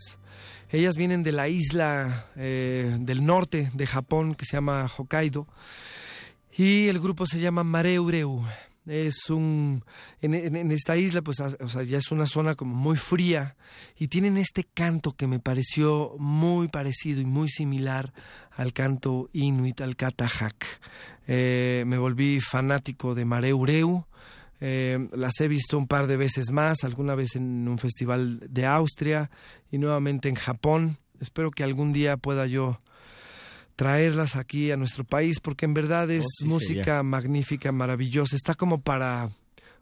[0.70, 5.46] Ellas vienen de la isla eh, del norte de Japón que se llama Hokkaido
[6.56, 8.42] y el grupo se llama Mare Ureu.
[8.86, 9.84] Es un.
[10.22, 13.56] En, esta isla, pues, o sea, ya es una zona como muy fría.
[13.98, 18.14] Y tienen este canto que me pareció muy parecido y muy similar
[18.52, 20.64] al canto inuit, al katajak.
[21.26, 24.06] Eh, me volví fanático de Mareureu.
[24.60, 28.64] Eh, las he visto un par de veces más, alguna vez en un festival de
[28.64, 29.30] Austria
[29.70, 30.98] y nuevamente en Japón.
[31.20, 32.80] Espero que algún día pueda yo
[33.76, 38.34] traerlas aquí a nuestro país, porque en verdad oh, es música magnífica, maravillosa.
[38.34, 39.30] Está como para,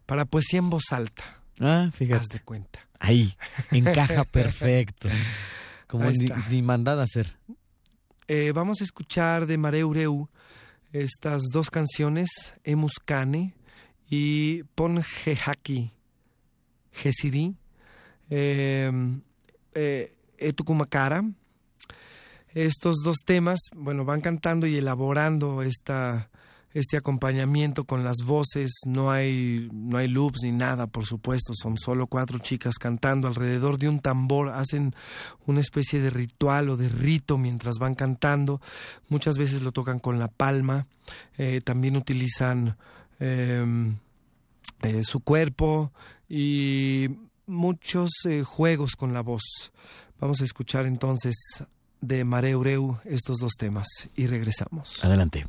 [0.05, 1.23] para poesía en voz alta.
[1.59, 2.19] Ah, fíjate.
[2.19, 2.79] Haz de cuenta.
[2.99, 3.33] Ahí,
[3.71, 5.09] encaja perfecto.
[5.87, 6.05] Como
[6.49, 7.37] ni, mandada a ser.
[8.27, 10.29] Eh, vamos a escuchar de Mareureu
[10.91, 12.29] estas dos canciones,
[12.63, 13.53] Emuscane
[14.09, 15.91] y Ponjehaki,
[16.91, 17.55] Gesiri,
[18.29, 19.21] em, eh,
[19.75, 21.23] eh, Etukumakara
[22.55, 26.29] estos dos temas, bueno, van cantando y elaborando esta,
[26.71, 31.77] este acompañamiento con las voces, no hay, no hay loops ni nada, por supuesto, son
[31.77, 34.95] solo cuatro chicas cantando alrededor de un tambor, hacen
[35.45, 38.61] una especie de ritual o de rito mientras van cantando,
[39.09, 40.87] muchas veces lo tocan con la palma,
[41.37, 42.77] eh, también utilizan
[43.19, 43.97] em,
[44.81, 45.91] eh, su cuerpo
[46.29, 47.09] y
[47.47, 49.71] muchos eh, juegos con la voz.
[50.19, 51.35] Vamos a escuchar entonces
[52.01, 55.03] de Mare Ureu estos dos temas y regresamos.
[55.03, 55.45] Adelante.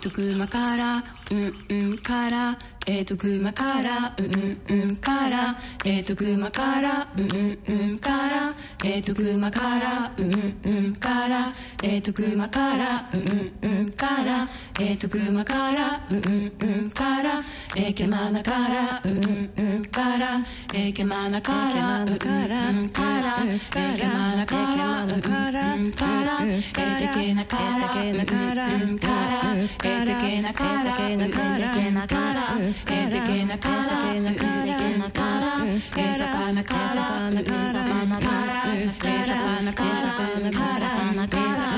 [0.00, 1.52] とくまからうん
[1.90, 8.54] うんからえとくまからうんうんからえとくまからうんうんから
[8.84, 11.52] えとくまからうんうんから
[11.82, 14.48] えとくまからうんうんから
[14.80, 17.42] えとくまからうんうんから
[17.76, 20.26] えけまなからうんうんから
[20.74, 34.58] えけまなからうんうんからえけまなからうんうんからんからえてけなからえだけなからえてけなからえだけなからえてけなからえだけ
[34.98, 35.64] なから
[35.96, 41.77] えだかなからえだかなからえだかなからえだかなから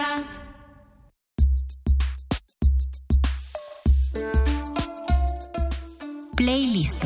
[6.35, 7.03] Playlist.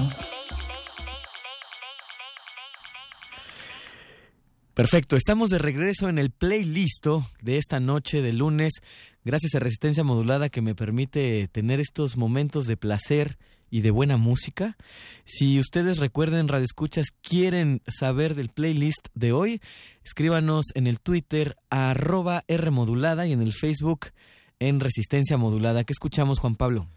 [4.73, 7.07] Perfecto, estamos de regreso en el playlist
[7.41, 8.81] de esta noche de lunes,
[9.23, 13.37] gracias a Resistencia Modulada que me permite tener estos momentos de placer
[13.75, 14.77] y de buena música.
[15.25, 19.61] Si ustedes recuerden, Radio Escuchas, quieren saber del playlist de hoy,
[20.01, 24.11] escríbanos en el Twitter arroba R Modulada y en el Facebook
[24.59, 25.83] en Resistencia Modulada.
[25.83, 26.87] ¿Qué escuchamos, Juan Pablo?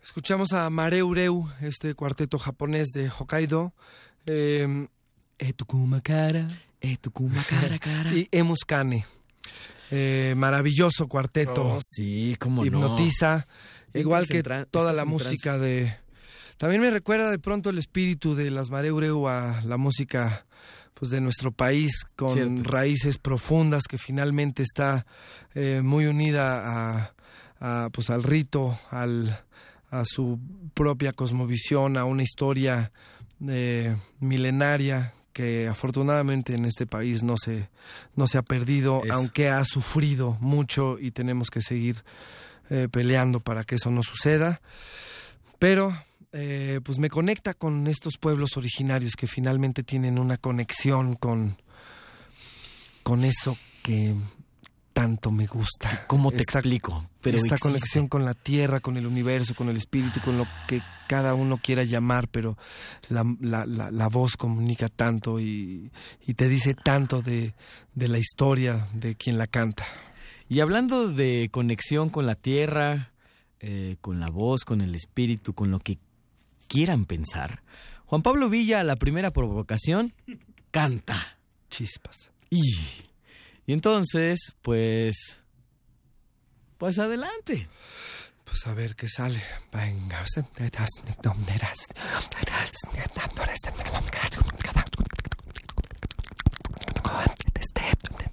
[0.00, 3.74] Escuchamos a Mareureu, este cuarteto japonés de Hokkaido.
[4.26, 4.86] Eh,
[5.40, 6.48] Etukuma Kara.
[6.80, 8.12] Etukuma Kara Kara.
[8.14, 9.04] Y Emuskane.
[9.90, 11.66] Eh, maravilloso cuarteto.
[11.66, 12.96] Oh, sí, cómo no.
[13.96, 15.96] Igual que toda la música de...
[16.56, 20.46] También me recuerda de pronto el espíritu de las Mareureu a la música
[20.94, 22.62] pues de nuestro país con Cierto.
[22.64, 25.04] raíces profundas que finalmente está
[25.54, 27.14] eh, muy unida a,
[27.60, 29.44] a, pues al rito, al,
[29.90, 30.40] a su
[30.72, 32.92] propia cosmovisión, a una historia
[33.46, 37.68] eh, milenaria que afortunadamente en este país no se,
[38.14, 39.12] no se ha perdido, Eso.
[39.12, 42.02] aunque ha sufrido mucho y tenemos que seguir
[42.70, 44.60] eh, peleando para que eso no suceda.
[45.58, 45.96] Pero
[46.32, 51.56] eh, pues me conecta con estos pueblos originarios que finalmente tienen una conexión con,
[53.02, 54.14] con eso que
[54.92, 56.04] tanto me gusta.
[56.06, 57.08] ¿Cómo te Esta- explico?
[57.20, 57.68] Pero esta existe.
[57.68, 61.58] conexión con la tierra, con el universo, con el espíritu, con lo que cada uno
[61.58, 62.56] quiera llamar, pero
[63.10, 65.90] la, la- la- la voz comunica tanto y,
[66.26, 67.54] y te dice tanto de,
[67.94, 69.84] de la historia de quien la canta.
[70.48, 73.12] Y hablando de conexión con la tierra,
[73.60, 75.98] eh, con la voz, con el espíritu, con lo que
[76.68, 77.62] quieran pensar,
[78.06, 80.14] Juan Pablo Villa, la primera provocación,
[80.70, 81.38] canta.
[81.68, 82.30] Chispas.
[82.48, 82.62] Y,
[83.66, 85.42] y entonces, pues,
[86.78, 87.68] pues adelante.
[88.44, 89.42] Pues a ver qué sale.
[89.72, 90.24] Venga,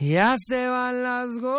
[0.00, 1.58] Ya se van las golondrinas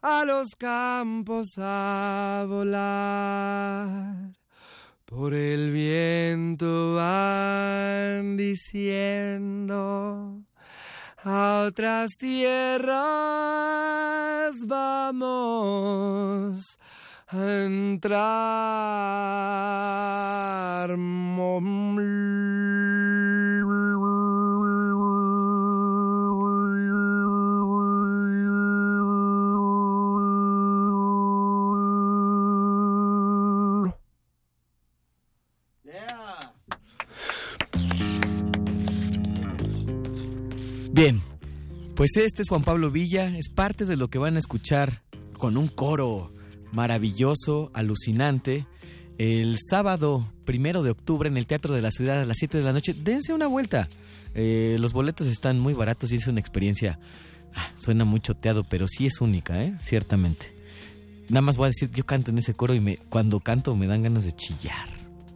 [0.00, 4.32] a los campos a volar.
[5.04, 9.62] Por el viento van diciendo
[11.22, 12.96] a otras tierras
[14.66, 15.62] vamos
[17.32, 18.92] entrar.
[40.94, 41.22] Bien,
[41.96, 45.02] pues este es Juan Pablo Villa, es parte de lo que van a escuchar
[45.38, 46.30] con un coro
[46.72, 48.66] maravilloso, alucinante,
[49.18, 52.64] el sábado primero de octubre en el Teatro de la Ciudad a las 7 de
[52.64, 52.94] la noche.
[52.94, 53.88] Dense una vuelta.
[54.34, 56.98] Eh, los boletos están muy baratos y es una experiencia.
[57.54, 59.74] ah, suena muy choteado, pero sí es única, ¿eh?
[59.78, 60.52] Ciertamente.
[61.28, 63.86] Nada más voy a decir, yo canto en ese coro y me, cuando canto me
[63.86, 64.88] dan ganas de chillar.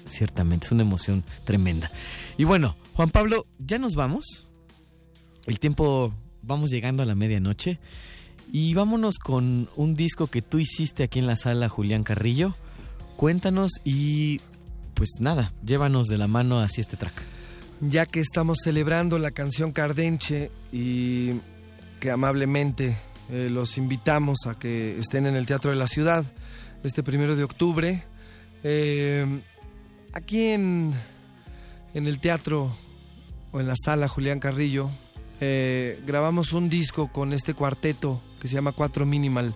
[0.06, 1.90] Ciertamente, es una emoción tremenda.
[2.38, 4.48] Y bueno, Juan Pablo, ya nos vamos.
[5.46, 7.78] El tiempo, vamos llegando a la medianoche.
[8.52, 12.54] Y vámonos con un disco que tú hiciste aquí en la sala, Julián Carrillo.
[13.16, 14.40] Cuéntanos y
[14.94, 17.22] pues nada, llévanos de la mano hacia este track.
[17.80, 21.40] ya que estamos celebrando la canción Cardenche y
[22.00, 22.96] que amablemente
[23.30, 26.24] eh, los invitamos a que estén en el Teatro de la Ciudad
[26.82, 28.04] este primero de octubre.
[28.62, 29.42] Eh,
[30.12, 30.94] aquí en,
[31.94, 32.74] en el teatro
[33.52, 34.90] o en la sala Julián Carrillo
[35.40, 39.54] eh, grabamos un disco con este cuarteto que se llama Cuatro Minimal,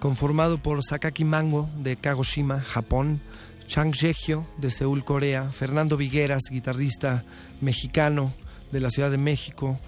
[0.00, 3.20] conformado por Sakaki Mango de Kagoshima, Japón,
[3.66, 7.24] Chang Jehyo de Seúl, Corea, Fernando Vigueras, guitarrista
[7.60, 8.32] mexicano
[8.72, 9.78] de la Ciudad de México,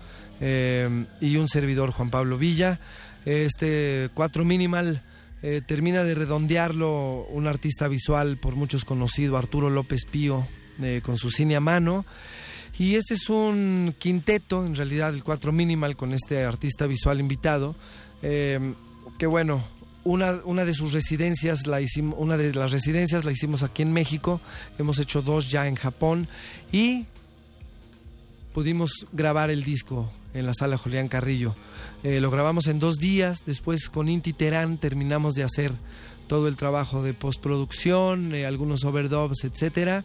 [0.41, 2.79] eh, y un servidor, Juan Pablo Villa.
[3.25, 5.03] Este Cuatro Minimal
[5.43, 10.47] eh, termina de redondearlo un artista visual por muchos conocido, Arturo López Pío,
[10.83, 12.05] eh, con su cine a mano.
[12.79, 17.75] Y este es un quinteto, en realidad el Cuatro Minimal, con este artista visual invitado,
[18.23, 18.75] eh,
[19.19, 19.63] que bueno,
[20.05, 23.93] una, una de sus residencias la hicimos, una de las residencias la hicimos aquí en
[23.93, 24.41] México,
[24.79, 26.29] hemos hecho dos ya en Japón
[26.71, 27.07] y
[28.55, 31.55] pudimos grabar el disco en la sala Julián Carrillo.
[32.05, 35.73] Eh, lo grabamos en dos días, después con Inti Terán terminamos de hacer
[36.27, 40.05] todo el trabajo de postproducción, eh, algunos overdubs, etcétera.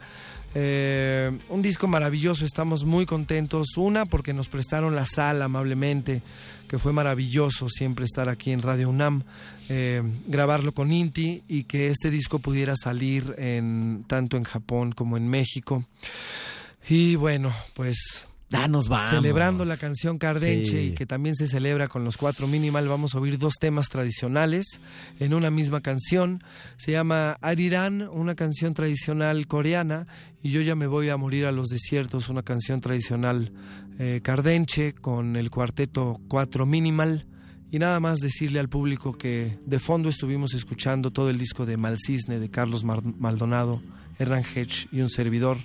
[0.53, 3.77] Eh, un disco maravilloso, estamos muy contentos.
[3.77, 6.21] Una, porque nos prestaron la sala amablemente,
[6.67, 9.23] que fue maravilloso siempre estar aquí en Radio UNAM,
[9.69, 15.17] eh, grabarlo con Inti y que este disco pudiera salir en, tanto en Japón como
[15.17, 15.85] en México.
[16.89, 19.09] Y bueno, pues Ah, nos vamos.
[19.09, 20.87] Celebrando la canción Cardenche Sí.
[20.87, 24.81] y que también se celebra con los cuatro minimal, vamos a oír dos temas tradicionales
[25.19, 26.43] en una misma canción.
[26.77, 30.07] Se llama Arirán, una canción tradicional coreana,
[30.43, 33.51] y Yo ya me voy a morir a los desiertos, una canción tradicional
[33.99, 37.27] eh, cardenche con el cuarteto cuatro minimal.
[37.69, 41.77] Y nada más decirle al público que de fondo estuvimos escuchando todo el disco de
[41.77, 43.81] Malcisne de Carlos Maldonado,
[44.19, 45.57] Hernán Hedge y un servidor.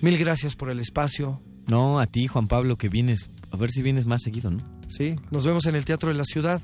[0.00, 3.30] Mil gracias por el espacio, No, a ti, Juan Pablo, que vienes.
[3.52, 4.58] A ver si vienes más seguido, ¿no?
[4.88, 6.60] Sí, nos vemos en el Teatro de la Ciudad.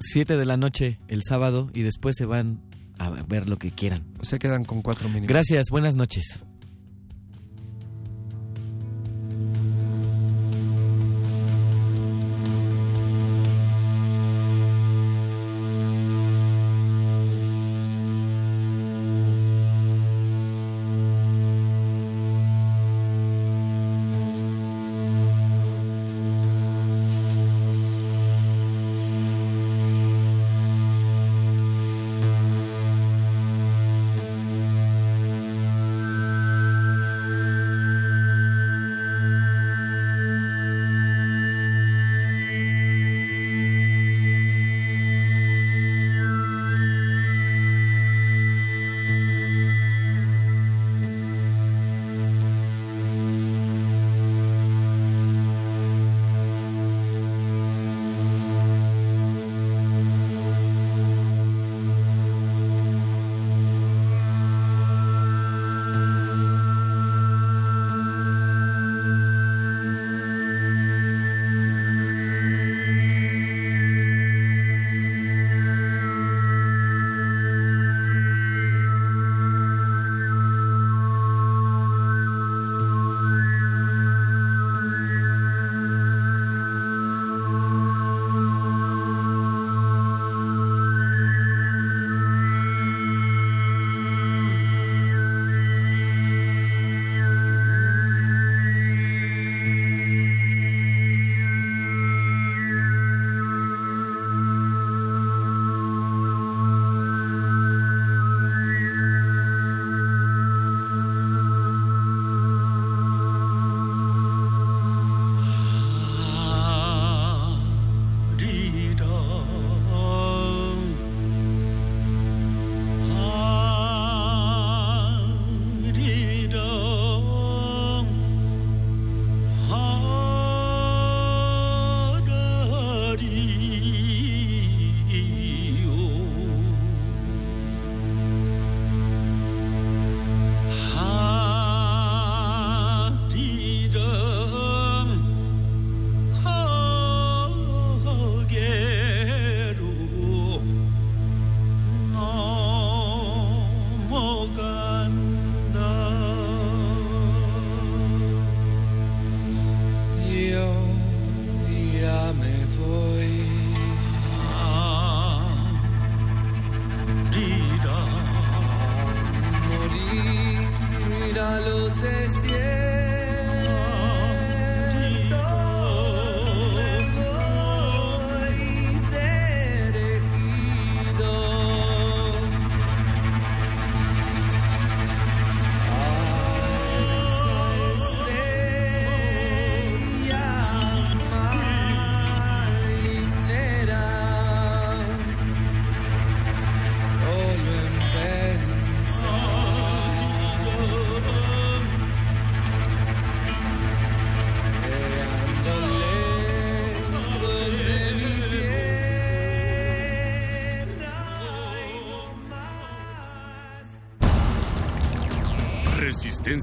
[0.00, 2.60] Siete de la noche el sábado y después se van
[2.98, 4.04] a ver lo que quieran.
[4.22, 5.28] Se quedan con cuatro mínimos.
[5.28, 6.42] Gracias, buenas noches.